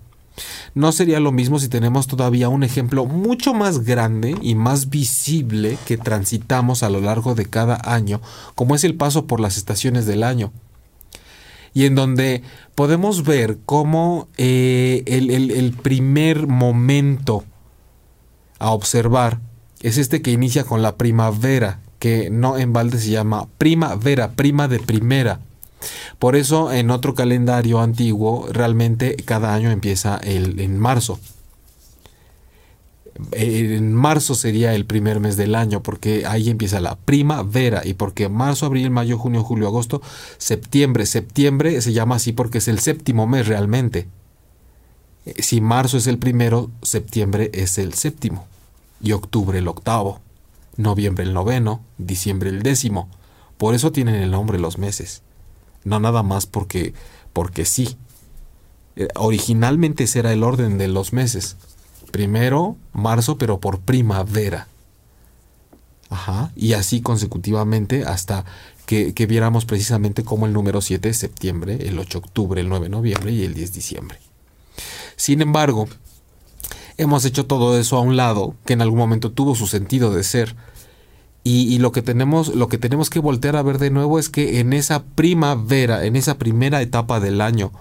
no 0.74 0.92
sería 0.92 1.20
lo 1.20 1.32
mismo 1.32 1.60
si 1.60 1.70
tenemos 1.70 2.08
todavía 2.08 2.50
un 2.50 2.64
ejemplo 2.64 3.06
mucho 3.06 3.54
más 3.54 3.84
grande 3.86 4.36
y 4.42 4.56
más 4.56 4.90
visible 4.90 5.78
que 5.86 5.98
transitamos 5.98 6.84
a 6.84 6.90
lo 6.90 7.02
largo 7.02 7.36
de 7.36 7.46
cada 7.46 7.80
año, 7.84 8.22
como 8.56 8.76
es 8.76 8.84
el 8.84 8.96
paso 8.96 9.26
por 9.26 9.40
las 9.40 9.58
estaciones 9.58 10.06
del 10.06 10.24
año. 10.24 10.52
Y 11.74 11.86
en 11.86 11.96
donde 11.96 12.42
podemos 12.74 13.24
ver 13.24 13.58
cómo 13.66 14.30
eh, 14.38 15.04
el, 15.08 15.74
primer 15.74 16.48
momento 16.48 17.44
a 18.60 18.72
observar 18.72 19.42
es 19.82 19.98
este 19.98 20.22
que 20.22 20.32
inicia 20.32 20.64
con 20.64 20.82
la 20.82 20.96
primavera, 20.96 21.82
que 22.00 22.30
no 22.30 22.58
en 22.58 22.72
balde 22.72 22.98
se 22.98 23.10
llama 23.10 23.48
primavera, 23.58 24.32
prima 24.32 24.70
de 24.70 24.80
primera. 24.80 25.42
Por 26.20 26.36
eso 26.36 26.72
en 26.72 26.92
otro 26.92 27.14
calendario 27.14 27.80
antiguo 27.80 28.48
realmente 28.52 29.16
cada 29.16 29.54
año 29.54 29.72
empieza 29.72 30.18
el, 30.18 30.60
en 30.60 30.80
marzo. 30.80 31.20
En 33.32 33.94
marzo 33.94 34.36
sería 34.36 34.76
el 34.76 34.86
primer 34.86 35.22
mes 35.22 35.38
del 35.38 35.56
año 35.56 35.82
porque 35.82 36.26
ahí 36.26 36.50
empieza 36.50 36.82
la 36.82 36.98
primavera 36.98 37.82
y 37.86 37.94
porque 37.94 38.28
marzo, 38.28 38.66
abril, 38.66 38.90
mayo, 38.90 39.18
junio, 39.18 39.42
julio, 39.44 39.68
agosto, 39.68 40.02
septiembre, 40.38 41.06
septiembre 41.06 41.80
se 41.82 41.94
llama 41.94 42.16
así 42.16 42.34
porque 42.34 42.58
es 42.58 42.68
el 42.68 42.80
séptimo 42.80 43.26
mes 43.26 43.48
realmente. 43.48 44.08
Si 45.40 45.62
marzo 45.62 45.98
es 45.98 46.08
el 46.08 46.18
primero, 46.18 46.70
septiembre 46.82 47.52
es 47.54 47.78
el 47.78 47.94
séptimo 47.94 48.48
y 49.02 49.14
octubre 49.14 49.60
el 49.60 49.68
octavo, 49.70 50.20
noviembre 50.76 51.24
el 51.24 51.34
noveno, 51.34 51.82
diciembre 51.98 52.50
el 52.50 52.64
décimo. 52.64 53.10
Por 53.58 53.76
eso 53.76 53.94
tienen 53.94 54.16
el 54.16 54.30
nombre 54.30 54.60
los 54.60 54.78
meses 54.78 55.24
no 55.86 56.00
nada 56.02 56.24
más 56.24 56.46
porque, 56.46 56.94
porque 57.32 57.64
sí. 57.64 57.98
Eh, 58.98 59.08
originalmente 59.16 60.04
ese 60.04 60.20
era 60.20 60.34
el 60.34 60.44
orden 60.44 60.78
de 60.78 60.90
los 60.90 61.14
meses. 61.14 61.56
Primero 62.12 62.76
marzo, 62.92 63.38
pero 63.38 63.60
por 63.62 63.80
primavera. 63.80 64.68
Ajá. 66.10 66.52
Y 66.56 66.74
así 66.74 67.02
consecutivamente 67.02 68.04
hasta 68.04 68.46
que, 68.86 69.14
que 69.14 69.26
viéramos 69.26 69.66
precisamente 69.66 70.24
como 70.24 70.46
el 70.46 70.54
número 70.54 70.82
7 70.82 71.10
es 71.10 71.18
septiembre, 71.18 71.88
el 71.88 71.98
8 71.98 72.18
octubre, 72.18 72.60
el 72.60 72.70
9 72.70 72.90
noviembre 72.90 73.32
y 73.32 73.44
el 73.44 73.54
10 73.54 73.74
diciembre. 73.74 74.20
Sin 75.16 75.42
embargo, 75.42 75.88
hemos 76.98 77.26
hecho 77.26 77.46
todo 77.46 77.78
eso 77.78 77.98
a 77.98 78.02
un 78.02 78.18
lado, 78.18 78.56
que 78.66 78.74
en 78.74 78.82
algún 78.82 79.00
momento 79.00 79.32
tuvo 79.32 79.56
su 79.56 79.68
sentido 79.68 80.14
de 80.14 80.24
ser, 80.24 80.56
y, 81.48 81.78
lo 81.78 81.92
que 81.92 82.02
tenemos, 82.02 82.56
lo 82.56 82.70
que 82.70 82.80
tenemos 82.80 83.12
que 83.12 83.20
voltear 83.20 83.56
a 83.56 83.62
ver 83.62 83.78
de 83.78 83.92
nuevo 83.92 84.18
es 84.18 84.30
que 84.30 84.60
en 84.60 84.74
esa 84.74 85.04
primavera, 85.04 86.04
en 86.04 86.16
esa 86.16 86.40
primera 86.40 86.82
etapa 86.82 87.20
del 87.20 87.40
año, 87.40 87.72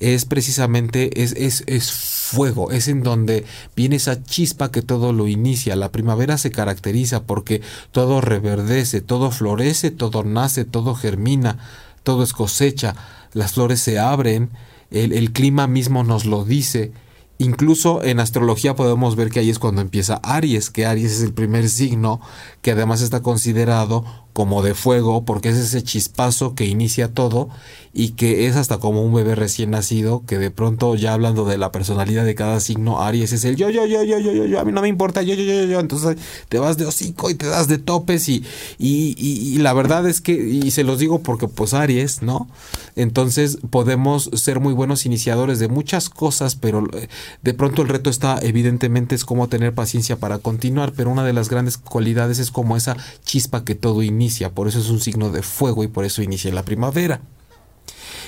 es 0.00 0.24
precisamente, 0.24 1.22
es, 1.22 1.32
es, 1.32 1.62
es 1.66 1.92
fuego, 1.92 2.70
es 2.70 2.88
en 2.88 3.02
donde 3.02 3.44
viene 3.76 3.96
esa 3.96 4.24
chispa 4.24 4.70
que 4.70 4.80
todo 4.80 5.12
lo 5.12 5.28
inicia. 5.28 5.76
La 5.76 5.92
primavera 5.92 6.38
se 6.38 6.50
caracteriza 6.50 7.24
porque 7.24 7.60
todo 7.92 8.22
reverdece, 8.22 9.02
todo 9.02 9.30
florece, 9.30 9.90
todo 9.90 10.24
nace, 10.24 10.64
todo 10.64 10.94
germina, 10.94 11.58
todo 12.02 12.22
es 12.22 12.32
cosecha, 12.32 12.96
las 13.34 13.52
flores 13.52 13.80
se 13.80 13.98
abren, 13.98 14.48
el, 14.90 15.12
el 15.12 15.32
clima 15.32 15.66
mismo 15.66 16.02
nos 16.02 16.24
lo 16.24 16.46
dice, 16.46 16.92
Incluso 17.38 18.02
en 18.02 18.20
astrología 18.20 18.74
podemos 18.74 19.14
ver 19.16 19.30
que 19.30 19.40
ahí 19.40 19.50
es 19.50 19.58
cuando 19.58 19.82
empieza 19.82 20.20
Aries, 20.22 20.70
que 20.70 20.86
Aries 20.86 21.12
es 21.12 21.22
el 21.22 21.34
primer 21.34 21.68
signo 21.68 22.20
que 22.62 22.70
además 22.70 23.02
está 23.02 23.20
considerado 23.20 24.25
como 24.36 24.62
de 24.62 24.74
fuego 24.74 25.24
porque 25.24 25.48
es 25.48 25.56
ese 25.56 25.82
chispazo 25.82 26.54
que 26.54 26.66
inicia 26.66 27.08
todo 27.08 27.48
y 27.94 28.10
que 28.10 28.46
es 28.46 28.56
hasta 28.56 28.76
como 28.76 29.02
un 29.02 29.14
bebé 29.14 29.34
recién 29.34 29.70
nacido 29.70 30.22
que 30.26 30.36
de 30.36 30.50
pronto 30.50 30.94
ya 30.94 31.14
hablando 31.14 31.46
de 31.46 31.56
la 31.56 31.72
personalidad 31.72 32.26
de 32.26 32.34
cada 32.34 32.60
signo 32.60 33.00
Aries 33.00 33.32
es 33.32 33.46
el 33.46 33.56
yo 33.56 33.70
yo 33.70 33.86
yo 33.86 34.04
yo 34.04 34.18
yo 34.18 34.32
yo 34.34 34.44
yo 34.44 34.60
a 34.60 34.64
mí 34.66 34.72
no 34.72 34.82
me 34.82 34.88
importa 34.88 35.22
yo 35.22 35.32
yo 35.32 35.42
yo 35.42 35.64
yo 35.64 35.80
entonces 35.80 36.18
te 36.50 36.58
vas 36.58 36.76
de 36.76 36.84
hocico 36.84 37.30
y 37.30 37.34
te 37.34 37.46
das 37.46 37.66
de 37.66 37.78
topes 37.78 38.28
y 38.28 38.44
y, 38.78 39.56
la 39.56 39.72
verdad 39.72 40.06
es 40.06 40.20
que 40.20 40.34
y 40.34 40.70
se 40.70 40.84
los 40.84 40.98
digo 40.98 41.20
porque 41.20 41.48
pues 41.48 41.72
Aries 41.72 42.20
no 42.20 42.46
entonces 42.94 43.56
podemos 43.70 44.28
ser 44.34 44.60
muy 44.60 44.74
buenos 44.74 45.06
iniciadores 45.06 45.58
de 45.60 45.68
muchas 45.68 46.10
cosas 46.10 46.56
pero 46.56 46.84
eh, 46.92 47.08
de 47.42 47.54
pronto 47.54 47.80
el 47.80 47.88
reto 47.88 48.10
está 48.10 48.38
evidentemente 48.42 49.14
es 49.14 49.24
cómo 49.24 49.48
tener 49.48 49.72
paciencia 49.72 50.16
para 50.16 50.36
continuar 50.36 50.92
pero 50.94 51.10
una 51.10 51.24
de 51.24 51.32
las 51.32 51.48
grandes 51.48 51.78
cualidades 51.78 52.38
es 52.38 52.50
como 52.50 52.76
esa 52.76 52.98
chispa 53.24 53.64
que 53.64 53.74
todo 53.74 54.02
inicia 54.02 54.25
por 54.54 54.68
eso 54.68 54.78
es 54.78 54.88
un 54.88 55.00
signo 55.00 55.30
de 55.30 55.42
fuego 55.42 55.84
y 55.84 55.88
por 55.88 56.04
eso 56.04 56.22
inicia 56.22 56.52
la 56.52 56.64
primavera 56.64 57.20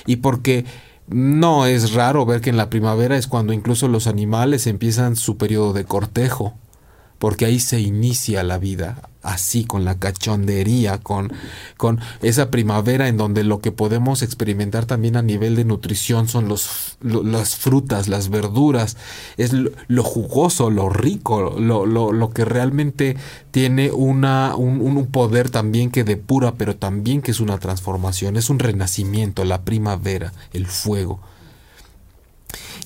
y 0.07 0.17
porque 0.17 0.65
no 1.07 1.67
es 1.67 1.93
raro 1.93 2.27
ver 2.27 2.41
que 2.41 2.51
en 2.51 2.57
la 2.57 2.71
primavera 2.71 3.17
es 3.17 3.27
cuando 3.27 3.53
incluso 3.53 3.89
los 3.89 4.07
animales 4.07 4.67
empiezan 4.67 5.17
su 5.17 5.37
periodo 5.37 5.73
de 5.73 5.85
cortejo. 5.85 6.55
Porque 7.19 7.45
ahí 7.45 7.61
se 7.61 7.81
inicia 7.81 8.43
la 8.45 8.59
vida, 8.59 9.09
así 9.23 9.65
con 9.65 9.85
la 9.85 9.99
cachondería, 9.99 10.99
con, 10.99 11.33
con 11.77 12.01
esa 12.23 12.51
primavera 12.51 13.09
en 13.09 13.17
donde 13.17 13.45
lo 13.45 13.61
que 13.61 13.73
podemos 13.73 14.23
experimentar 14.23 14.87
también 14.87 15.17
a 15.17 15.23
nivel 15.23 15.57
de 15.57 15.65
nutrición 15.65 16.29
son 16.29 16.49
los, 16.49 16.97
las 17.01 17.57
frutas, 17.57 18.09
las 18.09 18.31
verduras, 18.31 18.97
es 19.37 19.53
lo, 19.53 20.03
jugoso, 20.03 20.71
lo 20.71 20.89
rico, 20.89 21.57
lo, 21.59 21.87
lo, 21.87 22.31
que 22.31 22.45
realmente 22.45 23.17
tiene 23.51 23.91
una, 23.91 24.55
un, 24.57 24.81
un 24.81 25.07
poder 25.07 25.51
también 25.51 25.91
que 25.91 26.05
depura, 26.05 26.55
pero 26.55 26.77
también 26.77 27.21
que 27.21 27.33
es 27.33 27.41
una 27.41 27.59
transformación, 27.59 28.37
es 28.37 28.49
un 28.49 28.61
renacimiento, 28.61 29.45
la 29.45 29.63
primavera, 29.63 30.33
el 30.53 30.67
fuego. 30.67 31.21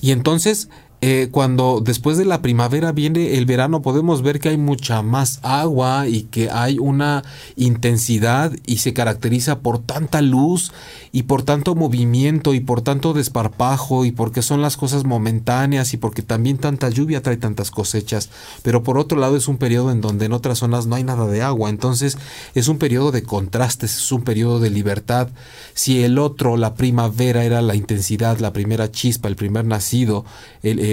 Y 0.01 0.11
entonces 0.11 0.67
eh, 1.05 1.27
cuando 1.31 1.81
después 1.83 2.15
de 2.17 2.23
la 2.23 2.41
primavera 2.41 2.93
viene 2.93 3.37
el 3.37 3.45
verano 3.45 3.81
podemos 3.81 4.21
ver 4.21 4.39
que 4.39 4.47
hay 4.47 4.57
mucha 4.57 5.01
más 5.01 5.41
agua 5.43 6.07
y 6.07 6.23
que 6.23 6.49
hay 6.49 6.79
una 6.79 7.25
intensidad 7.57 8.53
y 8.65 8.77
se 8.77 8.93
caracteriza 8.93 9.59
por 9.59 9.79
tanta 9.79 10.21
luz 10.21 10.71
y 11.11 11.23
por 11.23 11.43
tanto 11.43 11.75
movimiento 11.75 12.53
y 12.53 12.61
por 12.61 12.83
tanto 12.83 13.11
desparpajo 13.11 14.05
y 14.05 14.13
porque 14.13 14.41
son 14.41 14.61
las 14.61 14.77
cosas 14.77 15.03
momentáneas 15.03 15.93
y 15.93 15.97
porque 15.97 16.21
también 16.21 16.57
tanta 16.57 16.89
lluvia 16.89 17.21
trae 17.21 17.35
tantas 17.35 17.69
cosechas. 17.69 18.29
Pero 18.61 18.81
por 18.83 18.97
otro 18.97 19.19
lado 19.19 19.35
es 19.35 19.49
un 19.49 19.57
periodo 19.57 19.91
en 19.91 19.99
donde 19.99 20.27
en 20.27 20.31
otras 20.31 20.59
zonas 20.59 20.87
no 20.87 20.95
hay 20.95 21.03
nada 21.03 21.27
de 21.27 21.41
agua. 21.41 21.69
Entonces 21.69 22.17
es 22.55 22.69
un 22.69 22.77
periodo 22.77 23.11
de 23.11 23.23
contrastes, 23.23 23.97
es 23.97 24.11
un 24.13 24.21
periodo 24.21 24.61
de 24.61 24.69
libertad. 24.69 25.27
Si 25.73 26.01
el 26.01 26.17
otro, 26.17 26.55
la 26.55 26.75
primavera, 26.75 27.43
era 27.43 27.61
la 27.61 27.75
intensidad, 27.75 28.39
la 28.39 28.53
primera 28.53 28.89
chispa, 28.89 29.27
el 29.27 29.35
primer 29.35 29.65
nacido, 29.65 30.23
el 30.61 30.92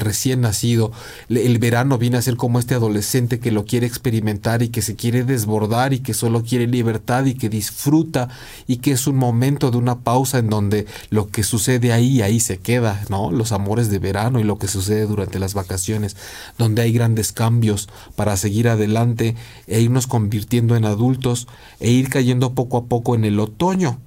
recién 0.00 0.40
nacido. 0.42 0.92
El 1.28 1.58
verano 1.58 1.98
viene 1.98 2.16
a 2.16 2.22
ser 2.22 2.36
como 2.36 2.58
este 2.58 2.74
adolescente 2.74 3.40
que 3.40 3.50
lo 3.50 3.64
quiere 3.64 3.86
experimentar 3.86 4.62
y 4.62 4.68
que 4.68 4.82
se 4.82 4.96
quiere 4.96 5.24
desbordar 5.24 5.92
y 5.92 6.00
que 6.00 6.14
solo 6.14 6.42
quiere 6.42 6.66
libertad 6.66 7.24
y 7.26 7.34
que 7.34 7.48
disfruta 7.48 8.28
y 8.66 8.78
que 8.78 8.92
es 8.92 9.06
un 9.06 9.16
momento 9.16 9.70
de 9.70 9.76
una 9.76 10.00
pausa 10.00 10.38
en 10.38 10.48
donde 10.48 10.86
lo 11.10 11.28
que 11.28 11.42
sucede 11.42 11.92
ahí, 11.92 12.22
ahí 12.22 12.40
se 12.40 12.58
queda, 12.58 13.02
¿no? 13.08 13.30
Los 13.30 13.52
amores 13.52 13.90
de 13.90 13.98
verano 13.98 14.40
y 14.40 14.44
lo 14.44 14.58
que 14.58 14.68
sucede 14.68 15.06
durante 15.06 15.38
las 15.38 15.54
vacaciones, 15.54 16.16
donde 16.58 16.82
hay 16.82 16.92
grandes 16.92 17.32
cambios 17.32 17.88
para 18.16 18.36
seguir 18.36 18.68
adelante 18.68 19.36
e 19.66 19.80
irnos 19.80 20.06
convirtiendo 20.06 20.76
en 20.76 20.84
adultos 20.84 21.48
e 21.80 21.90
ir 21.90 22.08
cayendo 22.08 22.54
poco 22.54 22.76
a 22.76 22.84
poco 22.84 23.14
en 23.14 23.24
el 23.24 23.40
otoño 23.40 23.98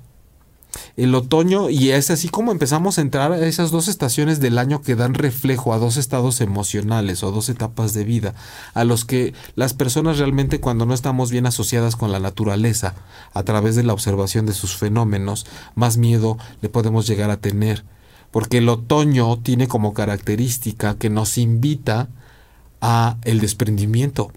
el 0.97 1.13
otoño 1.15 1.69
y 1.69 1.91
es 1.91 2.11
así 2.11 2.29
como 2.29 2.51
empezamos 2.51 2.97
a 2.97 3.01
entrar 3.01 3.31
a 3.31 3.45
esas 3.45 3.71
dos 3.71 3.87
estaciones 3.87 4.39
del 4.39 4.57
año 4.57 4.81
que 4.81 4.95
dan 4.95 5.13
reflejo 5.13 5.73
a 5.73 5.77
dos 5.77 5.97
estados 5.97 6.41
emocionales 6.41 7.23
o 7.23 7.31
dos 7.31 7.49
etapas 7.49 7.93
de 7.93 8.03
vida 8.03 8.33
a 8.73 8.83
los 8.83 9.05
que 9.05 9.33
las 9.55 9.73
personas 9.73 10.17
realmente 10.17 10.59
cuando 10.59 10.85
no 10.85 10.93
estamos 10.93 11.31
bien 11.31 11.45
asociadas 11.45 11.95
con 11.95 12.11
la 12.11 12.19
naturaleza 12.19 12.95
a 13.33 13.43
través 13.43 13.75
de 13.75 13.83
la 13.83 13.93
observación 13.93 14.45
de 14.45 14.53
sus 14.53 14.75
fenómenos 14.75 15.45
más 15.75 15.97
miedo 15.97 16.37
le 16.61 16.69
podemos 16.69 17.07
llegar 17.07 17.29
a 17.29 17.37
tener. 17.37 17.83
Porque 18.31 18.57
el 18.57 18.67
otoño 18.69 19.39
tiene 19.39 19.67
como 19.67 19.93
característica 19.93 20.97
que 20.97 21.09
nos 21.09 21.37
invita 21.37 22.09
a 22.81 23.17
el 23.23 23.39
desprendimiento 23.39 24.31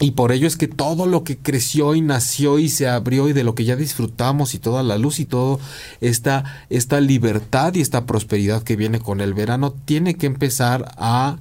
y 0.00 0.12
por 0.12 0.32
ello 0.32 0.46
es 0.46 0.56
que 0.56 0.66
todo 0.66 1.04
lo 1.04 1.24
que 1.24 1.36
creció 1.36 1.94
y 1.94 2.00
nació 2.00 2.58
y 2.58 2.70
se 2.70 2.88
abrió 2.88 3.28
y 3.28 3.34
de 3.34 3.44
lo 3.44 3.54
que 3.54 3.66
ya 3.66 3.76
disfrutamos 3.76 4.54
y 4.54 4.58
toda 4.58 4.82
la 4.82 4.96
luz 4.96 5.20
y 5.20 5.26
todo 5.26 5.60
esta, 6.00 6.64
esta 6.70 7.00
libertad 7.02 7.74
y 7.74 7.82
esta 7.82 8.06
prosperidad 8.06 8.62
que 8.62 8.76
viene 8.76 8.98
con 8.98 9.20
el 9.20 9.34
verano 9.34 9.74
tiene 9.84 10.14
que 10.14 10.26
empezar 10.26 10.94
a 10.96 11.36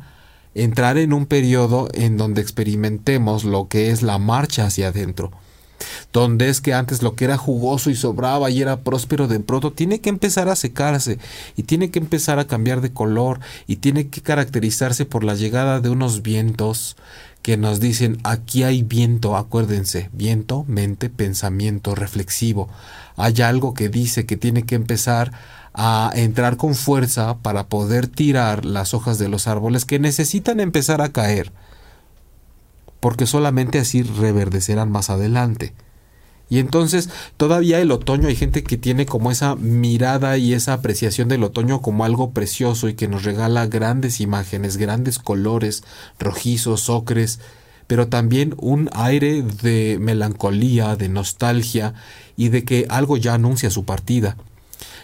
entrar 0.53 0.97
en 0.97 1.13
un 1.13 1.25
periodo 1.25 1.87
en 1.93 2.17
donde 2.17 2.41
experimentemos 2.41 3.45
lo 3.45 3.69
que 3.69 3.91
es 3.91 4.01
la 4.01 4.17
marcha 4.17 4.65
hacia 4.65 4.89
adentro. 4.89 5.31
Donde 6.11 6.49
es 6.49 6.59
que 6.59 6.73
antes 6.73 7.01
lo 7.01 7.15
que 7.15 7.23
era 7.23 7.37
jugoso 7.37 7.89
y 7.89 7.95
sobraba 7.95 8.49
y 8.49 8.61
era 8.61 8.81
próspero 8.81 9.29
de 9.29 9.39
pronto 9.39 9.71
tiene 9.71 10.01
que 10.01 10.09
empezar 10.09 10.49
a 10.49 10.57
secarse 10.57 11.19
y 11.55 11.63
tiene 11.63 11.91
que 11.91 11.99
empezar 11.99 12.39
a 12.39 12.47
cambiar 12.47 12.81
de 12.81 12.91
color 12.91 13.39
y 13.67 13.77
tiene 13.77 14.09
que 14.09 14.19
caracterizarse 14.19 15.05
por 15.05 15.23
la 15.23 15.35
llegada 15.35 15.79
de 15.79 15.89
unos 15.89 16.21
vientos 16.21 16.97
que 17.41 17.57
nos 17.57 17.79
dicen 17.79 18.17
aquí 18.23 18.63
hay 18.63 18.83
viento, 18.83 19.35
acuérdense, 19.35 20.09
viento, 20.13 20.65
mente, 20.67 21.09
pensamiento 21.09 21.95
reflexivo. 21.95 22.69
Hay 23.15 23.41
algo 23.41 23.73
que 23.73 23.89
dice 23.89 24.25
que 24.25 24.37
tiene 24.37 24.63
que 24.63 24.75
empezar 24.75 25.31
a 25.73 26.11
entrar 26.15 26.57
con 26.57 26.75
fuerza 26.75 27.37
para 27.37 27.67
poder 27.67 28.07
tirar 28.07 28.65
las 28.65 28.93
hojas 28.93 29.19
de 29.19 29.29
los 29.29 29.47
árboles 29.47 29.85
que 29.85 29.99
necesitan 29.99 30.59
empezar 30.59 31.01
a 31.01 31.09
caer, 31.09 31.51
porque 32.99 33.25
solamente 33.25 33.79
así 33.79 34.03
reverdecerán 34.03 34.91
más 34.91 35.09
adelante. 35.09 35.73
Y 36.49 36.57
entonces 36.57 37.09
todavía 37.37 37.79
el 37.79 37.91
otoño 37.91 38.27
hay 38.27 38.35
gente 38.35 38.63
que 38.63 38.77
tiene 38.77 39.05
como 39.05 39.31
esa 39.31 39.55
mirada 39.55 40.37
y 40.37 40.53
esa 40.53 40.73
apreciación 40.73 41.27
del 41.27 41.43
otoño 41.43 41.81
como 41.81 42.05
algo 42.05 42.31
precioso 42.31 42.89
y 42.89 42.95
que 42.95 43.07
nos 43.07 43.23
regala 43.23 43.67
grandes 43.67 44.19
imágenes, 44.19 44.77
grandes 44.77 45.19
colores, 45.19 45.83
rojizos, 46.17 46.89
ocres, 46.89 47.39
pero 47.85 48.07
también 48.07 48.55
un 48.57 48.89
aire 48.93 49.43
de 49.43 49.97
melancolía, 49.99 50.95
de 50.95 51.09
nostalgia 51.09 51.93
y 52.35 52.49
de 52.49 52.63
que 52.63 52.87
algo 52.89 53.17
ya 53.17 53.35
anuncia 53.35 53.69
su 53.69 53.85
partida. 53.85 54.35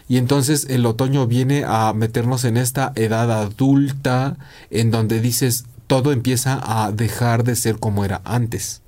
Y 0.08 0.18
entonces 0.18 0.68
el 0.70 0.86
otoño 0.86 1.28
viene 1.28 1.64
a 1.66 1.94
meternos 1.94 2.44
en 2.44 2.58
esta 2.58 2.92
edad 2.96 3.32
adulta 3.32 4.38
en 4.70 4.92
donde 4.92 5.20
dices 5.20 5.66
todo 5.88 6.12
empieza 6.12 6.60
a 6.64 6.92
dejar 6.92 7.44
de 7.44 7.56
ser 7.56 7.80
como 7.80 8.06
era 8.06 8.22
antes. 8.24 8.82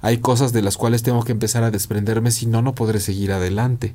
Hay 0.00 0.18
cosas 0.18 0.52
de 0.52 0.62
las 0.62 0.76
cuales 0.76 1.02
tengo 1.02 1.22
que 1.24 1.32
empezar 1.32 1.64
a 1.64 1.70
desprenderme, 1.70 2.30
si 2.30 2.46
no, 2.46 2.62
no 2.62 2.74
podré 2.74 3.00
seguir 3.00 3.32
adelante. 3.32 3.94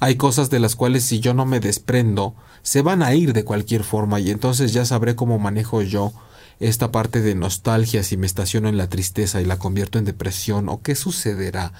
Hay 0.00 0.16
cosas 0.16 0.50
de 0.50 0.60
las 0.60 0.76
cuales 0.76 1.04
si 1.04 1.20
yo 1.20 1.34
no 1.34 1.46
me 1.46 1.60
desprendo, 1.60 2.34
se 2.62 2.82
van 2.82 3.02
a 3.02 3.14
ir 3.14 3.32
de 3.32 3.44
cualquier 3.44 3.84
forma 3.84 4.20
y 4.20 4.30
entonces 4.30 4.72
ya 4.72 4.84
sabré 4.84 5.16
cómo 5.16 5.38
manejo 5.38 5.82
yo 5.82 6.12
esta 6.60 6.90
parte 6.90 7.20
de 7.20 7.34
nostalgia 7.34 8.02
si 8.02 8.16
me 8.16 8.26
estaciono 8.26 8.68
en 8.68 8.76
la 8.76 8.88
tristeza 8.88 9.40
y 9.40 9.44
la 9.44 9.58
convierto 9.58 9.98
en 9.98 10.04
depresión 10.04 10.68
o 10.68 10.80
qué 10.82 10.94
sucederá 10.94 11.72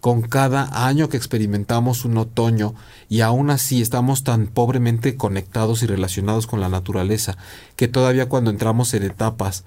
con 0.00 0.20
cada 0.20 0.86
año 0.86 1.08
que 1.08 1.16
experimentamos 1.16 2.04
un 2.04 2.18
otoño 2.18 2.74
y 3.08 3.22
aún 3.22 3.48
así 3.48 3.80
estamos 3.80 4.22
tan 4.22 4.48
pobremente 4.48 5.16
conectados 5.16 5.82
y 5.82 5.86
relacionados 5.86 6.46
con 6.46 6.60
la 6.60 6.68
naturaleza 6.68 7.38
que 7.76 7.88
todavía 7.88 8.28
cuando 8.28 8.50
entramos 8.50 8.92
en 8.92 9.04
etapas 9.04 9.64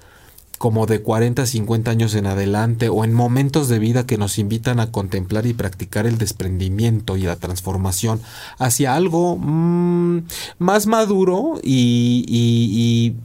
como 0.58 0.86
de 0.86 1.02
40 1.02 1.44
a 1.44 1.46
50 1.46 1.92
años 1.92 2.16
en 2.16 2.26
adelante 2.26 2.90
o 2.90 3.04
en 3.04 3.14
momentos 3.14 3.68
de 3.68 3.80
vida 3.80 4.06
que 4.06 4.18
nos 4.18 4.40
invitan 4.40 4.80
a 4.80 4.92
contemplar 4.92 5.46
y 5.46 5.54
practicar 5.54 6.08
el 6.08 6.18
desprendimiento 6.18 7.18
y 7.18 7.22
la 7.22 7.36
transformación 7.36 8.22
hacia 8.58 8.96
algo 8.96 9.38
mm, 9.38 10.24
más 10.60 10.88
maduro 10.88 11.60
y, 11.64 12.26
y, 12.28 13.16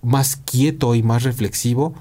más 0.00 0.36
quieto 0.36 0.94
y 0.94 1.02
más 1.02 1.24
reflexivo, 1.24 1.92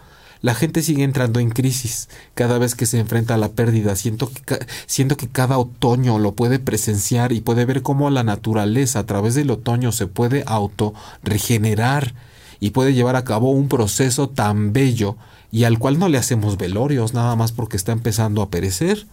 la 0.41 0.53
gente 0.53 0.83
sigue 0.83 1.03
entrando 1.03 1.39
en 1.39 1.49
crisis 1.49 2.09
cada 2.35 2.59
vez 2.59 2.75
que 2.75 2.85
se 2.85 2.99
enfrenta 2.99 3.33
a 3.33 3.37
la 3.37 3.49
pérdida. 3.49 3.95
Siento 3.95 4.31
que, 4.31 4.59
siento 4.85 5.17
que 5.17 5.27
cada 5.27 5.57
otoño 5.57 6.19
lo 6.19 6.33
puede 6.33 6.59
presenciar 6.59 7.31
y 7.31 7.41
puede 7.41 7.65
ver 7.65 7.81
cómo 7.81 8.09
la 8.11 8.23
naturaleza 8.23 8.99
a 8.99 9.05
través 9.05 9.33
del 9.33 9.49
otoño 9.49 9.91
se 9.91 10.05
puede 10.05 10.43
auto 10.45 10.93
regenerar 11.23 12.13
y 12.59 12.71
puede 12.71 12.93
llevar 12.93 13.15
a 13.15 13.23
cabo 13.23 13.51
un 13.51 13.67
proceso 13.67 14.29
tan 14.29 14.73
bello 14.73 15.15
y 15.51 15.63
al 15.63 15.79
cual 15.79 15.99
no 15.99 16.09
le 16.09 16.17
hacemos 16.17 16.57
velorios 16.57 17.13
nada 17.13 17.35
más 17.35 17.51
porque 17.51 17.77
está 17.77 17.91
empezando 17.91 18.41
a 18.41 18.49
perecer. 18.49 19.07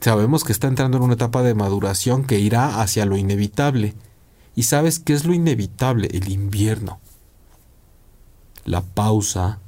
Sabemos 0.00 0.44
que 0.44 0.52
está 0.52 0.66
entrando 0.68 0.98
en 0.98 1.04
una 1.04 1.14
etapa 1.14 1.42
de 1.42 1.54
maduración 1.54 2.24
que 2.24 2.38
irá 2.38 2.80
hacia 2.80 3.06
lo 3.06 3.16
inevitable. 3.16 3.94
¿Y 4.54 4.64
sabes 4.64 4.98
qué 4.98 5.14
es 5.14 5.24
lo 5.24 5.32
inevitable? 5.32 6.08
El 6.12 6.28
invierno. 6.30 7.00
La 8.64 8.82
pausa, 8.82 9.60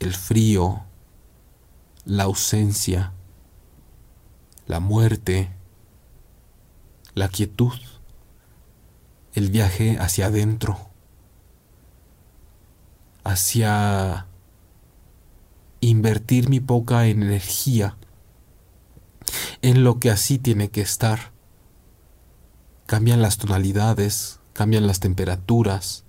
el 0.00 0.14
frío, 0.14 0.82
la 2.04 2.24
ausencia, 2.24 3.12
la 4.66 4.80
muerte, 4.80 5.50
la 7.14 7.28
quietud, 7.28 7.72
el 9.34 9.50
viaje 9.50 9.96
hacia 9.98 10.26
adentro 10.26 10.93
hacia 13.24 14.26
invertir 15.80 16.48
mi 16.48 16.60
poca 16.60 17.06
energía 17.06 17.96
en 19.62 19.84
lo 19.84 19.98
que 19.98 20.10
así 20.10 20.38
tiene 20.38 20.68
que 20.68 20.82
estar. 20.82 21.32
Cambian 22.86 23.22
las 23.22 23.38
tonalidades, 23.38 24.40
cambian 24.52 24.86
las 24.86 25.00
temperaturas. 25.00 26.04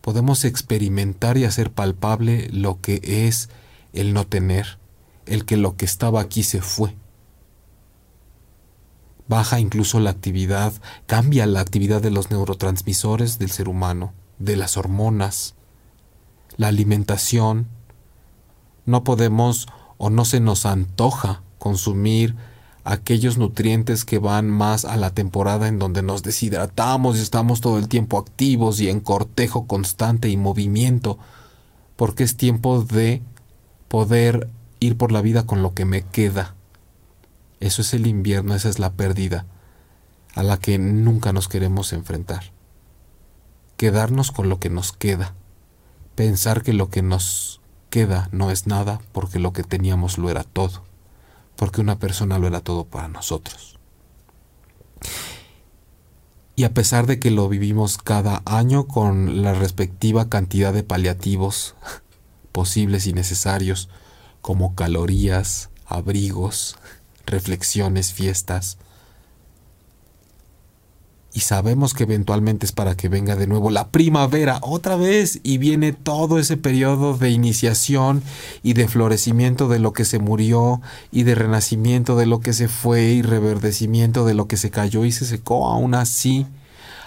Podemos 0.00 0.44
experimentar 0.44 1.36
y 1.36 1.44
hacer 1.44 1.70
palpable 1.70 2.48
lo 2.50 2.80
que 2.80 3.00
es 3.26 3.50
el 3.92 4.14
no 4.14 4.26
tener, 4.26 4.78
el 5.26 5.44
que 5.44 5.56
lo 5.56 5.76
que 5.76 5.84
estaba 5.84 6.20
aquí 6.20 6.42
se 6.42 6.62
fue. 6.62 6.96
Baja 9.28 9.60
incluso 9.60 10.00
la 10.00 10.10
actividad, 10.10 10.72
cambia 11.06 11.46
la 11.46 11.60
actividad 11.60 12.02
de 12.02 12.10
los 12.10 12.30
neurotransmisores 12.30 13.38
del 13.38 13.50
ser 13.50 13.68
humano, 13.68 14.12
de 14.38 14.56
las 14.56 14.76
hormonas, 14.76 15.54
la 16.56 16.68
alimentación. 16.68 17.68
No 18.84 19.04
podemos 19.04 19.68
o 19.98 20.10
no 20.10 20.24
se 20.24 20.40
nos 20.40 20.66
antoja 20.66 21.42
consumir 21.58 22.34
aquellos 22.84 23.38
nutrientes 23.38 24.04
que 24.04 24.18
van 24.18 24.50
más 24.50 24.84
a 24.84 24.96
la 24.96 25.10
temporada 25.10 25.68
en 25.68 25.78
donde 25.78 26.02
nos 26.02 26.22
deshidratamos 26.22 27.16
y 27.16 27.20
estamos 27.20 27.60
todo 27.60 27.78
el 27.78 27.88
tiempo 27.88 28.18
activos 28.18 28.80
y 28.80 28.88
en 28.88 29.00
cortejo 29.00 29.66
constante 29.66 30.28
y 30.28 30.36
movimiento, 30.36 31.18
porque 31.96 32.24
es 32.24 32.36
tiempo 32.36 32.82
de 32.82 33.22
poder 33.88 34.48
ir 34.80 34.96
por 34.96 35.12
la 35.12 35.20
vida 35.20 35.46
con 35.46 35.62
lo 35.62 35.74
que 35.74 35.84
me 35.84 36.02
queda. 36.02 36.56
Eso 37.60 37.82
es 37.82 37.94
el 37.94 38.08
invierno, 38.08 38.56
esa 38.56 38.68
es 38.68 38.80
la 38.80 38.92
pérdida 38.92 39.46
a 40.34 40.42
la 40.42 40.56
que 40.56 40.78
nunca 40.78 41.32
nos 41.32 41.46
queremos 41.46 41.92
enfrentar. 41.92 42.52
Quedarnos 43.76 44.32
con 44.32 44.48
lo 44.48 44.58
que 44.58 44.70
nos 44.70 44.92
queda. 44.92 45.34
Pensar 46.22 46.62
que 46.62 46.72
lo 46.72 46.88
que 46.88 47.02
nos 47.02 47.60
queda 47.90 48.28
no 48.32 48.50
es 48.50 48.66
nada 48.66 49.00
porque 49.12 49.38
lo 49.38 49.52
que 49.52 49.62
teníamos 49.64 50.18
lo 50.18 50.30
era 50.30 50.44
todo 50.44 50.84
porque 51.62 51.80
una 51.80 52.00
persona 52.00 52.38
lo 52.38 52.48
era 52.48 52.60
todo 52.60 52.86
para 52.86 53.06
nosotros. 53.06 53.78
Y 56.56 56.64
a 56.64 56.74
pesar 56.74 57.06
de 57.06 57.20
que 57.20 57.30
lo 57.30 57.48
vivimos 57.48 57.98
cada 57.98 58.42
año 58.44 58.88
con 58.88 59.42
la 59.42 59.54
respectiva 59.54 60.28
cantidad 60.28 60.72
de 60.72 60.82
paliativos 60.82 61.76
posibles 62.52 63.06
y 63.06 63.12
necesarios, 63.12 63.88
como 64.40 64.74
calorías, 64.74 65.70
abrigos, 65.86 66.76
reflexiones, 67.26 68.12
fiestas, 68.12 68.78
y 71.34 71.40
sabemos 71.40 71.94
que 71.94 72.02
eventualmente 72.02 72.66
es 72.66 72.72
para 72.72 72.94
que 72.94 73.08
venga 73.08 73.36
de 73.36 73.46
nuevo 73.46 73.70
la 73.70 73.88
primavera 73.88 74.58
otra 74.60 74.96
vez 74.96 75.40
y 75.42 75.56
viene 75.56 75.92
todo 75.92 76.38
ese 76.38 76.58
periodo 76.58 77.16
de 77.16 77.30
iniciación 77.30 78.22
y 78.62 78.74
de 78.74 78.86
florecimiento 78.86 79.68
de 79.68 79.78
lo 79.78 79.94
que 79.94 80.04
se 80.04 80.18
murió 80.18 80.82
y 81.10 81.22
de 81.22 81.34
renacimiento 81.34 82.16
de 82.16 82.26
lo 82.26 82.40
que 82.40 82.52
se 82.52 82.68
fue 82.68 83.04
y 83.04 83.22
reverdecimiento 83.22 84.26
de 84.26 84.34
lo 84.34 84.46
que 84.46 84.58
se 84.58 84.70
cayó 84.70 85.06
y 85.06 85.12
se 85.12 85.24
secó. 85.24 85.68
Aún 85.68 85.94
así 85.94 86.46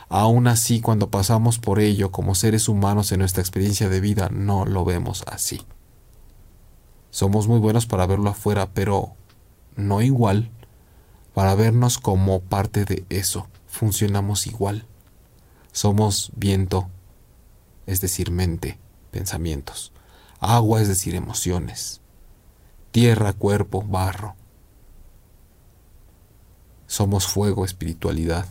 aún 0.09 0.47
así 0.47 0.81
cuando 0.81 1.09
pasamos 1.09 1.57
por 1.59 1.79
ello 1.79 2.11
como 2.11 2.35
seres 2.35 2.69
humanos 2.69 3.11
en 3.11 3.19
nuestra 3.19 3.41
experiencia 3.41 3.89
de 3.89 3.99
vida 3.99 4.29
no 4.31 4.65
lo 4.65 4.85
vemos 4.85 5.23
así. 5.27 5.61
Somos 7.11 7.47
muy 7.47 7.59
buenos 7.59 7.85
para 7.85 8.07
verlo 8.07 8.31
afuera 8.31 8.69
pero 8.73 9.13
no 9.75 10.01
igual 10.01 10.49
para 11.35 11.53
vernos 11.53 11.99
como 11.99 12.39
parte 12.39 12.85
de 12.85 13.05
eso 13.09 13.47
funcionamos 13.75 14.47
igual. 14.47 14.85
Somos 15.71 16.31
viento, 16.35 16.89
es 17.85 18.01
decir, 18.01 18.31
mente, 18.31 18.79
pensamientos. 19.11 19.91
Agua, 20.39 20.81
es 20.81 20.87
decir, 20.87 21.15
emociones. 21.15 22.01
Tierra, 22.91 23.33
cuerpo, 23.33 23.83
barro. 23.83 24.35
Somos 26.87 27.27
fuego, 27.27 27.65
espiritualidad, 27.65 28.47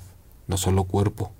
no 0.46 0.56
solo 0.56 0.84
cuerpo. 0.84 1.32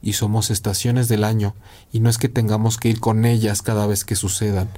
Y 0.00 0.14
somos 0.14 0.50
estaciones 0.50 1.08
del 1.08 1.24
año, 1.24 1.54
y 1.92 2.00
no 2.00 2.08
es 2.08 2.16
que 2.16 2.28
tengamos 2.28 2.78
que 2.78 2.88
ir 2.88 3.00
con 3.00 3.24
ellas 3.24 3.60
cada 3.60 3.86
vez 3.86 4.04
que 4.04 4.16
sucedan. 4.16 4.70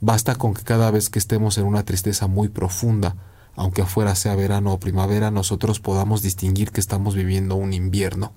Basta 0.00 0.36
con 0.36 0.54
que 0.54 0.62
cada 0.62 0.90
vez 0.90 1.10
que 1.10 1.18
estemos 1.18 1.58
en 1.58 1.64
una 1.66 1.84
tristeza 1.84 2.26
muy 2.26 2.48
profunda, 2.48 3.16
aunque 3.56 3.82
afuera 3.82 4.14
sea 4.14 4.34
verano 4.34 4.72
o 4.72 4.80
primavera, 4.80 5.30
nosotros 5.30 5.80
podamos 5.80 6.22
distinguir 6.22 6.72
que 6.72 6.80
estamos 6.80 7.14
viviendo 7.14 7.54
un 7.54 7.72
invierno. 7.72 8.32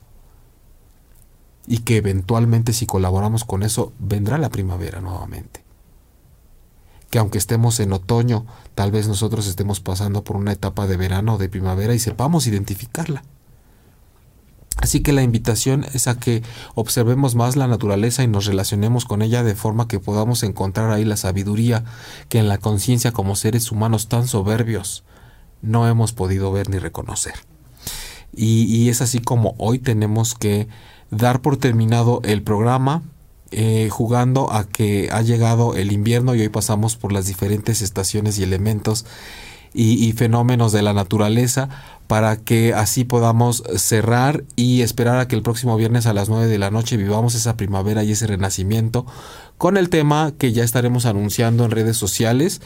Y 1.66 1.80
que 1.80 1.98
eventualmente 1.98 2.72
si 2.72 2.86
colaboramos 2.86 3.44
con 3.44 3.64
eso, 3.64 3.92
vendrá 4.00 4.38
la 4.38 4.50
primavera 4.50 5.02
nuevamente. 5.02 5.64
Que 7.10 7.20
aunque 7.20 7.38
estemos 7.38 7.80
en 7.80 7.94
otoño, 7.94 8.46
tal 8.76 8.92
vez 8.92 9.08
nosotros 9.08 9.48
estemos 9.48 9.80
pasando 9.80 10.24
por 10.24 10.38
una 10.38 10.54
etapa 10.54 10.88
de 10.88 10.98
verano 10.98 11.36
o 11.36 11.38
de 11.38 11.50
primavera 11.50 11.94
y 11.94 12.00
sepamos 12.00 12.48
identificarla. 12.48 13.24
Así 14.80 15.02
que 15.02 15.12
la 15.12 15.24
invitación 15.24 15.86
es 15.94 16.08
a 16.08 16.20
que 16.20 16.44
observemos 16.76 17.34
más 17.36 17.56
la 17.56 17.68
naturaleza 17.68 18.24
y 18.24 18.28
nos 18.28 18.46
relacionemos 18.46 19.06
con 19.06 19.22
ella 19.22 19.44
de 19.44 19.56
forma 19.56 19.88
que 19.88 20.00
podamos 20.00 20.44
encontrar 20.44 20.92
ahí 20.92 21.04
la 21.04 21.18
sabiduría 21.18 21.84
que 22.30 22.38
en 22.38 22.48
la 22.48 22.60
conciencia 22.60 23.12
como 23.12 23.36
seres 23.36 23.72
humanos 23.72 24.08
tan 24.08 24.28
soberbios 24.28 25.04
no 25.62 25.88
hemos 25.88 26.14
podido 26.14 26.52
ver 26.52 26.70
ni 26.70 26.78
reconocer. 26.78 27.34
Y, 28.36 28.90
es 28.90 29.02
así 29.02 29.20
como 29.20 29.56
hoy 29.58 29.80
tenemos 29.80 30.36
que 30.36 30.68
dar 31.10 31.42
por 31.42 31.58
terminado 31.58 32.22
el 32.24 32.44
programa, 32.44 33.02
eh, 33.50 33.90
jugando 33.90 34.54
a 34.54 34.66
que 34.66 35.10
ha 35.12 35.22
llegado 35.24 35.74
el 35.74 35.92
invierno 35.92 36.36
y 36.36 36.42
hoy 36.42 36.50
pasamos 36.50 36.98
por 36.98 37.12
las 37.12 37.26
diferentes 37.26 37.82
estaciones 37.82 38.38
y 38.38 38.44
elementos 38.44 39.06
y, 39.74 40.12
fenómenos 40.14 40.72
de 40.72 40.82
la 40.82 40.94
naturaleza 40.94 41.70
para 42.08 42.38
que 42.38 42.74
así 42.74 43.04
podamos 43.04 43.64
cerrar 43.76 44.44
y 44.56 44.82
esperar 44.82 45.20
a 45.20 45.28
que 45.28 45.36
el 45.36 45.42
próximo 45.42 45.76
viernes 45.76 46.06
a 46.06 46.14
las 46.14 46.30
9 46.30 46.48
de 46.48 46.58
la 46.58 46.72
noche 46.72 46.98
vivamos 46.98 47.36
esa 47.36 47.58
primavera 47.58 48.04
y 48.04 48.14
ese 48.14 48.28
renacimiento 48.28 49.06
con 49.58 49.78
el 49.78 49.90
tema 49.90 50.34
que 50.38 50.54
ya 50.54 50.64
estaremos 50.64 51.06
anunciando 51.06 51.66
en 51.66 51.72
redes 51.72 51.98
sociales. 51.98 52.62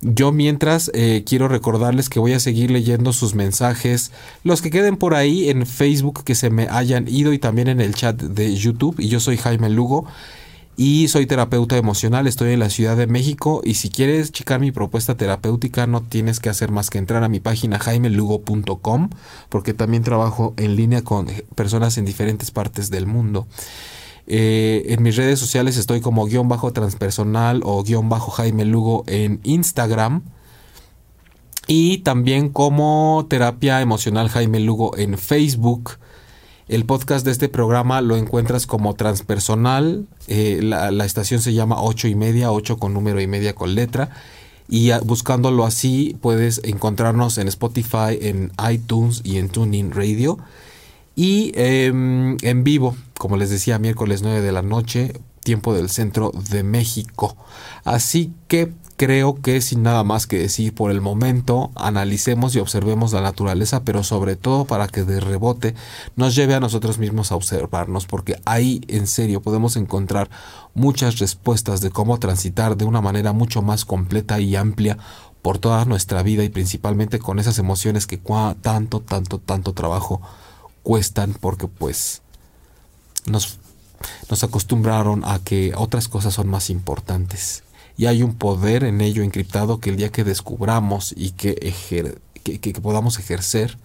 Yo 0.00 0.30
mientras 0.30 0.92
eh, 0.94 1.24
quiero 1.26 1.48
recordarles 1.48 2.08
que 2.08 2.20
voy 2.20 2.32
a 2.32 2.40
seguir 2.40 2.70
leyendo 2.70 3.12
sus 3.12 3.34
mensajes, 3.34 4.12
los 4.44 4.62
que 4.62 4.70
queden 4.70 4.96
por 4.96 5.14
ahí 5.14 5.50
en 5.50 5.66
Facebook 5.66 6.22
que 6.22 6.36
se 6.36 6.50
me 6.50 6.68
hayan 6.68 7.08
ido 7.08 7.32
y 7.32 7.38
también 7.38 7.66
en 7.66 7.80
el 7.80 7.94
chat 7.94 8.16
de 8.16 8.54
YouTube. 8.54 8.94
Y 9.00 9.08
yo 9.08 9.18
soy 9.18 9.36
Jaime 9.36 9.68
Lugo 9.68 10.06
y 10.80 11.08
soy 11.08 11.26
terapeuta 11.26 11.76
emocional, 11.76 12.28
estoy 12.28 12.52
en 12.52 12.60
la 12.60 12.70
Ciudad 12.70 12.96
de 12.96 13.08
México 13.08 13.62
y 13.64 13.74
si 13.74 13.90
quieres 13.90 14.30
checar 14.30 14.60
mi 14.60 14.70
propuesta 14.70 15.16
terapéutica 15.16 15.88
no 15.88 16.02
tienes 16.02 16.38
que 16.38 16.50
hacer 16.50 16.70
más 16.70 16.88
que 16.88 16.98
entrar 16.98 17.24
a 17.24 17.28
mi 17.28 17.40
página 17.40 17.80
jaimelugo.com 17.80 19.10
porque 19.48 19.74
también 19.74 20.04
trabajo 20.04 20.54
en 20.56 20.76
línea 20.76 21.02
con 21.02 21.26
personas 21.56 21.98
en 21.98 22.04
diferentes 22.04 22.52
partes 22.52 22.90
del 22.90 23.06
mundo. 23.06 23.48
Eh, 24.28 24.84
en 24.90 25.02
mis 25.02 25.16
redes 25.16 25.40
sociales 25.40 25.76
estoy 25.76 26.00
como 26.00 26.26
guion 26.26 26.46
bajo 26.48 26.72
transpersonal 26.72 27.60
o 27.64 27.82
guion 27.82 28.08
bajo 28.08 28.30
Jaime 28.30 28.64
Lugo 28.64 29.02
en 29.08 29.40
Instagram. 29.42 30.22
Y 31.66 31.98
también 31.98 32.50
como 32.50 33.26
terapia 33.28 33.80
emocional 33.80 34.28
Jaime 34.28 34.60
Lugo 34.60 34.96
en 34.96 35.18
Facebook. 35.18 35.98
El 36.68 36.84
podcast 36.84 37.24
de 37.24 37.32
este 37.32 37.48
programa 37.48 38.02
lo 38.02 38.16
encuentras 38.16 38.66
como 38.66 38.94
transpersonal. 38.94 40.06
Eh, 40.26 40.60
la, 40.62 41.04
estación 41.06 41.40
se 41.40 41.54
llama 41.54 41.82
8 41.82 42.08
y 42.08 42.14
media, 42.14 42.52
8 42.52 42.76
con 42.76 42.92
número 42.92 43.22
y 43.22 43.26
media 43.26 43.54
con 43.54 43.74
letra. 43.74 44.10
Y 44.68 44.90
buscándolo 45.04 45.64
así 45.64 46.18
puedes 46.20 46.60
encontrarnos 46.64 47.38
en 47.38 47.48
Spotify, 47.48 48.18
en 48.20 48.52
iTunes 48.70 49.22
y 49.24 49.38
en 49.38 49.48
TuneIn 49.48 49.92
Radio. 49.92 50.38
Y 51.16 51.52
em, 51.54 52.36
en 52.42 52.64
vivo, 52.64 52.94
como 53.16 53.38
les 53.38 53.48
decía, 53.48 53.78
miércoles 53.78 54.20
9 54.20 54.42
de 54.42 54.52
la 54.52 54.60
noche, 54.60 55.14
tiempo 55.42 55.72
del 55.72 55.88
centro 55.88 56.32
de 56.50 56.64
México. 56.64 57.34
Así 57.84 58.34
que 58.46 58.74
creo 58.98 59.40
que 59.40 59.60
sin 59.60 59.84
nada 59.84 60.02
más 60.02 60.26
que 60.26 60.38
decir 60.38 60.74
por 60.74 60.90
el 60.90 61.00
momento, 61.00 61.70
analicemos 61.76 62.56
y 62.56 62.58
observemos 62.58 63.12
la 63.12 63.20
naturaleza, 63.20 63.84
pero 63.84 64.02
sobre 64.02 64.34
todo 64.34 64.64
para 64.64 64.88
que 64.88 65.04
de 65.04 65.20
rebote 65.20 65.76
nos 66.16 66.34
lleve 66.34 66.54
a 66.54 66.60
nosotros 66.60 66.98
mismos 66.98 67.30
a 67.30 67.36
observarnos, 67.36 68.06
porque 68.06 68.40
ahí 68.44 68.80
en 68.88 69.06
serio 69.06 69.40
podemos 69.40 69.76
encontrar 69.76 70.28
muchas 70.74 71.20
respuestas 71.20 71.80
de 71.80 71.90
cómo 71.90 72.18
transitar 72.18 72.76
de 72.76 72.86
una 72.86 73.00
manera 73.00 73.32
mucho 73.32 73.62
más 73.62 73.84
completa 73.84 74.40
y 74.40 74.56
amplia 74.56 74.98
por 75.42 75.58
toda 75.58 75.84
nuestra 75.84 76.24
vida 76.24 76.42
y 76.42 76.48
principalmente 76.48 77.20
con 77.20 77.38
esas 77.38 77.58
emociones 77.60 78.08
que 78.08 78.20
tanto, 78.60 78.98
tanto, 79.00 79.38
tanto 79.38 79.74
trabajo 79.74 80.20
cuestan 80.82 81.34
porque 81.40 81.68
pues 81.68 82.22
nos, 83.26 83.60
nos 84.28 84.42
acostumbraron 84.42 85.24
a 85.24 85.38
que 85.38 85.72
otras 85.76 86.08
cosas 86.08 86.34
son 86.34 86.48
más 86.48 86.68
importantes 86.68 87.62
y 87.98 88.06
hay 88.06 88.22
un 88.22 88.34
poder 88.34 88.84
en 88.84 89.00
ello 89.00 89.24
encriptado 89.24 89.80
que 89.80 89.90
el 89.90 89.96
día 89.96 90.10
que 90.10 90.22
descubramos 90.22 91.12
y 91.16 91.32
que, 91.32 91.56
que, 92.44 92.72
podamos 92.80 93.18
ejercer, 93.18 93.76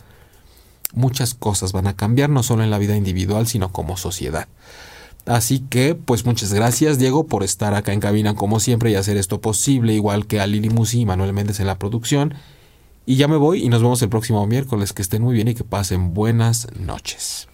muchas 0.93 1.33
cosas 1.33 1.71
van 1.71 1.87
a 1.87 1.95
cambiar, 1.95 2.29
no 2.29 2.43
solo 2.43 2.63
en 2.63 2.69
la 2.69 2.77
vida 2.77 2.95
individual, 2.95 3.47
sino 3.47 3.71
como 3.71 3.97
sociedad. 3.97 4.47
Así 5.25 5.61
que, 5.67 5.95
pues 5.95 6.27
muchas 6.27 6.53
gracias, 6.53 6.99
Diego, 6.99 7.25
por 7.25 7.43
estar 7.43 7.73
acá 7.73 7.91
en 7.91 7.99
cabina 7.99 8.35
como 8.35 8.59
siempre 8.59 8.91
y 8.91 8.95
hacer 8.95 9.17
esto 9.17 9.41
posible, 9.41 9.93
igual 9.93 10.27
que 10.27 10.39
a 10.39 10.45
Lili 10.45 10.69
Musi 10.69 11.01
y 11.01 11.05
Manuel 11.07 11.33
Méndez 11.33 11.59
en 11.59 11.65
la 11.65 11.79
producción. 11.79 12.35
Y 13.07 13.15
ya 13.15 13.27
me 13.27 13.37
voy 13.37 13.63
y 13.63 13.69
nos 13.69 13.81
vemos 13.81 14.01
el 14.03 14.09
próximo 14.09 14.45
miércoles. 14.45 14.93
Que 14.93 15.01
estén 15.01 15.23
muy 15.23 15.33
bien 15.33 15.47
y 15.47 15.55
que 15.55 15.63
pasen 15.63 16.13
buenas 16.13 16.67
noches. 16.77 17.47